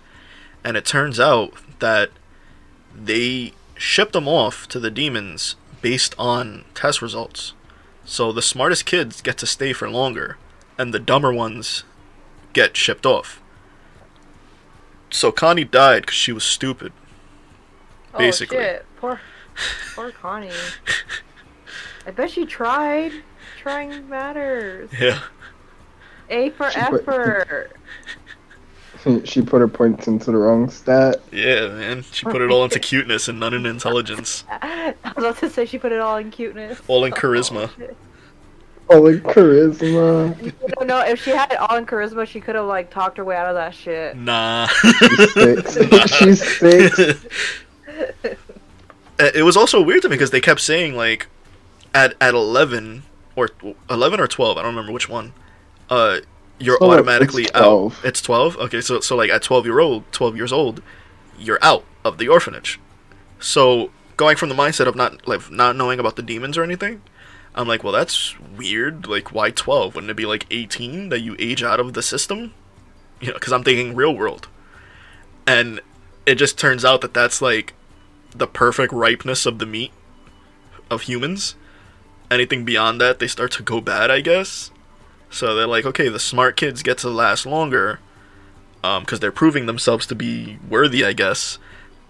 And 0.64 0.76
it 0.76 0.84
turns 0.84 1.18
out 1.18 1.54
that 1.80 2.10
they 2.94 3.52
shipped 3.76 4.12
them 4.12 4.28
off 4.28 4.68
to 4.68 4.78
the 4.78 4.90
demons 4.90 5.56
based 5.80 6.14
on 6.18 6.64
test 6.74 7.02
results. 7.02 7.54
So 8.04 8.32
the 8.32 8.42
smartest 8.42 8.86
kids 8.86 9.20
get 9.20 9.38
to 9.38 9.46
stay 9.46 9.72
for 9.72 9.88
longer, 9.88 10.36
and 10.78 10.92
the 10.92 10.98
dumber 10.98 11.32
ones 11.32 11.84
get 12.52 12.76
shipped 12.76 13.06
off. 13.06 13.40
So 15.10 15.30
Connie 15.30 15.64
died 15.64 16.02
because 16.02 16.16
she 16.16 16.32
was 16.32 16.44
stupid. 16.44 16.92
Oh, 18.14 18.18
basically. 18.18 18.58
Oh, 18.58 18.60
shit. 18.60 18.86
Poor, 18.96 19.20
poor 19.94 20.10
Connie. 20.12 20.50
I 22.06 22.10
bet 22.10 22.30
she 22.30 22.46
tried. 22.46 23.12
Trying 23.58 24.08
matters. 24.08 24.90
Yeah. 24.98 25.20
A 26.30 26.50
for 26.50 26.70
She 26.70 26.80
put- 26.80 27.00
effort. 27.08 27.76
she 29.24 29.42
put 29.42 29.60
her 29.60 29.68
points 29.68 30.06
into 30.08 30.30
the 30.32 30.36
wrong 30.36 30.68
stat. 30.68 31.16
Yeah, 31.30 31.68
man. 31.68 32.02
She 32.02 32.24
put 32.24 32.40
it 32.42 32.50
all 32.50 32.64
into 32.64 32.78
cuteness 32.80 33.28
and 33.28 33.38
none 33.38 33.54
in 33.54 33.66
intelligence. 33.66 34.44
I 34.50 34.94
was 35.16 35.24
about 35.24 35.38
to 35.38 35.50
say 35.50 35.64
she 35.64 35.78
put 35.78 35.92
it 35.92 36.00
all 36.00 36.16
in 36.16 36.30
cuteness. 36.30 36.80
All 36.88 37.04
in 37.04 37.12
charisma. 37.12 37.68
Oh, 37.68 37.70
shit. 37.78 37.96
Oh, 38.90 39.00
like 39.00 39.22
charisma. 39.22 40.42
You 40.42 40.52
don't 40.76 40.86
know 40.86 41.00
if 41.00 41.22
she 41.22 41.30
had 41.30 41.52
it 41.52 41.58
all 41.58 41.76
in 41.76 41.86
charisma, 41.86 42.26
she 42.26 42.40
could 42.40 42.56
have 42.56 42.66
like 42.66 42.90
talked 42.90 43.16
her 43.16 43.24
way 43.24 43.36
out 43.36 43.46
of 43.46 43.54
that 43.54 43.74
shit. 43.74 44.16
Nah. 44.16 44.66
She's 44.66 45.72
Six. 45.72 46.14
She's 46.16 46.58
six. 46.58 47.24
Uh, 49.20 49.30
it 49.34 49.42
was 49.44 49.56
also 49.56 49.80
weird 49.80 50.02
to 50.02 50.08
me 50.08 50.14
because 50.16 50.30
they 50.30 50.40
kept 50.40 50.60
saying 50.60 50.94
like 50.96 51.26
at 51.94 52.14
at 52.20 52.34
11 52.34 53.02
or 53.36 53.50
11 53.90 54.20
or 54.20 54.26
12 54.26 54.56
i 54.56 54.62
don't 54.62 54.74
remember 54.74 54.90
which 54.92 55.08
one 55.08 55.32
uh 55.90 56.18
you're 56.58 56.78
So, 56.80 56.90
automatically 56.90 57.42
it's 57.44 57.52
out. 57.54 57.60
12. 57.62 58.04
it's 58.04 58.22
12 58.22 58.56
okay 58.56 58.80
so 58.80 59.00
so 59.00 59.14
like 59.16 59.30
at 59.30 59.42
12 59.42 59.66
year 59.66 59.80
old 59.80 60.10
12 60.12 60.36
years 60.36 60.52
old 60.52 60.82
you're 61.38 61.58
out 61.62 61.84
of 62.04 62.18
the 62.18 62.28
orphanage. 62.28 62.78
So 63.40 63.90
going 64.16 64.36
from 64.36 64.48
the 64.48 64.54
mindset 64.54 64.86
of 64.86 64.94
not 64.96 65.26
like 65.28 65.50
not 65.50 65.76
knowing 65.76 65.98
about 66.00 66.16
the 66.16 66.22
demons 66.22 66.56
or 66.56 66.62
anything 66.62 67.02
i'm 67.54 67.66
like 67.68 67.82
well 67.84 67.92
that's 67.92 68.38
weird. 68.56 69.06
Like 69.06 69.32
why 69.32 69.50
12 69.50 69.94
wouldn't 69.94 70.10
it 70.10 70.16
be 70.16 70.26
like 70.26 70.46
18 70.50 71.10
that 71.10 71.20
you 71.20 71.36
age 71.38 71.62
out 71.62 71.80
of 71.80 71.92
the 71.94 72.02
system? 72.02 72.54
You 73.20 73.28
know 73.28 73.34
because 73.34 73.52
i'm 73.52 73.62
thinking 73.64 73.94
real 73.94 74.14
world. 74.16 74.48
And 75.46 75.80
it 76.26 76.36
just 76.36 76.58
turns 76.58 76.84
out 76.84 77.00
that 77.02 77.12
that's 77.14 77.42
like 77.42 77.74
the 78.34 78.46
perfect 78.46 78.92
ripeness 78.92 79.46
of 79.46 79.58
the 79.58 79.66
meat 79.66 79.92
of 80.90 81.02
humans. 81.02 81.54
Anything 82.30 82.64
beyond 82.64 83.00
that, 83.00 83.18
they 83.18 83.28
start 83.28 83.52
to 83.52 83.62
go 83.62 83.80
bad, 83.80 84.10
I 84.10 84.20
guess. 84.20 84.70
So 85.30 85.54
they're 85.54 85.66
like, 85.66 85.86
okay, 85.86 86.08
the 86.08 86.20
smart 86.20 86.56
kids 86.56 86.82
get 86.82 86.98
to 86.98 87.08
last 87.08 87.46
longer, 87.46 88.00
um, 88.84 89.02
because 89.02 89.20
they're 89.20 89.32
proving 89.32 89.66
themselves 89.66 90.06
to 90.06 90.14
be 90.14 90.58
worthy, 90.68 91.04
I 91.04 91.12
guess. 91.12 91.58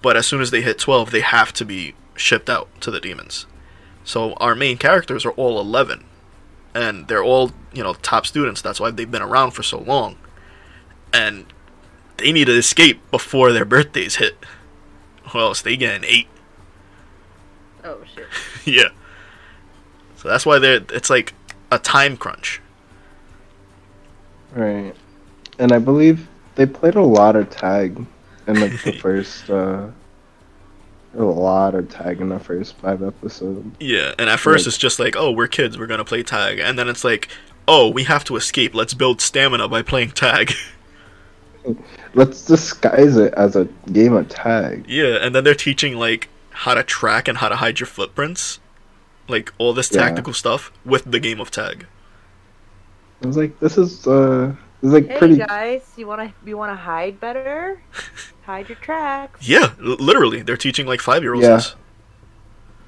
But 0.01 0.17
as 0.17 0.27
soon 0.27 0.41
as 0.41 0.51
they 0.51 0.63
hit 0.63 0.79
twelve, 0.79 1.11
they 1.11 1.21
have 1.21 1.53
to 1.55 1.65
be 1.65 1.95
shipped 2.17 2.51
out 2.51 2.69
to 2.81 2.91
the 2.91 3.01
demons. 3.01 3.47
So 4.05 4.33
our 4.35 4.55
main 4.55 4.77
characters 4.79 5.25
are 5.25 5.33
all 5.33 5.61
eleven, 5.61 6.05
and 6.75 7.07
they're 7.07 7.23
all 7.23 7.53
you 7.73 7.83
know 7.83 7.95
top 7.95 8.27
students. 8.27 8.61
That's 8.61 8.81
why 8.81 8.91
they've 8.91 9.11
been 9.11 9.23
around 9.23 9.53
for 9.53 9.63
so 9.63 9.79
long, 9.79 10.17
and 11.13 11.47
they 12.17 12.33
need 12.33 12.47
to 12.47 12.59
escape 12.59 13.01
before 13.11 13.53
their 13.53 13.65
birthdays 13.65 14.17
hit. 14.17 14.37
Or 15.35 15.41
else 15.41 15.63
they 15.63 15.77
get 15.77 15.95
an 15.95 16.05
eight. 16.05 16.29
Oh 17.85 17.99
shit. 18.15 18.27
yeah. 18.67 18.89
So 20.17 20.29
that's 20.29 20.47
why 20.47 20.59
they're 20.59 20.81
it's 20.91 21.11
like 21.11 21.35
a 21.71 21.79
time 21.79 22.17
crunch. 22.17 22.61
Right. 24.55 24.95
And 25.59 25.73
I 25.73 25.79
believe 25.79 26.29
they 26.55 26.67
played 26.67 26.95
a 26.95 27.03
lot 27.03 27.37
of 27.37 27.51
tag 27.51 28.05
in 28.47 28.61
like 28.61 28.83
the 28.83 28.93
first 29.01 29.49
uh 29.51 29.89
a 31.17 31.23
lot 31.23 31.75
of 31.75 31.91
tag 31.91 32.21
in 32.21 32.29
the 32.31 32.39
first 32.39 32.77
five 32.77 33.03
episodes. 33.03 33.67
Yeah, 33.81 34.15
and 34.19 34.31
at 34.31 34.41
first 34.41 34.65
Right. 34.65 34.69
it's 34.69 34.79
just 34.79 34.99
like, 34.99 35.15
oh, 35.15 35.31
we're 35.31 35.47
kids, 35.49 35.77
we're 35.79 35.87
gonna 35.87 36.05
play 36.07 36.23
tag, 36.23 36.59
and 36.59 36.79
then 36.79 36.89
it's 36.89 37.05
like, 37.05 37.29
oh, 37.69 37.89
we 37.91 38.05
have 38.05 38.25
to 38.25 38.37
escape. 38.37 38.75
Let's 38.75 38.95
build 38.95 39.21
stamina 39.21 39.69
by 39.69 39.83
playing 39.83 40.13
tag. 40.13 40.53
Let's 42.15 42.45
disguise 42.45 43.17
it 43.17 43.33
as 43.35 43.57
a 43.57 43.65
game 43.93 44.13
of 44.15 44.29
tag. 44.29 44.85
yeah, 44.89 45.19
and 45.21 45.35
then 45.35 45.45
they're 45.45 45.55
teaching 45.55 45.97
like 45.97 46.29
how 46.51 46.75
to 46.75 46.83
track 46.83 47.29
and 47.29 47.39
how 47.39 47.49
to 47.49 47.57
hide 47.57 47.81
your 47.81 47.87
footprints, 47.87 48.61
like 49.29 49.53
all 49.59 49.73
this 49.73 49.91
Yeah. 49.93 50.03
tactical 50.03 50.33
stuff 50.33 50.71
with 50.85 51.11
the 51.11 51.21
game 51.21 51.41
of 51.41 51.51
tag. 51.51 51.87
I 53.23 53.27
was 53.27 53.37
like, 53.37 53.59
this 53.61 53.79
is 53.79 54.07
uh 54.07 54.53
this 54.81 54.89
is 54.89 54.93
like 54.95 55.09
Hey 55.09 55.19
pretty 55.19 55.37
guys, 55.37 55.83
you 55.97 56.07
wanna 56.07 56.33
you 56.45 56.57
wanna 56.57 56.75
hide 56.77 57.21
better? 57.21 57.81
hide 58.43 58.69
your 58.69 58.77
tracks. 58.79 59.47
Yeah, 59.49 59.73
l- 59.81 59.97
literally, 60.01 60.43
they're 60.43 60.57
teaching 60.57 60.87
like 60.87 61.01
five 61.01 61.23
year 61.23 61.35
olds 61.35 61.47
Yeah. 61.47 61.61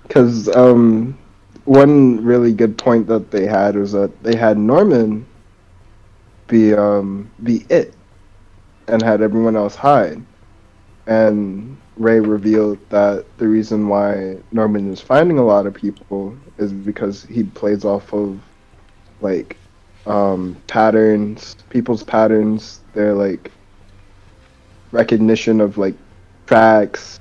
because 0.06 0.48
um 0.56 1.16
one 1.64 2.22
really 2.24 2.52
good 2.52 2.76
point 2.76 3.06
that 3.06 3.30
they 3.30 3.46
had 3.46 3.76
was 3.76 3.92
that 3.92 4.22
they 4.22 4.36
had 4.36 4.58
Norman 4.58 5.24
be 6.48 6.74
um 6.74 7.30
be 7.42 7.64
it 7.70 7.94
and 8.88 9.02
had 9.02 9.22
everyone 9.22 9.56
else 9.56 9.74
hide. 9.74 10.20
And 11.06 11.76
Ray 11.96 12.20
revealed 12.20 12.78
that 12.90 13.24
the 13.38 13.46
reason 13.46 13.88
why 13.88 14.38
Norman 14.52 14.92
is 14.92 15.00
finding 15.00 15.38
a 15.38 15.44
lot 15.44 15.66
of 15.66 15.74
people 15.74 16.36
is 16.58 16.72
because 16.72 17.24
he 17.24 17.44
plays 17.44 17.84
off 17.84 18.12
of 18.12 18.40
like 19.20 19.56
um 20.06 20.56
patterns, 20.66 21.56
people's 21.70 22.02
patterns, 22.02 22.80
their 22.94 23.14
like 23.14 23.50
recognition 24.92 25.60
of 25.60 25.78
like 25.78 25.94
tracks 26.46 27.20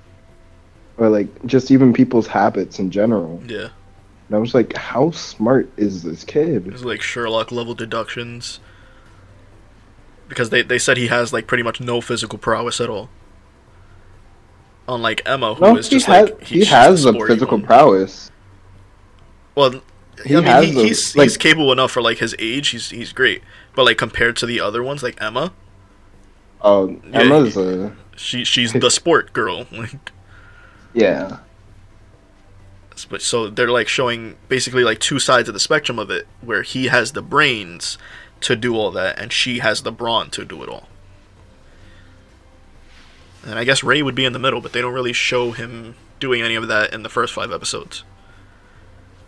or 0.97 1.09
like 1.09 1.27
just 1.45 1.71
even 1.71 1.93
people's 1.93 2.27
habits 2.27 2.79
in 2.79 2.91
general. 2.91 3.41
Yeah, 3.47 3.69
And 4.27 4.35
I 4.35 4.37
was 4.37 4.53
like, 4.53 4.75
how 4.75 5.11
smart 5.11 5.69
is 5.77 6.03
this 6.03 6.23
kid? 6.23 6.67
it's 6.67 6.83
like 6.83 7.01
Sherlock 7.01 7.51
level 7.51 7.73
deductions. 7.73 8.59
Because 10.33 10.49
they, 10.49 10.61
they 10.63 10.79
said 10.79 10.97
he 10.97 11.07
has 11.07 11.31
like 11.31 11.47
pretty 11.47 11.63
much 11.63 11.79
no 11.79 12.01
physical 12.01 12.37
prowess 12.39 12.81
at 12.81 12.89
all. 12.89 13.09
Unlike 14.87 15.21
Emma, 15.25 15.53
who 15.55 15.77
is 15.77 15.89
No, 15.89 15.95
he, 15.95 15.95
just 15.95 16.05
has 16.07 16.29
like 16.29 16.43
he 16.43 16.65
has 16.65 17.05
a 17.05 17.13
physical 17.13 17.59
prowess. 17.59 18.31
Well, 19.55 19.81
He 20.25 20.35
I 20.35 20.39
mean, 20.39 20.43
has 20.45 20.65
he, 20.65 20.71
the- 20.71 20.83
he's 20.83 21.15
like- 21.15 21.25
he's 21.25 21.37
capable 21.37 21.71
enough 21.71 21.91
for 21.91 22.01
like 22.01 22.17
his 22.17 22.35
age. 22.39 22.69
He's 22.69 22.89
he's 22.89 23.13
great, 23.13 23.41
but 23.75 23.85
like 23.85 23.97
compared 23.97 24.35
to 24.37 24.45
the 24.45 24.59
other 24.59 24.83
ones, 24.83 25.01
like 25.03 25.21
Emma, 25.21 25.53
Oh, 26.61 26.99
Yeah, 27.11 27.19
Emma's 27.21 27.55
a 27.57 27.95
she 28.15 28.43
she's 28.43 28.73
the 28.73 28.89
sport 28.91 29.31
girl. 29.33 29.65
Like, 29.71 30.11
yeah. 30.93 31.37
but 33.09 33.21
so 33.21 33.49
they're 33.49 33.71
like 33.71 33.87
showing 33.87 34.35
basically 34.47 34.83
like 34.83 34.99
two 34.99 35.17
sides 35.19 35.47
of 35.47 35.53
the 35.53 35.59
spectrum 35.59 35.97
of 35.97 36.09
it, 36.11 36.27
where 36.41 36.61
he 36.63 36.87
has 36.87 37.13
the 37.13 37.21
brains 37.21 37.97
to 38.43 38.55
do 38.55 38.75
all 38.75 38.91
that, 38.91 39.19
and 39.19 39.31
she 39.31 39.59
has 39.59 39.83
the 39.83 39.91
brawn 39.91 40.29
to 40.31 40.45
do 40.45 40.61
it 40.63 40.69
all. 40.69 40.87
And 43.45 43.59
I 43.59 43.63
guess 43.63 43.83
Ray 43.83 44.01
would 44.01 44.15
be 44.15 44.25
in 44.25 44.33
the 44.33 44.39
middle, 44.39 44.61
but 44.61 44.71
they 44.71 44.81
don't 44.81 44.93
really 44.93 45.13
show 45.13 45.51
him 45.51 45.95
doing 46.19 46.41
any 46.41 46.55
of 46.55 46.67
that 46.67 46.93
in 46.93 47.03
the 47.03 47.09
first 47.09 47.33
five 47.33 47.51
episodes. 47.51 48.03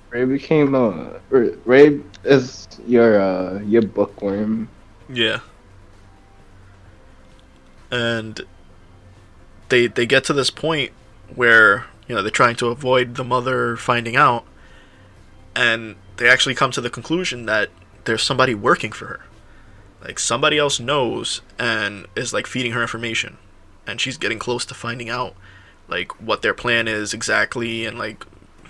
Ray 0.09 0.23
became 0.23 0.73
a 0.75 1.19
Ray 1.29 1.99
is 2.23 2.67
your 2.87 3.19
uh 3.19 3.59
your 3.61 3.81
bookworm. 3.81 4.69
Yeah. 5.09 5.39
And 7.91 8.41
they 9.67 9.87
they 9.87 10.05
get 10.05 10.23
to 10.25 10.33
this 10.33 10.49
point 10.49 10.91
where, 11.33 11.87
you 12.07 12.15
know, 12.15 12.21
they're 12.21 12.31
trying 12.31 12.55
to 12.57 12.67
avoid 12.67 13.15
the 13.15 13.25
mother 13.25 13.75
finding 13.75 14.15
out 14.15 14.45
and 15.55 15.95
they 16.17 16.29
actually 16.29 16.55
come 16.55 16.71
to 16.71 16.81
the 16.81 16.89
conclusion 16.89 17.45
that 17.45 17.69
there's 18.05 18.23
somebody 18.23 18.55
working 18.55 18.91
for 18.91 19.05
her. 19.05 19.25
Like 20.01 20.19
somebody 20.19 20.57
else 20.57 20.79
knows 20.79 21.41
and 21.57 22.05
is 22.15 22.33
like 22.33 22.47
feeding 22.47 22.73
her 22.73 22.81
information 22.81 23.37
and 23.87 23.99
she's 23.99 24.17
getting 24.17 24.39
close 24.39 24.65
to 24.65 24.73
finding 24.73 25.09
out 25.09 25.35
like 25.87 26.11
what 26.21 26.41
their 26.41 26.53
plan 26.53 26.87
is 26.87 27.13
exactly 27.13 27.85
and 27.85 27.97
like 27.97 28.25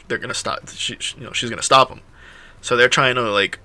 they're 0.08 0.18
going 0.18 0.30
to 0.30 0.36
stop 0.36 0.68
she, 0.70 0.98
you 1.18 1.24
know, 1.26 1.34
she's 1.34 1.50
going 1.50 1.60
to 1.60 1.66
stop 1.66 1.90
them. 1.90 2.02
So 2.62 2.76
they're 2.76 2.90
trying 2.90 3.16
to 3.16 3.22
like 3.22 3.60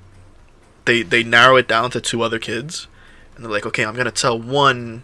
they 0.85 1.03
they 1.03 1.23
narrow 1.23 1.57
it 1.57 1.69
down 1.69 1.91
to 1.91 2.01
two 2.01 2.23
other 2.23 2.39
kids 2.39 2.89
and 3.35 3.45
they're 3.45 3.53
like 3.53 3.67
okay 3.67 3.85
i'm 3.85 3.95
gonna 3.95 4.11
tell 4.11 4.39
one 4.39 5.03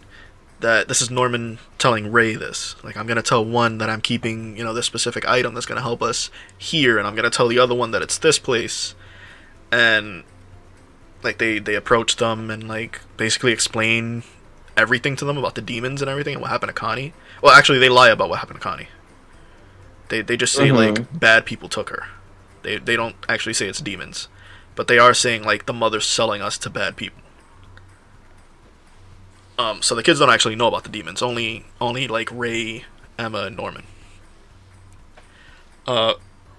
that 0.59 0.87
this 0.87 1.01
is 1.01 1.09
norman 1.09 1.59
telling 1.77 2.11
ray 2.11 2.35
this 2.35 2.75
like 2.83 2.97
i'm 2.97 3.07
gonna 3.07 3.21
tell 3.21 3.43
one 3.43 3.77
that 3.77 3.89
i'm 3.89 4.01
keeping 4.01 4.57
you 4.57 4.63
know 4.63 4.73
this 4.73 4.85
specific 4.85 5.27
item 5.27 5.53
that's 5.53 5.65
gonna 5.65 5.81
help 5.81 6.01
us 6.01 6.29
here 6.57 6.97
and 6.97 7.07
i'm 7.07 7.15
gonna 7.15 7.29
tell 7.29 7.47
the 7.47 7.59
other 7.59 7.75
one 7.75 7.91
that 7.91 8.01
it's 8.01 8.17
this 8.17 8.39
place 8.39 8.95
and 9.71 10.23
like 11.27 11.37
they 11.37 11.59
they 11.59 11.75
approach 11.75 12.15
them 12.15 12.49
and 12.49 12.67
like 12.67 13.01
basically 13.17 13.51
explain 13.51 14.23
everything 14.75 15.15
to 15.15 15.25
them 15.25 15.37
about 15.37 15.55
the 15.55 15.61
demons 15.61 16.01
and 16.01 16.09
everything 16.09 16.33
and 16.35 16.41
what 16.41 16.49
happened 16.51 16.69
to 16.69 16.73
connie 16.73 17.13
well 17.41 17.53
actually 17.53 17.77
they 17.79 17.89
lie 17.89 18.09
about 18.09 18.29
what 18.29 18.39
happened 18.39 18.59
to 18.59 18.63
connie 18.63 18.87
they, 20.09 20.21
they 20.21 20.37
just 20.37 20.53
say 20.53 20.69
Mhm. 20.69 20.75
like 20.97 21.19
bad 21.19 21.45
people 21.45 21.67
took 21.69 21.89
her 21.89 22.07
they, 22.63 22.77
they 22.77 22.95
don't 22.95 23.15
actually 23.29 23.53
say 23.53 23.67
it's 23.67 23.81
demons 23.81 24.27
but 24.75 24.87
they 24.87 24.97
are 24.99 25.13
saying 25.13 25.43
like 25.43 25.65
the 25.65 25.73
mother's 25.73 26.05
selling 26.05 26.41
us 26.41 26.57
to 26.59 26.69
bad 26.69 26.95
people. 26.95 27.21
Um, 29.57 29.81
so 29.81 29.95
the 29.95 30.03
kids 30.03 30.19
don't 30.19 30.29
actually 30.29 30.55
know 30.55 30.67
about 30.67 30.83
the 30.83 30.89
demons. 30.89 31.23
Only 31.23 31.65
only 31.81 32.07
like 32.07 32.29
Ray, 32.31 32.85
Emma, 33.17 33.39
and 33.45 33.57
Norman. 33.57 33.85
Uh, 35.87 36.13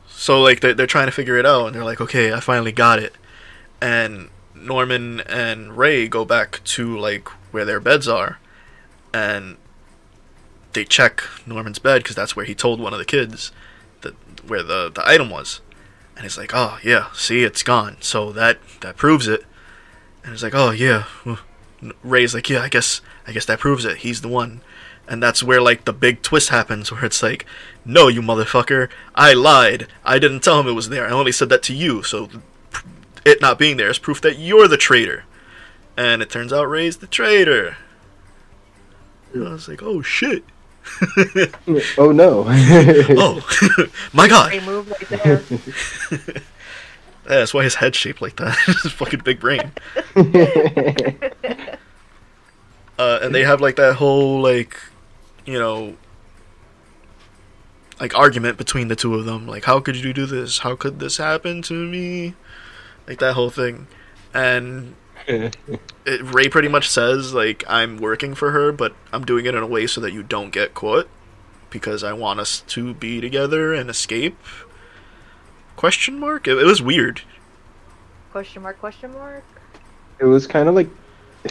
so 0.08 0.40
like 0.40 0.58
they're, 0.58 0.74
they're 0.74 0.86
trying 0.88 1.06
to 1.06 1.12
figure 1.12 1.36
it 1.36 1.46
out, 1.46 1.66
and 1.66 1.76
they're 1.76 1.84
like, 1.84 2.00
okay, 2.00 2.32
I 2.32 2.40
finally 2.40 2.72
got 2.72 2.98
it. 2.98 3.14
And 3.80 4.30
Norman 4.62 5.20
and 5.20 5.76
Ray 5.76 6.08
go 6.08 6.24
back 6.24 6.62
to 6.64 6.96
like 6.96 7.28
where 7.52 7.64
their 7.64 7.80
beds 7.80 8.08
are, 8.08 8.38
and 9.12 9.56
they 10.72 10.84
check 10.84 11.22
Norman's 11.46 11.78
bed 11.78 12.02
because 12.02 12.16
that's 12.16 12.36
where 12.36 12.44
he 12.44 12.54
told 12.54 12.80
one 12.80 12.92
of 12.92 12.98
the 12.98 13.04
kids 13.04 13.52
that 14.02 14.14
where 14.46 14.62
the 14.62 14.90
the 14.94 15.06
item 15.06 15.30
was. 15.30 15.60
And 16.16 16.24
he's 16.24 16.38
like, 16.38 16.50
oh 16.52 16.78
yeah, 16.82 17.12
see, 17.12 17.44
it's 17.44 17.62
gone. 17.62 17.96
So 18.00 18.32
that 18.32 18.58
that 18.80 18.96
proves 18.96 19.28
it. 19.28 19.44
And 20.22 20.32
he's 20.32 20.42
like, 20.42 20.54
oh 20.54 20.70
yeah. 20.70 21.04
Ray's 22.02 22.34
like, 22.34 22.50
yeah, 22.50 22.60
I 22.60 22.68
guess 22.68 23.00
I 23.26 23.32
guess 23.32 23.46
that 23.46 23.60
proves 23.60 23.84
it. 23.84 23.98
He's 23.98 24.20
the 24.20 24.28
one. 24.28 24.62
And 25.06 25.22
that's 25.22 25.42
where 25.42 25.60
like 25.60 25.84
the 25.84 25.92
big 25.92 26.22
twist 26.22 26.50
happens 26.50 26.92
where 26.92 27.04
it's 27.04 27.22
like, 27.22 27.46
no, 27.84 28.08
you 28.08 28.20
motherfucker, 28.20 28.90
I 29.14 29.32
lied. 29.32 29.86
I 30.04 30.18
didn't 30.18 30.40
tell 30.40 30.60
him 30.60 30.68
it 30.68 30.72
was 30.72 30.88
there. 30.88 31.06
I 31.06 31.12
only 31.12 31.32
said 31.32 31.48
that 31.50 31.62
to 31.64 31.74
you. 31.74 32.02
So 32.02 32.28
it 33.24 33.40
not 33.40 33.58
being 33.58 33.76
there 33.76 33.90
is 33.90 33.98
proof 33.98 34.20
that 34.22 34.38
you're 34.38 34.68
the 34.68 34.76
traitor. 34.76 35.24
And 35.96 36.22
it 36.22 36.30
turns 36.30 36.52
out 36.52 36.64
Ray's 36.64 36.98
the 36.98 37.06
traitor. 37.06 37.76
And 39.32 39.48
I 39.48 39.52
was 39.52 39.68
like, 39.68 39.82
oh 39.82 40.02
shit. 40.02 40.44
oh 41.98 42.12
no. 42.12 42.44
oh, 42.48 43.86
my 44.12 44.28
god. 44.28 44.52
Right. 44.52 45.42
Yeah, 46.10 47.40
that's 47.40 47.52
why 47.52 47.64
his 47.64 47.74
head's 47.74 47.96
shaped 47.96 48.22
like 48.22 48.36
that. 48.36 48.56
his 48.82 48.92
fucking 48.92 49.20
big 49.20 49.38
brain. 49.38 49.70
Uh, 52.98 53.20
and 53.22 53.34
they 53.34 53.44
have 53.44 53.60
like 53.60 53.76
that 53.76 53.94
whole 53.94 54.40
like, 54.40 54.76
you 55.46 55.58
know, 55.58 55.96
like 58.00 58.14
argument 58.16 58.58
between 58.58 58.88
the 58.88 58.96
two 58.96 59.14
of 59.14 59.24
them. 59.24 59.46
Like, 59.46 59.64
how 59.64 59.78
could 59.80 59.96
you 59.96 60.12
do 60.12 60.26
this? 60.26 60.58
How 60.58 60.74
could 60.74 60.98
this 60.98 61.16
happen 61.16 61.62
to 61.62 61.74
me? 61.74 62.34
Like 63.08 63.18
that 63.18 63.34
whole 63.34 63.50
thing. 63.50 63.88
And 64.32 64.94
it, 65.26 65.56
Ray 66.06 66.48
pretty 66.48 66.68
much 66.68 66.88
says 66.88 67.34
like, 67.34 67.64
I'm 67.66 67.96
working 67.96 68.34
for 68.34 68.52
her, 68.52 68.70
but 68.70 68.94
I'm 69.12 69.24
doing 69.24 69.46
it 69.46 69.54
in 69.54 69.62
a 69.62 69.66
way 69.66 69.88
so 69.88 70.00
that 70.02 70.12
you 70.12 70.22
don't 70.22 70.50
get 70.50 70.74
caught, 70.74 71.08
because 71.70 72.04
I 72.04 72.12
want 72.12 72.38
us 72.38 72.60
to 72.68 72.94
be 72.94 73.20
together 73.20 73.74
and 73.74 73.90
escape. 73.90 74.38
Question 75.74 76.20
mark? 76.20 76.46
It, 76.46 76.58
it 76.58 76.64
was 76.64 76.82
weird. 76.82 77.22
question 78.30 78.62
mark? 78.62 78.78
Question 78.78 79.12
mark? 79.12 79.44
it 80.18 80.24
was 80.24 80.46
kind 80.46 80.68
of 80.68 80.74
like 80.74 80.88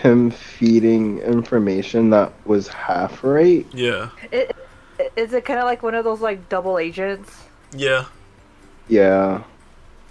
him 0.01 0.31
feeding 0.31 1.19
information 1.19 2.09
that 2.09 2.33
was 2.45 2.67
half 2.67 3.23
right. 3.23 3.65
Yeah. 3.73 4.09
It, 4.31 4.55
is 5.15 5.33
it 5.33 5.45
kind 5.45 5.59
of 5.59 5.65
like 5.65 5.83
one 5.83 5.95
of 5.95 6.03
those 6.03 6.21
like 6.21 6.49
double 6.49 6.77
agents? 6.77 7.43
Yeah. 7.71 8.05
Yeah. 8.87 9.43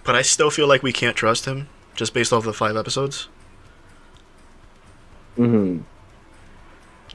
But 0.06 0.14
I 0.14 0.22
still 0.22 0.50
feel 0.50 0.68
like 0.68 0.82
we 0.82 0.92
can't 0.92 1.16
trust 1.16 1.44
him 1.46 1.68
just 1.94 2.14
based 2.14 2.32
off 2.32 2.44
the 2.44 2.54
five 2.54 2.76
episodes. 2.76 3.28
hmm 5.36 5.78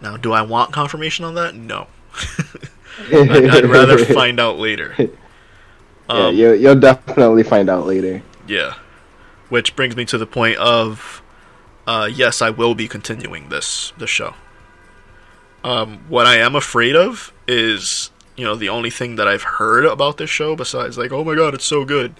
Now, 0.01 0.17
do 0.17 0.31
I 0.33 0.41
want 0.41 0.73
confirmation 0.73 1.25
on 1.25 1.35
that? 1.35 1.55
No. 1.55 1.87
I'd, 3.11 3.49
I'd 3.49 3.65
rather 3.65 3.97
find 4.05 4.39
out 4.39 4.59
later. 4.59 4.93
yeah, 4.99 5.07
Um, 6.09 6.35
you, 6.35 6.53
you'll 6.53 6.79
definitely 6.79 7.43
find 7.43 7.69
out 7.69 7.85
later. 7.87 8.21
yeah. 8.47 8.75
Which 9.49 9.75
brings 9.75 9.95
me 9.97 10.05
to 10.05 10.17
the 10.17 10.25
point 10.25 10.57
of, 10.57 11.21
uh, 11.87 12.09
yes, 12.11 12.41
I 12.41 12.49
will 12.51 12.73
be 12.75 12.87
continuing 12.87 13.49
this 13.49 13.91
the 13.97 14.07
show. 14.07 14.35
Um, 15.63 16.05
what 16.09 16.25
I 16.25 16.37
am 16.37 16.55
afraid 16.55 16.95
of 16.95 17.33
is, 17.47 18.11
you 18.37 18.45
know, 18.45 18.55
the 18.55 18.69
only 18.69 18.89
thing 18.89 19.15
that 19.17 19.27
I've 19.27 19.43
heard 19.43 19.85
about 19.85 20.17
this 20.17 20.29
show 20.29 20.55
besides 20.55 20.97
like, 20.97 21.11
oh 21.11 21.23
my 21.23 21.35
god, 21.35 21.53
it's 21.53 21.65
so 21.65 21.85
good, 21.85 22.15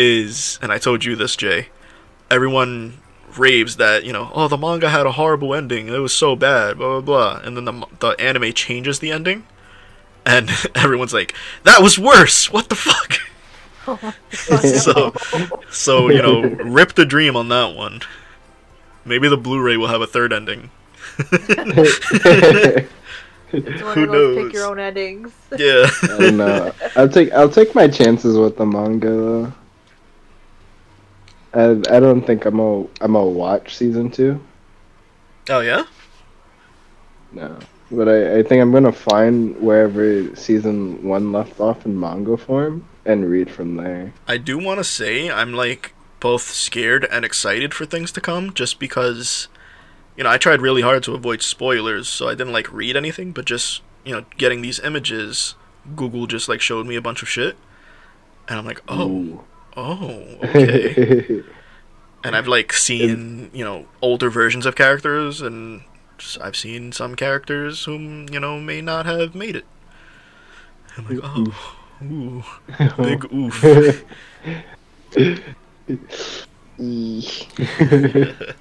is, 0.00 0.58
and 0.62 0.72
I 0.72 0.78
told 0.78 1.04
you 1.04 1.16
this, 1.16 1.36
Jay. 1.36 1.68
Everyone 2.30 2.98
raves 3.36 3.76
that 3.76 4.04
you 4.04 4.12
know, 4.12 4.30
oh, 4.34 4.48
the 4.48 4.56
manga 4.56 4.88
had 4.90 5.06
a 5.06 5.12
horrible 5.12 5.54
ending. 5.54 5.88
It 5.88 5.98
was 5.98 6.12
so 6.12 6.34
bad, 6.34 6.78
blah 6.78 7.00
blah 7.00 7.40
blah, 7.40 7.40
and 7.44 7.56
then 7.56 7.64
the 7.64 7.86
the 8.00 8.08
anime 8.20 8.52
changes 8.52 8.98
the 8.98 9.12
ending, 9.12 9.44
and 10.24 10.50
everyone's 10.74 11.14
like, 11.14 11.34
that 11.64 11.82
was 11.82 11.98
worse. 11.98 12.50
What 12.52 12.68
the 12.68 12.76
fuck? 12.76 13.14
so, 14.30 15.12
so 15.70 16.08
you 16.10 16.22
know, 16.22 16.42
rip 16.42 16.94
the 16.94 17.04
dream 17.04 17.36
on 17.36 17.48
that 17.48 17.74
one. 17.74 18.00
Maybe 19.04 19.28
the 19.28 19.36
Blu-ray 19.36 19.76
will 19.76 19.88
have 19.88 20.02
a 20.02 20.06
third 20.06 20.32
ending. 20.32 20.70
It's 23.52 23.82
one 23.82 23.94
Who 23.94 24.06
knows? 24.06 24.44
pick 24.44 24.52
your 24.52 24.66
own 24.66 24.78
endings. 24.78 25.32
Yeah. 25.58 25.90
I 26.02 26.06
don't 26.06 26.36
know. 26.36 26.72
I'll 26.94 27.08
take 27.08 27.32
I'll 27.32 27.50
take 27.50 27.74
my 27.74 27.88
chances 27.88 28.38
with 28.38 28.56
the 28.56 28.64
manga 28.64 29.08
though. 29.08 29.52
I 31.52 31.70
I 31.90 32.00
don't 32.00 32.22
think 32.22 32.44
I'm 32.44 32.56
gonna 32.56 32.86
I'm 33.00 33.12
gonna 33.12 33.26
watch 33.26 33.76
season 33.76 34.10
two. 34.10 34.40
oh 35.48 35.60
yeah. 35.60 35.84
No, 37.32 37.58
but 37.90 38.08
I, 38.08 38.38
I 38.38 38.42
think 38.42 38.60
I'm 38.60 38.72
gonna 38.72 38.92
find 38.92 39.56
wherever 39.60 40.34
season 40.34 41.02
one 41.04 41.32
left 41.32 41.60
off 41.60 41.86
in 41.86 41.98
manga 41.98 42.36
form 42.36 42.86
and 43.04 43.28
read 43.30 43.50
from 43.50 43.76
there. 43.76 44.12
I 44.26 44.36
do 44.36 44.58
want 44.58 44.78
to 44.78 44.84
say 44.84 45.30
I'm 45.30 45.52
like 45.52 45.94
both 46.20 46.42
scared 46.42 47.06
and 47.10 47.24
excited 47.24 47.72
for 47.72 47.86
things 47.86 48.12
to 48.12 48.20
come, 48.20 48.52
just 48.52 48.78
because, 48.78 49.48
you 50.16 50.24
know, 50.24 50.30
I 50.30 50.36
tried 50.38 50.60
really 50.60 50.82
hard 50.82 51.02
to 51.04 51.14
avoid 51.14 51.42
spoilers, 51.42 52.08
so 52.08 52.28
I 52.28 52.32
didn't 52.32 52.52
like 52.52 52.72
read 52.72 52.96
anything, 52.96 53.32
but 53.32 53.46
just 53.46 53.82
you 54.04 54.12
know, 54.12 54.24
getting 54.36 54.62
these 54.62 54.80
images, 54.80 55.54
Google 55.96 56.26
just 56.26 56.48
like 56.48 56.60
showed 56.60 56.86
me 56.86 56.96
a 56.96 57.02
bunch 57.02 57.22
of 57.22 57.28
shit, 57.28 57.56
and 58.48 58.58
I'm 58.58 58.66
like, 58.66 58.82
oh, 58.88 59.08
Ooh. 59.08 59.44
Oh, 59.76 60.24
okay. 60.44 61.42
and 62.24 62.36
I've 62.36 62.48
like 62.48 62.72
seen 62.72 63.50
you 63.52 63.64
know 63.64 63.86
older 64.02 64.30
versions 64.30 64.66
of 64.66 64.76
characters, 64.76 65.40
and 65.40 65.82
I've 66.40 66.56
seen 66.56 66.92
some 66.92 67.14
characters 67.16 67.84
whom 67.84 68.28
you 68.28 68.40
know 68.40 68.60
may 68.60 68.80
not 68.80 69.06
have 69.06 69.34
made 69.34 69.56
it. 69.56 69.64
I'm 70.96 71.08
like, 71.08 71.20
oh, 71.22 71.76
ooh, 72.02 72.44
big 73.02 73.32
oof. 73.32 74.04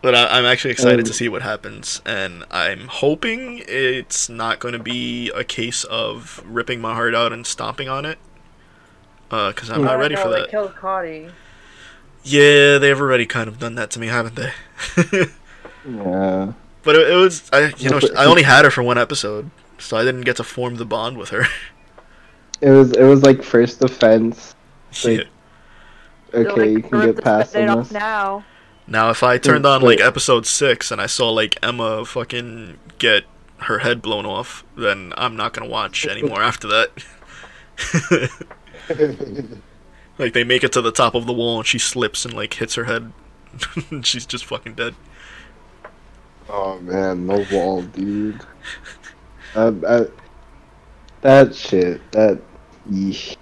But 0.00 0.14
I, 0.14 0.38
I'm 0.38 0.44
actually 0.44 0.70
excited 0.70 1.00
Um, 1.00 1.04
to 1.06 1.12
see 1.12 1.28
what 1.28 1.42
happens, 1.42 2.00
and 2.06 2.44
I'm 2.50 2.86
hoping 2.86 3.62
it's 3.66 4.28
not 4.28 4.60
going 4.60 4.72
to 4.72 4.78
be 4.78 5.28
a 5.30 5.42
case 5.42 5.82
of 5.84 6.40
ripping 6.46 6.80
my 6.80 6.94
heart 6.94 7.16
out 7.16 7.32
and 7.32 7.44
stomping 7.44 7.88
on 7.88 8.04
it. 8.04 8.18
Uh, 9.30 9.50
because 9.50 9.70
I'm 9.70 9.82
I 9.82 9.84
not 9.84 9.98
ready 9.98 10.14
know, 10.14 10.22
for 10.22 10.30
they 10.30 10.40
that. 10.42 10.50
killed 10.50 10.74
Connie. 10.76 11.28
Yeah, 12.24 12.78
they've 12.78 13.00
already 13.00 13.26
kind 13.26 13.48
of 13.48 13.58
done 13.58 13.74
that 13.76 13.90
to 13.92 14.00
me, 14.00 14.06
haven't 14.08 14.34
they? 14.36 14.52
yeah. 15.88 16.52
but 16.82 16.96
it, 16.96 17.10
it 17.10 17.14
was, 17.14 17.48
I, 17.52 17.72
you 17.78 17.90
know, 17.90 18.00
I 18.16 18.24
only 18.26 18.42
had 18.42 18.64
her 18.64 18.70
for 18.70 18.82
one 18.82 18.98
episode, 18.98 19.50
so 19.78 19.96
I 19.96 20.04
didn't 20.04 20.22
get 20.22 20.36
to 20.36 20.44
form 20.44 20.76
the 20.76 20.84
bond 20.86 21.16
with 21.18 21.30
her. 21.30 21.44
It 22.60 22.70
was 22.70 22.90
it 22.90 23.04
was 23.04 23.22
like 23.22 23.44
first 23.44 23.84
offense. 23.84 24.56
Like- 25.04 25.28
They're 26.32 26.50
Okay, 26.50 26.60
like, 26.60 26.70
you 26.70 26.82
can 26.82 27.00
get 27.14 27.22
past 27.22 27.52
Band-Aid 27.54 27.68
off 27.70 27.84
this. 27.84 27.92
now. 27.92 28.44
Now, 28.88 29.10
if 29.10 29.22
I 29.22 29.38
turned 29.38 29.64
on 29.64 29.80
like 29.80 30.00
episode 30.00 30.44
six 30.44 30.90
and 30.90 31.00
I 31.00 31.06
saw 31.06 31.30
like 31.30 31.56
Emma 31.62 32.04
fucking 32.04 32.76
get 32.98 33.26
her 33.58 33.78
head 33.78 34.02
blown 34.02 34.26
off, 34.26 34.64
then 34.76 35.12
I'm 35.16 35.36
not 35.36 35.52
gonna 35.52 35.70
watch 35.70 36.04
anymore 36.04 36.42
after 36.42 36.66
that. 36.66 36.90
Like 40.18 40.32
they 40.32 40.42
make 40.42 40.64
it 40.64 40.72
to 40.72 40.82
the 40.82 40.90
top 40.90 41.14
of 41.14 41.26
the 41.26 41.32
wall 41.32 41.58
and 41.58 41.66
she 41.66 41.78
slips 41.78 42.24
and 42.24 42.34
like 42.34 42.54
hits 42.54 42.74
her 42.74 42.84
head. 42.86 43.12
She's 44.02 44.26
just 44.26 44.44
fucking 44.46 44.74
dead. 44.74 44.96
Oh 46.48 46.80
man, 46.80 47.24
the 47.28 47.46
wall, 47.52 47.82
dude. 47.82 48.40
Uh, 49.54 50.06
that 51.20 51.54
shit. 51.54 52.00
That. 52.10 52.40
Yeesh. 52.90 53.36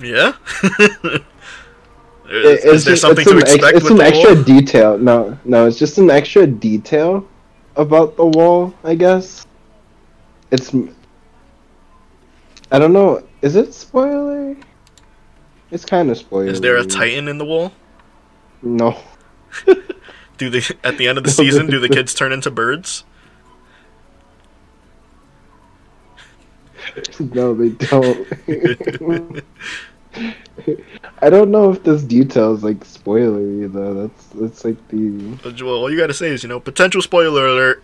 Yeah. 0.00 0.32
Is, 2.28 2.64
is 2.64 2.84
there 2.84 2.92
just- 2.94 3.02
something 3.02 3.24
to 3.24 3.32
an 3.36 3.42
ex- 3.42 3.54
expect 3.54 3.76
it's 3.76 3.90
an 3.90 4.00
extra 4.00 4.34
wall? 4.34 4.42
detail. 4.44 4.98
No, 4.98 5.38
no, 5.44 5.66
it's 5.66 5.78
just 5.78 5.98
an 5.98 6.10
extra 6.10 6.46
detail 6.46 7.26
about 7.76 8.16
the 8.16 8.24
wall. 8.26 8.72
I 8.84 8.94
guess. 8.94 9.46
It's. 10.50 10.72
I 12.72 12.78
don't 12.78 12.92
know. 12.92 13.22
Is 13.42 13.56
it 13.56 13.72
spoiler? 13.74 14.56
It's 15.70 15.84
kind 15.84 16.10
of 16.10 16.18
spoiler. 16.18 16.46
Is 16.46 16.60
there 16.60 16.76
a 16.76 16.84
titan 16.84 17.28
in 17.28 17.38
the 17.38 17.44
wall? 17.44 17.72
No. 18.62 18.98
Do 20.38 20.50
they 20.50 20.62
at 20.84 20.98
the 20.98 21.08
end 21.08 21.18
of 21.18 21.24
the 21.24 21.30
season 21.42 21.66
do 21.68 21.78
the 21.78 21.88
kids 21.88 22.14
turn 22.14 22.32
into 22.32 22.50
birds? 22.50 23.04
no, 27.20 27.54
they 27.54 27.68
don't. 27.70 28.26
I 31.22 31.30
don't 31.30 31.50
know 31.50 31.70
if 31.72 31.82
this 31.84 32.02
detail 32.02 32.54
is 32.54 32.64
like 32.64 32.80
spoilery 32.80 33.70
though. 33.72 33.94
That's 34.08 34.26
that's 34.28 34.64
like 34.64 34.88
the 34.88 35.38
Well, 35.64 35.74
all 35.74 35.90
you 35.90 35.98
gotta 35.98 36.14
say 36.14 36.30
is 36.30 36.42
you 36.42 36.48
know 36.48 36.58
potential 36.58 37.02
spoiler 37.02 37.46
alert. 37.46 37.82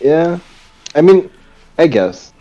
yeah. 0.00 0.38
I 0.96 1.00
mean, 1.00 1.30
I 1.78 1.86
guess 1.86 2.33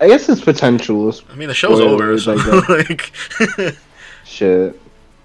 I 0.00 0.06
guess 0.08 0.28
it's 0.28 0.40
potential. 0.40 1.08
is 1.08 1.22
I 1.30 1.34
mean, 1.34 1.48
the 1.48 1.54
show's 1.54 1.80
over, 1.80 2.16
so 2.18 2.36
I 2.38 2.64
like, 3.58 3.76
Shit. 4.24 4.80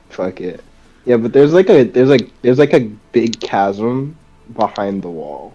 Fuck 0.10 0.42
it. 0.42 0.64
Yeah, 1.06 1.18
but 1.18 1.34
there's 1.34 1.54
like 1.54 1.70
a 1.70 1.84
there's 1.84 2.10
like 2.10 2.30
there's 2.42 2.60
like 2.60 2.74
a 2.74 2.82
big 3.12 3.40
chasm 3.42 4.16
behind 4.56 5.02
the 5.04 5.10
wall. 5.10 5.54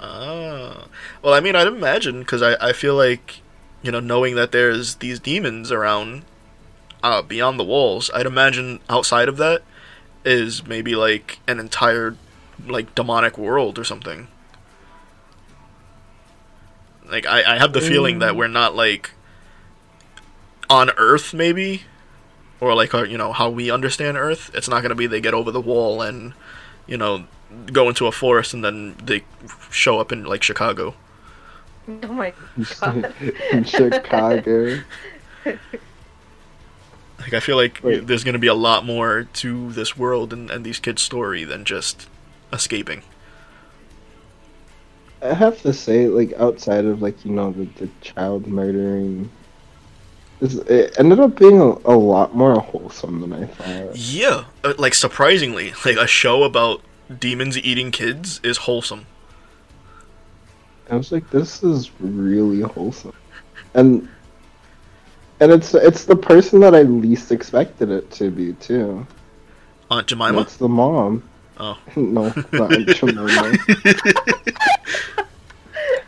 ah. 0.00 0.86
Well, 1.22 1.34
I 1.34 1.40
mean, 1.40 1.56
I'd 1.56 1.66
imagine 1.66 2.20
because 2.20 2.42
I 2.42 2.54
I 2.60 2.72
feel 2.72 2.94
like, 2.94 3.40
you 3.82 3.90
know, 3.90 4.00
knowing 4.00 4.34
that 4.36 4.52
there's 4.52 4.96
these 4.96 5.18
demons 5.18 5.72
around, 5.72 6.22
uh, 7.02 7.22
beyond 7.22 7.58
the 7.58 7.64
walls, 7.64 8.10
I'd 8.14 8.26
imagine 8.26 8.80
outside 8.88 9.28
of 9.28 9.36
that 9.38 9.62
is 10.24 10.66
maybe 10.66 10.94
like 10.94 11.40
an 11.46 11.58
entire, 11.60 12.16
like 12.66 12.94
demonic 12.94 13.36
world 13.36 13.78
or 13.78 13.84
something. 13.84 14.28
Like 17.10 17.26
I 17.26 17.54
I 17.54 17.58
have 17.58 17.72
the 17.72 17.80
feeling 17.80 18.18
that 18.20 18.32
Mm. 18.32 18.36
we're 18.36 18.48
not 18.48 18.74
like 18.74 19.10
on 20.70 20.90
Earth 20.96 21.34
maybe. 21.34 21.82
Or 22.60 22.74
like 22.74 22.94
our, 22.94 23.04
you 23.04 23.18
know 23.18 23.32
how 23.32 23.50
we 23.50 23.70
understand 23.70 24.16
Earth, 24.16 24.50
it's 24.54 24.68
not 24.68 24.80
gonna 24.80 24.94
be 24.94 25.06
they 25.06 25.20
get 25.20 25.34
over 25.34 25.50
the 25.50 25.60
wall 25.60 26.00
and, 26.00 26.32
you 26.86 26.96
know, 26.96 27.24
go 27.72 27.88
into 27.88 28.06
a 28.06 28.12
forest 28.12 28.54
and 28.54 28.64
then 28.64 28.94
they 29.02 29.24
show 29.70 29.98
up 29.98 30.12
in 30.12 30.24
like 30.24 30.42
Chicago. 30.42 30.94
Oh 31.88 32.08
my 32.12 32.32
god. 32.80 33.12
in 33.52 33.64
Chicago. 33.64 34.78
Like 37.20 37.32
I 37.32 37.40
feel 37.40 37.56
like 37.56 37.80
Wait. 37.82 38.06
there's 38.06 38.24
gonna 38.24 38.38
be 38.38 38.46
a 38.48 38.54
lot 38.54 38.84
more 38.84 39.24
to 39.34 39.72
this 39.72 39.96
world 39.96 40.32
and, 40.32 40.50
and 40.50 40.64
these 40.64 40.78
kids' 40.78 41.00
story 41.02 41.44
than 41.44 41.64
just 41.64 42.06
escaping. 42.52 43.02
I 45.24 45.32
have 45.32 45.60
to 45.62 45.72
say, 45.72 46.06
like 46.06 46.34
outside 46.34 46.84
of 46.84 47.00
like 47.00 47.24
you 47.24 47.32
know 47.32 47.50
the, 47.52 47.64
the 47.76 47.88
child 48.02 48.46
murdering, 48.46 49.30
it 50.42 50.94
ended 50.98 51.18
up 51.18 51.38
being 51.38 51.60
a, 51.60 51.70
a 51.86 51.96
lot 51.96 52.34
more 52.34 52.60
wholesome 52.60 53.22
than 53.22 53.32
I 53.32 53.46
thought. 53.46 53.96
Yeah, 53.96 54.44
uh, 54.62 54.74
like 54.76 54.92
surprisingly, 54.92 55.72
like 55.86 55.96
a 55.96 56.06
show 56.06 56.42
about 56.42 56.82
demons 57.18 57.56
eating 57.56 57.90
kids 57.90 58.38
is 58.44 58.58
wholesome. 58.58 59.06
I 60.90 60.96
was 60.96 61.10
like, 61.10 61.30
this 61.30 61.62
is 61.62 61.90
really 62.00 62.60
wholesome, 62.60 63.14
and 63.72 64.06
and 65.40 65.50
it's 65.50 65.72
it's 65.72 66.04
the 66.04 66.16
person 66.16 66.60
that 66.60 66.74
I 66.74 66.82
least 66.82 67.32
expected 67.32 67.90
it 67.90 68.10
to 68.12 68.30
be 68.30 68.52
too. 68.54 69.06
Aunt 69.90 70.06
Jemima. 70.06 70.42
It's 70.42 70.58
the 70.58 70.68
mom. 70.68 71.22
Oh. 71.58 71.78
no, 71.96 72.32
not 72.52 72.70
Jemima. 72.72 73.56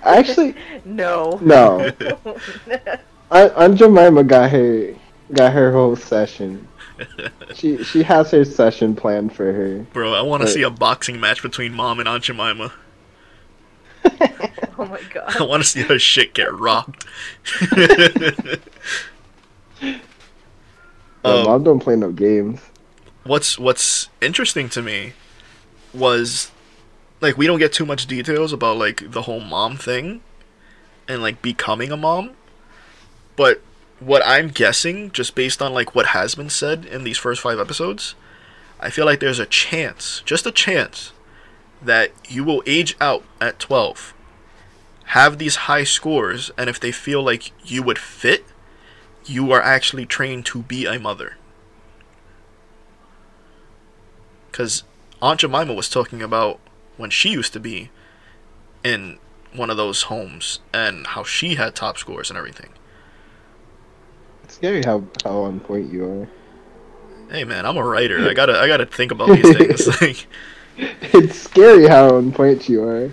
Actually, 0.02 0.54
No. 0.84 1.38
no. 1.42 1.90
Aunt, 3.30 3.52
Aunt 3.56 3.76
Jemima 3.76 4.24
got 4.24 4.50
her 4.50 4.94
got 5.32 5.52
her 5.52 5.72
whole 5.72 5.96
session. 5.96 6.66
She 7.54 7.82
she 7.84 8.02
has 8.04 8.30
her 8.30 8.44
session 8.44 8.94
planned 8.96 9.34
for 9.34 9.52
her. 9.52 9.84
Bro, 9.92 10.14
I 10.14 10.22
want 10.22 10.42
to 10.42 10.48
see 10.48 10.62
a 10.62 10.70
boxing 10.70 11.20
match 11.20 11.42
between 11.42 11.74
mom 11.74 11.98
and 12.00 12.08
Aunt 12.08 12.24
Jemima. 12.24 12.72
Oh 14.78 14.84
my 14.84 15.00
god! 15.12 15.40
I 15.40 15.42
want 15.42 15.62
to 15.62 15.68
see 15.68 15.80
her 15.82 15.98
shit 15.98 16.34
get 16.34 16.52
rocked. 16.52 17.06
Yeah, 17.74 18.08
Um, 21.24 21.44
mom 21.44 21.64
don't 21.64 21.80
play 21.80 21.96
no 21.96 22.12
games. 22.12 22.60
what's 23.24 23.58
what's 23.58 24.10
interesting 24.20 24.68
to 24.68 24.82
me 24.82 25.14
was 25.96 26.50
like 27.20 27.36
we 27.36 27.46
don't 27.46 27.58
get 27.58 27.72
too 27.72 27.86
much 27.86 28.06
details 28.06 28.52
about 28.52 28.76
like 28.76 29.10
the 29.10 29.22
whole 29.22 29.40
mom 29.40 29.76
thing 29.76 30.20
and 31.08 31.22
like 31.22 31.42
becoming 31.42 31.90
a 31.90 31.96
mom. 31.96 32.32
But 33.36 33.62
what 33.98 34.20
i'm 34.26 34.48
guessing 34.48 35.10
just 35.10 35.34
based 35.34 35.62
on 35.62 35.72
like 35.72 35.94
what 35.94 36.08
has 36.08 36.34
been 36.34 36.50
said 36.50 36.84
in 36.84 37.02
these 37.02 37.16
first 37.16 37.40
five 37.40 37.58
episodes 37.58 38.14
i 38.78 38.90
feel 38.90 39.06
like 39.06 39.20
there's 39.20 39.38
a 39.38 39.46
chance 39.46 40.20
just 40.26 40.44
a 40.44 40.52
chance 40.52 41.12
that 41.80 42.10
you 42.28 42.44
will 42.44 42.62
age 42.66 42.94
out 43.00 43.24
at 43.40 43.58
12 43.58 44.12
have 45.04 45.38
these 45.38 45.56
high 45.56 45.82
scores 45.82 46.50
and 46.58 46.68
if 46.68 46.78
they 46.78 46.92
feel 46.92 47.22
like 47.22 47.52
you 47.64 47.82
would 47.82 47.98
fit 47.98 48.44
you 49.28 49.52
are 49.52 49.62
actually 49.62 50.06
trained 50.06 50.46
to 50.46 50.62
be 50.62 50.86
a 50.86 50.98
mother. 50.98 51.36
Because 54.50 54.84
Aunt 55.22 55.40
Jemima 55.40 55.74
was 55.74 55.88
talking 55.88 56.22
about 56.22 56.60
when 56.96 57.10
she 57.10 57.30
used 57.30 57.52
to 57.54 57.60
be 57.60 57.90
in 58.84 59.18
one 59.54 59.70
of 59.70 59.76
those 59.76 60.02
homes 60.04 60.60
and 60.72 61.06
how 61.08 61.24
she 61.24 61.54
had 61.54 61.74
top 61.74 61.98
scores 61.98 62.30
and 62.30 62.38
everything. 62.38 62.70
It's 64.44 64.54
scary 64.54 64.82
how 64.82 65.04
how 65.24 65.40
on 65.42 65.60
point 65.60 65.92
you 65.92 66.04
are. 66.06 66.28
Hey 67.30 67.44
man, 67.44 67.66
I'm 67.66 67.76
a 67.76 67.84
writer. 67.84 68.28
I 68.28 68.34
gotta 68.34 68.58
I 68.58 68.66
gotta 68.66 68.86
think 68.86 69.12
about 69.12 69.32
these 69.32 69.50
things. 69.50 69.86
like, 70.00 70.26
It's 70.76 71.38
scary 71.38 71.86
how 71.88 72.16
on 72.16 72.32
point 72.32 72.68
you 72.68 72.82
are. 72.84 73.10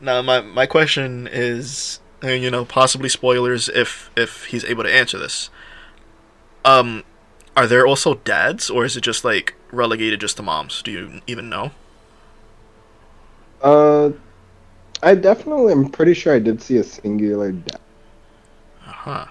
now 0.00 0.22
my 0.22 0.40
my 0.40 0.66
question 0.66 1.28
is, 1.30 2.00
uh, 2.22 2.28
you 2.28 2.50
know, 2.50 2.64
possibly 2.64 3.08
spoilers 3.08 3.68
if 3.68 4.10
if 4.16 4.46
he's 4.46 4.64
able 4.64 4.84
to 4.84 4.92
answer 4.92 5.18
this. 5.18 5.50
Um, 6.64 7.04
are 7.56 7.66
there 7.66 7.86
also 7.86 8.14
dads, 8.14 8.70
or 8.70 8.84
is 8.84 8.96
it 8.96 9.02
just 9.02 9.24
like 9.24 9.54
relegated 9.72 10.20
just 10.20 10.36
to 10.36 10.42
moms? 10.42 10.82
Do 10.82 10.90
you 10.92 11.20
even 11.26 11.48
know? 11.48 11.72
Uh, 13.60 14.10
I 15.02 15.14
definitely 15.14 15.72
am 15.72 15.88
pretty 15.88 16.14
sure 16.14 16.34
I 16.34 16.38
did 16.38 16.60
see 16.62 16.76
a 16.76 16.84
singular 16.84 17.52
death, 17.52 17.80
Uh-huh. 18.86 19.26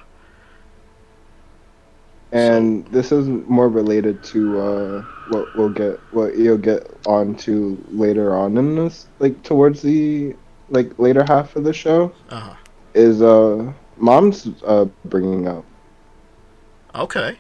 and 2.32 2.86
this 2.88 3.12
is 3.12 3.28
more 3.28 3.68
related 3.70 4.24
to 4.24 4.60
uh 4.60 5.02
what 5.30 5.54
we'll 5.56 5.70
get 5.70 6.00
what 6.12 6.38
you'll 6.38 6.58
get 6.58 6.90
on 7.06 7.36
to 7.36 7.78
later 7.92 8.36
on 8.36 8.58
in 8.58 8.76
this, 8.76 9.08
like 9.20 9.42
towards 9.44 9.82
the 9.82 10.34
like 10.70 10.98
later 11.00 11.24
half 11.28 11.56
of 11.58 11.64
the 11.66 11.74
show 11.74 12.12
Uh-huh. 12.30 12.56
is 12.94 13.22
uh 13.22 13.72
mom's 13.98 14.48
uh 14.66 14.86
bringing 15.06 15.48
up. 15.48 15.66
Okay. 16.96 17.38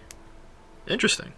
Interesting. 0.88 1.32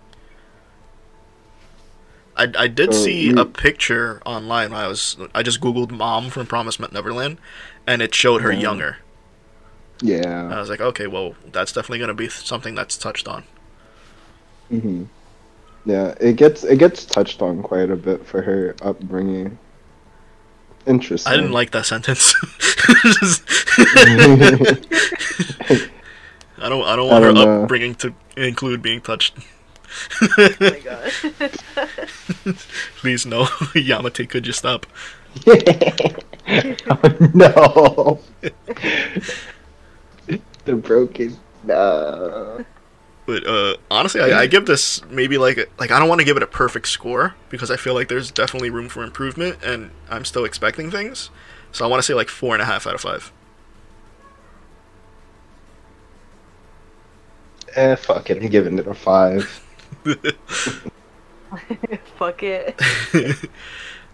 I, 2.35 2.51
I 2.57 2.67
did 2.67 2.93
see 2.93 3.27
you- 3.27 3.39
a 3.39 3.45
picture 3.45 4.21
online. 4.25 4.71
when 4.71 4.79
I 4.79 4.87
was 4.87 5.17
I 5.35 5.43
just 5.43 5.61
googled 5.61 5.91
mom 5.91 6.29
from 6.29 6.47
Promise 6.47 6.79
Neverland, 6.79 7.37
and 7.85 8.01
it 8.01 8.13
showed 8.15 8.41
her 8.41 8.49
Mhm. 8.51 8.61
younger. 8.61 8.97
Yeah. 10.01 10.49
I 10.51 10.59
was 10.59 10.69
like, 10.69 10.81
okay, 10.81 11.07
well, 11.07 11.35
that's 11.51 11.71
definitely 11.71 11.99
gonna 11.99 12.13
be 12.13 12.27
something 12.29 12.75
that's 12.75 12.97
touched 12.97 13.27
on. 13.27 13.43
hmm 14.69 15.03
Yeah, 15.85 16.15
it 16.19 16.35
gets 16.37 16.63
it 16.63 16.77
gets 16.79 17.05
touched 17.05 17.41
on 17.41 17.61
quite 17.61 17.89
a 17.91 17.95
bit 17.95 18.25
for 18.25 18.41
her 18.41 18.75
upbringing. 18.81 19.57
Interesting. 20.85 21.31
I 21.31 21.35
didn't 21.37 21.51
like 21.53 21.71
that 21.71 21.85
sentence. 21.85 22.33
I 26.61 26.69
don't 26.69 26.83
I 26.85 26.95
don't 26.95 27.09
I 27.09 27.19
want 27.19 27.23
don't 27.23 27.35
her 27.35 27.45
know. 27.45 27.63
upbringing 27.63 27.95
to 27.95 28.13
include 28.37 28.81
being 28.81 29.01
touched. 29.01 29.35
Oh 30.21 30.55
my 30.59 30.79
god. 30.79 31.11
Please 32.97 33.25
no, 33.25 33.43
Yamate, 33.75 34.29
could 34.29 34.45
you 34.47 34.53
stop? 34.53 34.85
oh, 35.47 37.29
no. 37.33 38.19
the 40.65 40.75
broken. 40.75 41.37
No. 41.63 42.65
But 43.25 43.47
uh, 43.47 43.77
honestly, 43.89 44.21
I, 44.21 44.41
I 44.41 44.47
give 44.47 44.65
this 44.65 45.03
maybe 45.05 45.37
like 45.37 45.57
a- 45.57 45.67
like 45.79 45.91
I 45.91 45.99
don't 45.99 46.09
want 46.09 46.19
to 46.19 46.25
give 46.25 46.35
it 46.37 46.43
a 46.43 46.47
perfect 46.47 46.87
score 46.89 47.35
because 47.49 47.71
I 47.71 47.77
feel 47.77 47.93
like 47.93 48.09
there's 48.09 48.31
definitely 48.31 48.69
room 48.69 48.89
for 48.89 49.01
improvement, 49.03 49.59
and 49.63 49.91
I'm 50.09 50.25
still 50.25 50.43
expecting 50.43 50.91
things. 50.91 51.29
So 51.71 51.85
I 51.85 51.87
want 51.87 51.99
to 51.99 52.03
say 52.03 52.13
like 52.13 52.27
four 52.29 52.53
and 52.53 52.61
a 52.61 52.65
half 52.65 52.85
out 52.85 52.95
of 52.95 53.01
five. 53.01 53.31
Eh, 57.75 57.95
fuck 57.95 58.29
it. 58.29 58.37
I'm 58.41 58.49
giving 58.49 58.77
it 58.77 58.87
a 58.87 58.93
five. 58.93 59.62
Fuck 62.17 62.43
it. 62.43 62.75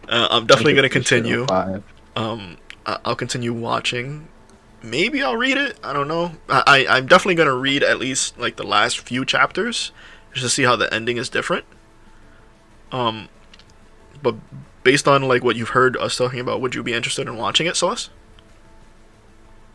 uh, 0.09 0.27
I'm 0.31 0.45
definitely 0.45 0.73
gonna 0.73 0.89
Give 0.89 1.01
this 1.01 1.07
shit 1.07 1.19
a 1.19 1.23
continue. 1.23 1.45
Um, 2.15 2.57
I- 2.85 2.99
I'll 3.05 3.15
continue 3.15 3.53
watching. 3.53 4.27
Maybe 4.81 5.21
I'll 5.21 5.35
read 5.37 5.57
it. 5.57 5.77
I 5.83 5.93
don't 5.93 6.07
know. 6.07 6.33
I, 6.47 6.85
I 6.87 6.97
I'm 6.97 7.07
definitely 7.07 7.35
gonna 7.35 7.55
read 7.55 7.83
at 7.83 7.99
least 7.99 8.37
like 8.37 8.55
the 8.55 8.63
last 8.63 8.99
few 8.99 9.25
chapters 9.25 9.91
just 10.33 10.43
to 10.43 10.49
see 10.49 10.63
how 10.63 10.75
the 10.75 10.93
ending 10.93 11.17
is 11.17 11.29
different. 11.29 11.65
Um, 12.91 13.29
but 14.21 14.35
based 14.83 15.07
on 15.07 15.23
like 15.23 15.43
what 15.43 15.55
you've 15.55 15.69
heard 15.69 15.97
us 15.97 16.17
talking 16.17 16.39
about, 16.39 16.61
would 16.61 16.75
you 16.75 16.83
be 16.83 16.93
interested 16.93 17.27
in 17.27 17.37
watching 17.37 17.67
it, 17.67 17.75
Celeste? 17.75 18.09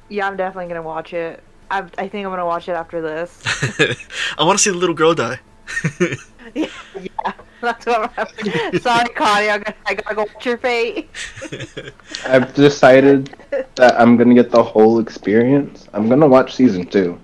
Yeah, 0.08 0.26
I'm 0.26 0.36
definitely 0.36 0.68
gonna 0.68 0.82
watch 0.82 1.12
it. 1.12 1.42
I, 1.70 1.78
I 1.98 2.08
think 2.08 2.26
I'm 2.26 2.32
gonna 2.32 2.46
watch 2.46 2.68
it 2.68 2.72
after 2.72 3.00
this. 3.00 3.42
I 4.38 4.44
want 4.44 4.58
to 4.58 4.62
see 4.62 4.70
the 4.70 4.76
little 4.76 4.94
girl 4.94 5.14
die. 5.14 5.40
Yeah, 6.54 7.32
that's 7.62 7.86
what 7.86 8.12
I'm. 8.18 8.78
Sorry, 8.78 9.08
Connie. 9.14 9.48
I'm 9.48 9.62
gonna, 9.62 9.74
I 9.86 9.94
gotta 9.94 10.14
go 10.14 10.22
watch 10.24 10.44
your 10.44 10.58
fate. 10.58 11.08
I've 12.26 12.52
decided 12.54 13.34
that 13.76 13.98
I'm 13.98 14.16
gonna 14.18 14.34
get 14.34 14.50
the 14.50 14.62
whole 14.62 14.98
experience. 15.00 15.88
I'm 15.94 16.08
gonna 16.10 16.26
watch 16.28 16.54
season 16.54 16.84
two. 16.86 17.18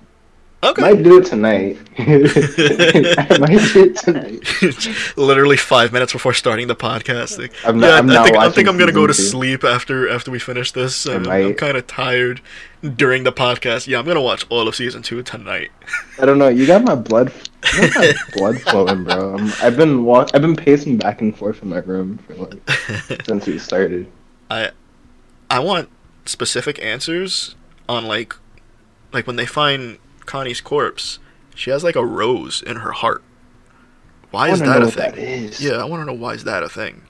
okay. 0.62 0.80
Might 0.82 1.02
do 1.02 1.18
it 1.18 1.26
tonight. 1.26 1.78
I 1.98 3.38
might 3.38 3.72
do 3.74 3.84
it 3.84 3.96
tonight. 3.98 5.16
Literally 5.18 5.56
five 5.58 5.92
minutes 5.92 6.12
before 6.14 6.32
starting 6.34 6.66
the 6.66 6.76
podcast. 6.76 7.38
Like, 7.38 7.52
I'm 7.64 7.78
not- 7.78 7.86
yeah, 7.88 7.94
I'm 7.98 8.10
I 8.10 8.14
not 8.14 8.24
think 8.26 8.36
I 8.38 8.50
think 8.50 8.68
I'm 8.68 8.78
gonna 8.78 8.92
go 8.92 9.06
to 9.06 9.12
two. 9.14 9.22
sleep 9.22 9.64
after 9.64 10.08
after 10.08 10.30
we 10.30 10.38
finish 10.38 10.72
this. 10.72 11.04
I'm, 11.06 11.28
I'm 11.28 11.54
kind 11.54 11.76
of 11.76 11.86
tired 11.86 12.40
during 12.96 13.24
the 13.24 13.32
podcast. 13.32 13.86
Yeah, 13.86 13.98
I'm 13.98 14.06
gonna 14.06 14.22
watch 14.22 14.46
all 14.48 14.66
of 14.66 14.74
season 14.74 15.02
two 15.02 15.22
tonight. 15.22 15.70
I 16.18 16.24
don't 16.24 16.38
know. 16.38 16.48
You 16.48 16.66
got 16.66 16.82
my 16.84 16.94
blood. 16.94 17.30
You 17.74 17.92
got 17.92 17.94
my 17.96 18.12
blood 18.34 18.60
flowing, 18.62 19.04
bro. 19.04 19.34
I'm, 19.34 19.52
I've 19.62 19.76
been 19.76 20.04
wa- 20.04 20.26
I've 20.32 20.42
been 20.42 20.56
pacing 20.56 20.96
back 20.96 21.20
and 21.20 21.36
forth 21.36 21.62
in 21.62 21.68
my 21.68 21.78
room 21.78 22.18
for 22.18 22.34
like 22.34 22.70
since 23.26 23.46
we 23.46 23.58
started. 23.58 24.10
I 24.50 24.70
I 25.50 25.58
want 25.60 25.88
specific 26.24 26.82
answers 26.82 27.54
on 27.88 28.06
like 28.06 28.34
like 29.12 29.26
when 29.26 29.36
they 29.36 29.46
find 29.46 29.98
Connie's 30.26 30.60
corpse, 30.60 31.18
she 31.54 31.70
has 31.70 31.84
like 31.84 31.96
a 31.96 32.04
rose 32.04 32.62
in 32.62 32.76
her 32.78 32.92
heart. 32.92 33.22
Why 34.30 34.48
I 34.48 34.52
is 34.52 34.60
that 34.60 34.66
know 34.66 34.82
a 34.82 34.84
what 34.86 34.94
thing? 34.94 35.10
that 35.10 35.18
is. 35.18 35.60
Yeah, 35.60 35.72
I 35.72 35.84
want 35.84 36.00
to 36.02 36.04
know 36.06 36.18
why 36.18 36.34
is 36.34 36.44
that 36.44 36.62
a 36.62 36.68
thing. 36.68 37.02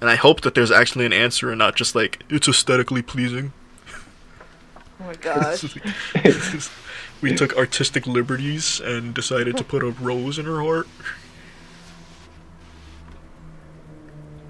And 0.00 0.10
I 0.10 0.16
hope 0.16 0.40
that 0.42 0.54
there's 0.54 0.70
actually 0.70 1.06
an 1.06 1.12
answer 1.12 1.50
and 1.50 1.58
not 1.58 1.74
just 1.76 1.94
like 1.94 2.22
it's 2.28 2.48
aesthetically 2.48 3.02
pleasing. 3.02 3.52
Oh 5.00 5.04
my 5.06 5.14
gosh. 5.14 5.64
we 7.22 7.32
took 7.32 7.56
artistic 7.56 8.06
liberties 8.06 8.80
and 8.80 9.14
decided 9.14 9.56
to 9.56 9.64
put 9.64 9.82
a 9.82 9.90
rose 9.90 10.38
in 10.38 10.44
her 10.46 10.60
heart. 10.60 10.88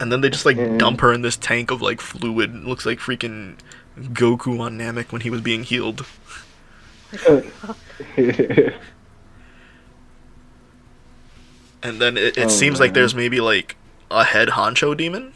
And 0.01 0.11
then 0.11 0.21
they 0.21 0.31
just 0.31 0.45
like 0.47 0.57
Mm. 0.57 0.79
dump 0.79 1.01
her 1.01 1.13
in 1.13 1.23
this 1.23 1.37
tank 1.37 1.71
of 1.71 1.81
like 1.81 2.01
fluid. 2.01 2.55
It 2.55 2.65
looks 2.65 2.85
like 2.85 2.99
freaking 2.99 3.57
Goku 3.99 4.59
on 4.61 4.79
Namek 4.79 5.13
when 5.13 5.21
he 5.23 5.31
was 5.31 5.41
being 5.41 5.63
healed. 5.63 6.07
And 11.83 12.01
then 12.01 12.17
it, 12.17 12.37
it 12.39 12.45
Oh, 12.45 12.49
seems 12.51 12.81
like 12.81 12.95
there's 12.95 13.15
maybe 13.15 13.41
like 13.41 13.77
a 14.11 14.25
head 14.25 14.49
honcho 14.51 14.97
demon, 14.97 15.33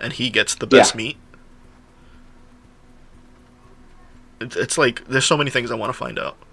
and 0.00 0.12
he 0.12 0.30
gets 0.30 0.54
the 0.54 0.66
best 0.66 0.94
Yeah. 0.94 0.98
meat. 0.98 1.16
It's, 4.40 4.78
like 4.78 5.06
there's 5.06 5.26
so 5.26 5.36
many 5.36 5.50
things 5.50 5.70
I 5.70 5.74
want 5.74 5.90
to 5.92 5.98
find 5.98 6.18
out. 6.18 6.36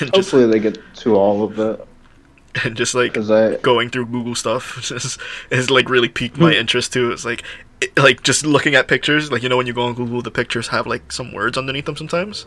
And 0.00 0.12
just, 0.14 0.30
Hopefully 0.30 0.46
they 0.46 0.58
get 0.58 0.78
to 0.96 1.16
all 1.16 1.44
of 1.44 1.58
it 1.58 1.86
and 2.64 2.76
just 2.76 2.94
like 2.94 3.16
I 3.16 3.56
going 3.56 3.90
through 3.90 4.06
Google 4.06 4.34
stuff 4.34 4.78
is, 4.90 5.18
is 5.50 5.70
like 5.70 5.88
really 5.88 6.08
piqued 6.08 6.38
my 6.38 6.52
interest 6.52 6.92
too. 6.92 7.10
It's 7.12 7.24
like 7.24 7.42
it, 7.80 7.96
like 7.96 8.22
just 8.22 8.44
looking 8.44 8.74
at 8.74 8.88
pictures, 8.88 9.32
like 9.32 9.42
you 9.42 9.48
know 9.48 9.56
when 9.56 9.66
you 9.66 9.72
go 9.72 9.82
on 9.82 9.94
Google, 9.94 10.22
the 10.22 10.30
pictures 10.30 10.68
have 10.68 10.86
like 10.86 11.12
some 11.12 11.32
words 11.32 11.56
underneath 11.56 11.86
them 11.86 11.96
sometimes. 11.96 12.46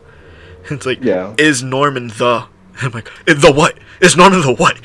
It's 0.69 0.85
like 0.85 1.03
Yeah. 1.03 1.33
is 1.37 1.63
Norman 1.63 2.07
the? 2.09 2.47
I'm 2.81 2.91
like 2.91 3.09
"Eh, 3.27 3.33
the 3.33 3.51
what? 3.51 3.77
Is 4.01 4.15
Norman 4.17 4.41
the 4.41 4.53
what? 4.53 4.81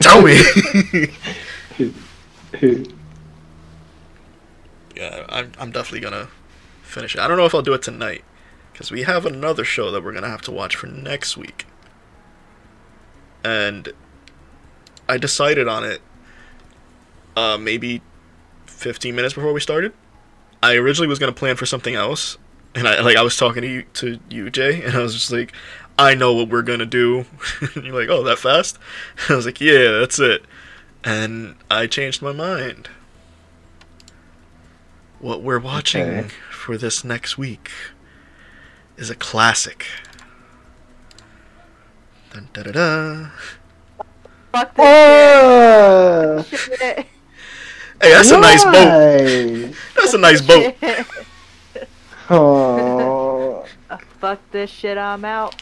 Tell 0.00 0.22
me. 0.22 0.36
Yeah, 5.00 5.24
I'm 5.30 5.52
I'm 5.58 5.70
definitely 5.70 6.00
gonna 6.00 6.28
finish 6.82 7.14
it. 7.14 7.20
I 7.20 7.26
don't 7.26 7.38
know 7.38 7.46
if 7.46 7.54
I'll 7.54 7.62
do 7.62 7.72
it 7.72 7.82
tonight 7.82 8.22
because 8.72 8.90
we 8.90 9.02
have 9.04 9.24
another 9.24 9.64
show 9.64 9.90
that 9.90 10.04
we're 10.04 10.12
gonna 10.12 10.28
have 10.28 10.42
to 10.42 10.50
watch 10.50 10.76
for 10.76 10.88
next 10.88 11.38
week, 11.38 11.64
and 13.42 13.88
I 15.08 15.16
decided 15.16 15.68
on 15.68 15.84
it. 15.84 16.02
Uh, 17.36 17.56
maybe 17.56 18.02
15 18.66 19.14
minutes 19.14 19.34
before 19.34 19.52
we 19.52 19.60
started. 19.60 19.92
I 20.62 20.74
originally 20.74 21.08
was 21.08 21.18
gonna 21.18 21.32
plan 21.32 21.56
for 21.56 21.64
something 21.64 21.94
else, 21.94 22.36
and 22.74 22.86
I 22.86 23.00
like 23.00 23.16
I 23.16 23.22
was 23.22 23.38
talking 23.38 23.62
to 23.62 23.68
you 23.68 23.82
to 23.94 24.20
you 24.28 24.50
Jay, 24.50 24.82
and 24.82 24.94
I 24.94 24.98
was 25.00 25.14
just 25.14 25.32
like, 25.32 25.52
I 25.98 26.14
know 26.14 26.34
what 26.34 26.48
we're 26.50 26.60
gonna 26.60 26.84
do. 26.84 27.24
you're 27.74 27.98
like, 27.98 28.10
oh, 28.10 28.22
that 28.24 28.38
fast? 28.38 28.78
I 29.30 29.34
was 29.34 29.46
like, 29.46 29.62
yeah, 29.62 29.92
that's 29.92 30.18
it. 30.18 30.44
And 31.02 31.54
I 31.70 31.86
changed 31.86 32.20
my 32.20 32.32
mind. 32.32 32.90
What 35.20 35.42
we're 35.42 35.58
watching 35.58 36.02
Okay. 36.02 36.28
for 36.50 36.78
this 36.78 37.04
next 37.04 37.36
week 37.36 37.70
is 38.96 39.10
a 39.10 39.14
classic. 39.14 39.86
Dun, 42.32 42.48
da, 42.52 42.62
da, 42.62 42.72
da. 42.72 43.26
Fuck 44.52 44.74
this 44.74 44.84
Ah, 44.86 46.42
shit. 46.42 46.80
Hey, 46.80 47.06
that's 48.12 48.30
a 48.30 48.40
nice 48.40 48.64
boat. 48.64 49.74
That's 49.96 50.14
a 50.14 50.18
nice 50.18 50.40
boat. 50.40 50.74
Oh, 52.32 53.66
Fuck 54.20 54.38
this 54.52 54.70
shit. 54.70 54.96
I'm 54.96 55.24
out. 55.24 55.60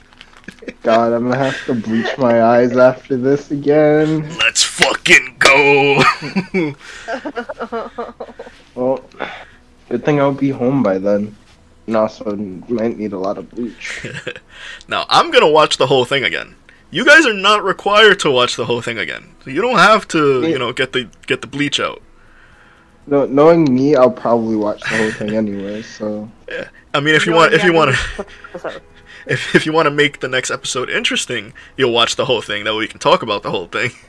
God, 0.83 1.15
I'm 1.15 1.31
gonna 1.31 1.43
have 1.43 1.65
to 1.65 1.73
bleach 1.75 2.19
my 2.19 2.43
eyes 2.43 2.77
after 2.77 3.17
this 3.17 3.51
again. 3.51 4.29
Let's 4.37 4.65
fucking 4.65 5.37
go. 5.39 6.03
Well, 8.75 9.03
good 9.89 10.05
thing 10.05 10.21
I'll 10.21 10.33
be 10.35 10.51
home 10.51 10.83
by 10.83 10.99
then. 10.99 11.37
And 11.87 11.97
also 11.97 12.37
might 12.37 12.99
need 12.99 13.13
a 13.13 13.19
lot 13.19 13.39
of 13.39 13.51
bleach. 13.51 14.07
now, 14.89 15.07
I'm 15.09 15.31
going 15.31 15.43
to 15.45 15.51
watch 15.51 15.79
the 15.79 15.87
whole 15.87 16.05
thing 16.05 16.23
again. 16.25 16.55
You 16.91 17.05
guys 17.05 17.27
are 17.27 17.35
not 17.35 17.65
required 17.65 18.21
to 18.21 18.31
watch 18.31 18.57
the 18.57 18.67
whole 18.67 18.81
thing 18.83 18.99
again. 18.99 19.35
So 19.45 19.51
you 19.51 19.61
don't 19.63 19.79
have 19.79 20.07
to, 20.09 20.45
you 20.45 20.59
know, 20.59 20.73
get 20.73 20.93
the 20.93 21.09
get 21.27 21.41
the 21.43 21.47
bleach 21.47 21.81
out. 21.81 22.03
No, 23.07 23.25
knowing 23.27 23.73
me, 23.75 23.97
I'll 23.97 24.11
probably 24.11 24.57
watch 24.57 24.87
the 24.89 24.97
whole 24.97 25.13
thing 25.13 25.35
anyway. 25.35 25.83
So 25.83 26.31
yeah, 26.51 26.69
I 26.95 27.01
mean, 27.01 27.15
if 27.15 27.27
you 27.27 27.33
No, 27.33 27.37
want 27.37 27.55
if 27.55 27.65
you 27.65 27.73
want 27.73 27.95
to 27.95 28.81
if, 29.27 29.55
if 29.55 29.67
you 29.67 29.73
want 29.73 29.87
to 29.87 29.91
make 29.91 30.21
the 30.21 30.29
next 30.29 30.51
episode 30.51 30.91
interesting, 30.91 31.53
you'll 31.77 31.93
watch 31.93 32.17
the 32.17 32.27
whole 32.27 32.43
thing. 32.43 32.65
That 32.65 32.75
way 32.75 32.81
we 32.81 32.89
can 32.89 33.01
talk 33.01 33.23
about 33.23 33.43
the 33.43 33.51
whole 33.51 33.67
thing. 33.67 33.93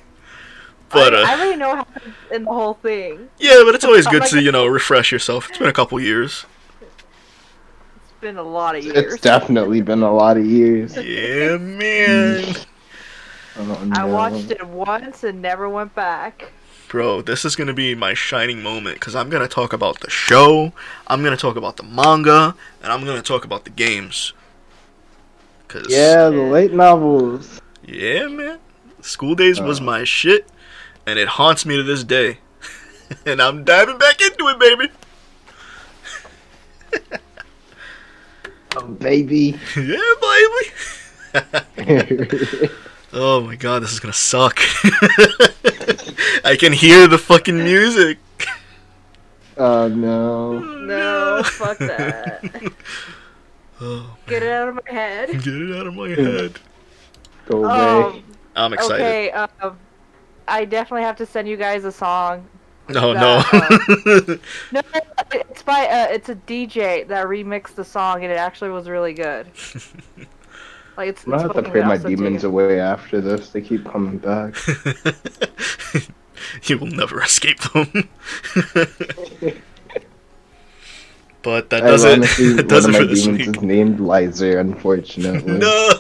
But 0.91 1.13
I, 1.13 1.19
I 1.19 1.33
uh, 1.33 1.37
already 1.37 1.55
know 1.57 1.69
what 1.69 1.77
happened 1.87 2.13
in 2.31 2.43
the 2.45 2.51
whole 2.51 2.73
thing. 2.75 3.29
yeah, 3.37 3.61
but 3.65 3.75
it's 3.75 3.83
always 3.85 4.07
good 4.07 4.21
like- 4.21 4.29
to 4.31 4.41
you 4.41 4.51
know 4.51 4.65
refresh 4.65 5.11
yourself. 5.11 5.49
It's 5.49 5.57
been 5.57 5.67
a 5.69 5.73
couple 5.73 5.99
years. 5.99 6.45
It's 6.81 8.13
been 8.21 8.37
a 8.37 8.43
lot 8.43 8.75
of 8.75 8.83
years. 8.83 9.13
it's 9.13 9.21
definitely 9.21 9.81
been 9.81 10.01
a 10.03 10.13
lot 10.13 10.37
of 10.37 10.45
years. 10.45 10.95
Yeah, 10.95 11.57
man. 11.57 12.55
Oh, 13.57 13.89
I 13.91 14.05
watched 14.05 14.51
it 14.51 14.65
once 14.65 15.23
and 15.23 15.41
never 15.41 15.67
went 15.69 15.93
back. 15.95 16.51
Bro, 16.87 17.21
this 17.23 17.45
is 17.45 17.55
gonna 17.55 17.73
be 17.73 17.93
my 17.93 18.13
shining 18.15 18.63
moment 18.63 18.95
because 18.95 19.15
I'm 19.15 19.29
gonna 19.29 19.47
talk 19.47 19.73
about 19.73 19.99
the 19.99 20.09
show, 20.09 20.73
I'm 21.07 21.23
gonna 21.23 21.37
talk 21.37 21.55
about 21.55 21.77
the 21.77 21.83
manga, 21.83 22.55
and 22.81 22.91
I'm 22.91 23.05
gonna 23.05 23.21
talk 23.21 23.45
about 23.45 23.63
the 23.63 23.69
games. 23.69 24.33
Cause 25.67 25.85
Yeah, 25.87 26.29
the 26.29 26.41
late 26.41 26.73
novels. 26.73 27.61
yeah, 27.85 28.27
man, 28.27 28.57
School 29.01 29.35
Days 29.35 29.61
was 29.61 29.79
Oh. 29.79 29.83
my 29.83 30.03
shit, 30.03 30.47
and 31.09 31.17
it 31.17 31.27
haunts 31.27 31.65
me 31.65 31.75
to 31.75 31.81
this 31.81 32.03
day. 32.03 32.37
and 33.25 33.41
I'm 33.41 33.63
diving 33.63 33.97
back 33.97 34.21
into 34.21 34.47
it, 34.47 34.59
baby. 34.59 34.89
Oh, 38.75 38.87
baby. 38.99 39.57
yeah, 39.75 40.13
baby. 40.21 40.71
oh 43.13 43.41
my 43.41 43.55
god, 43.55 43.81
this 43.81 43.91
is 43.91 43.99
gonna 43.99 44.13
suck. 44.13 44.59
I 46.45 46.55
can 46.59 46.73
hear 46.73 47.07
the 47.07 47.17
fucking 47.17 47.57
music. 47.57 48.19
oh 49.57 49.87
no. 49.87 50.59
No, 50.59 51.41
fuck 51.43 51.79
that. 51.79 52.71
Oh, 53.81 54.15
Get 54.27 54.43
it 54.43 54.51
out 54.51 54.69
of 54.69 54.75
my 54.75 54.91
head. 54.91 55.29
get 55.29 55.47
it 55.47 55.75
out 55.75 55.87
of 55.87 55.95
my 55.95 56.09
head. 56.09 56.59
Go 57.47 57.65
away. 57.65 58.17
Um, 58.17 58.23
I'm 58.55 58.73
excited. 58.73 59.01
okay, 59.01 59.31
um, 59.31 59.75
I 60.49 60.65
definitely 60.65 61.03
have 61.03 61.15
to 61.17 61.25
send 61.25 61.47
you 61.47 61.57
guys 61.57 61.83
a 61.85 61.91
song. 61.91 62.45
No, 62.89 63.13
that, 63.13 64.39
no. 64.71 64.81
No, 64.81 64.81
it's 65.31 65.61
by 65.61 65.85
uh, 65.85 66.07
it's 66.09 66.29
a 66.29 66.35
DJ 66.35 67.07
that 67.07 67.27
remixed 67.27 67.75
the 67.75 67.85
song, 67.85 68.23
and 68.23 68.31
it 68.31 68.37
actually 68.37 68.71
was 68.71 68.89
really 68.89 69.13
good. 69.13 69.47
Like 70.97 71.09
it's. 71.09 71.23
I'm 71.25 71.31
gonna 71.31 71.45
it's 71.45 71.55
have 71.55 71.63
to 71.63 71.69
fucking 71.69 71.71
pray 71.71 71.87
my 71.87 71.97
demons 71.97 72.41
too. 72.41 72.47
away 72.49 72.81
after 72.81 73.21
this. 73.21 73.51
They 73.51 73.61
keep 73.61 73.85
coming 73.85 74.17
back. 74.17 74.53
you 76.63 76.77
will 76.77 76.87
never 76.87 77.21
escape 77.23 77.61
them. 77.71 78.09
but 81.41 81.69
that 81.69 81.79
doesn't 81.83 82.09
Ironically, 82.09 82.53
That 82.53 82.67
does 82.67 82.83
one 82.85 82.95
it 82.95 83.01
of 83.01 83.01
for 83.01 83.05
my 83.05 83.07
this 83.13 83.23
demons 83.23 83.47
week. 83.47 83.55
is 83.55 83.63
named 83.63 83.99
Lizer, 84.01 84.59
unfortunately. 84.59 85.53
No. 85.59 85.93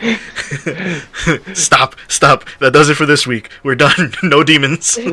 stop! 1.54 1.94
Stop! 2.08 2.44
That 2.60 2.72
does 2.72 2.88
it 2.88 2.94
for 2.96 3.06
this 3.06 3.26
week. 3.26 3.50
We're 3.62 3.74
done. 3.76 4.12
No 4.22 4.42
demons. 4.44 4.98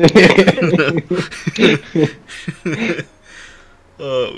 oh 3.98 4.32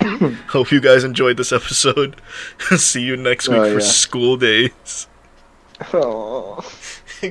man. 0.00 0.36
Hope 0.48 0.72
you 0.72 0.80
guys 0.80 1.04
enjoyed 1.04 1.36
this 1.36 1.52
episode. 1.52 2.20
See 2.76 3.02
you 3.02 3.16
next 3.16 3.48
week 3.48 3.58
Oh, 3.58 3.64
for 3.64 3.80
yeah. 3.80 3.86
school 3.86 4.36
days. 4.36 5.06
Oh. 5.92 6.58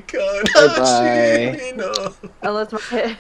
God, 0.08 0.46
Bye-bye. 0.54 1.74
no. 1.76 2.14
Unless 2.42 2.72
my 2.92 3.16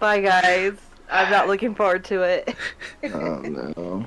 Bye 0.00 0.20
guys. 0.20 0.72
I'm 1.08 1.30
not 1.30 1.46
looking 1.46 1.74
forward 1.74 2.04
to 2.06 2.22
it. 2.22 2.54
oh 3.04 3.40
no. 3.42 4.06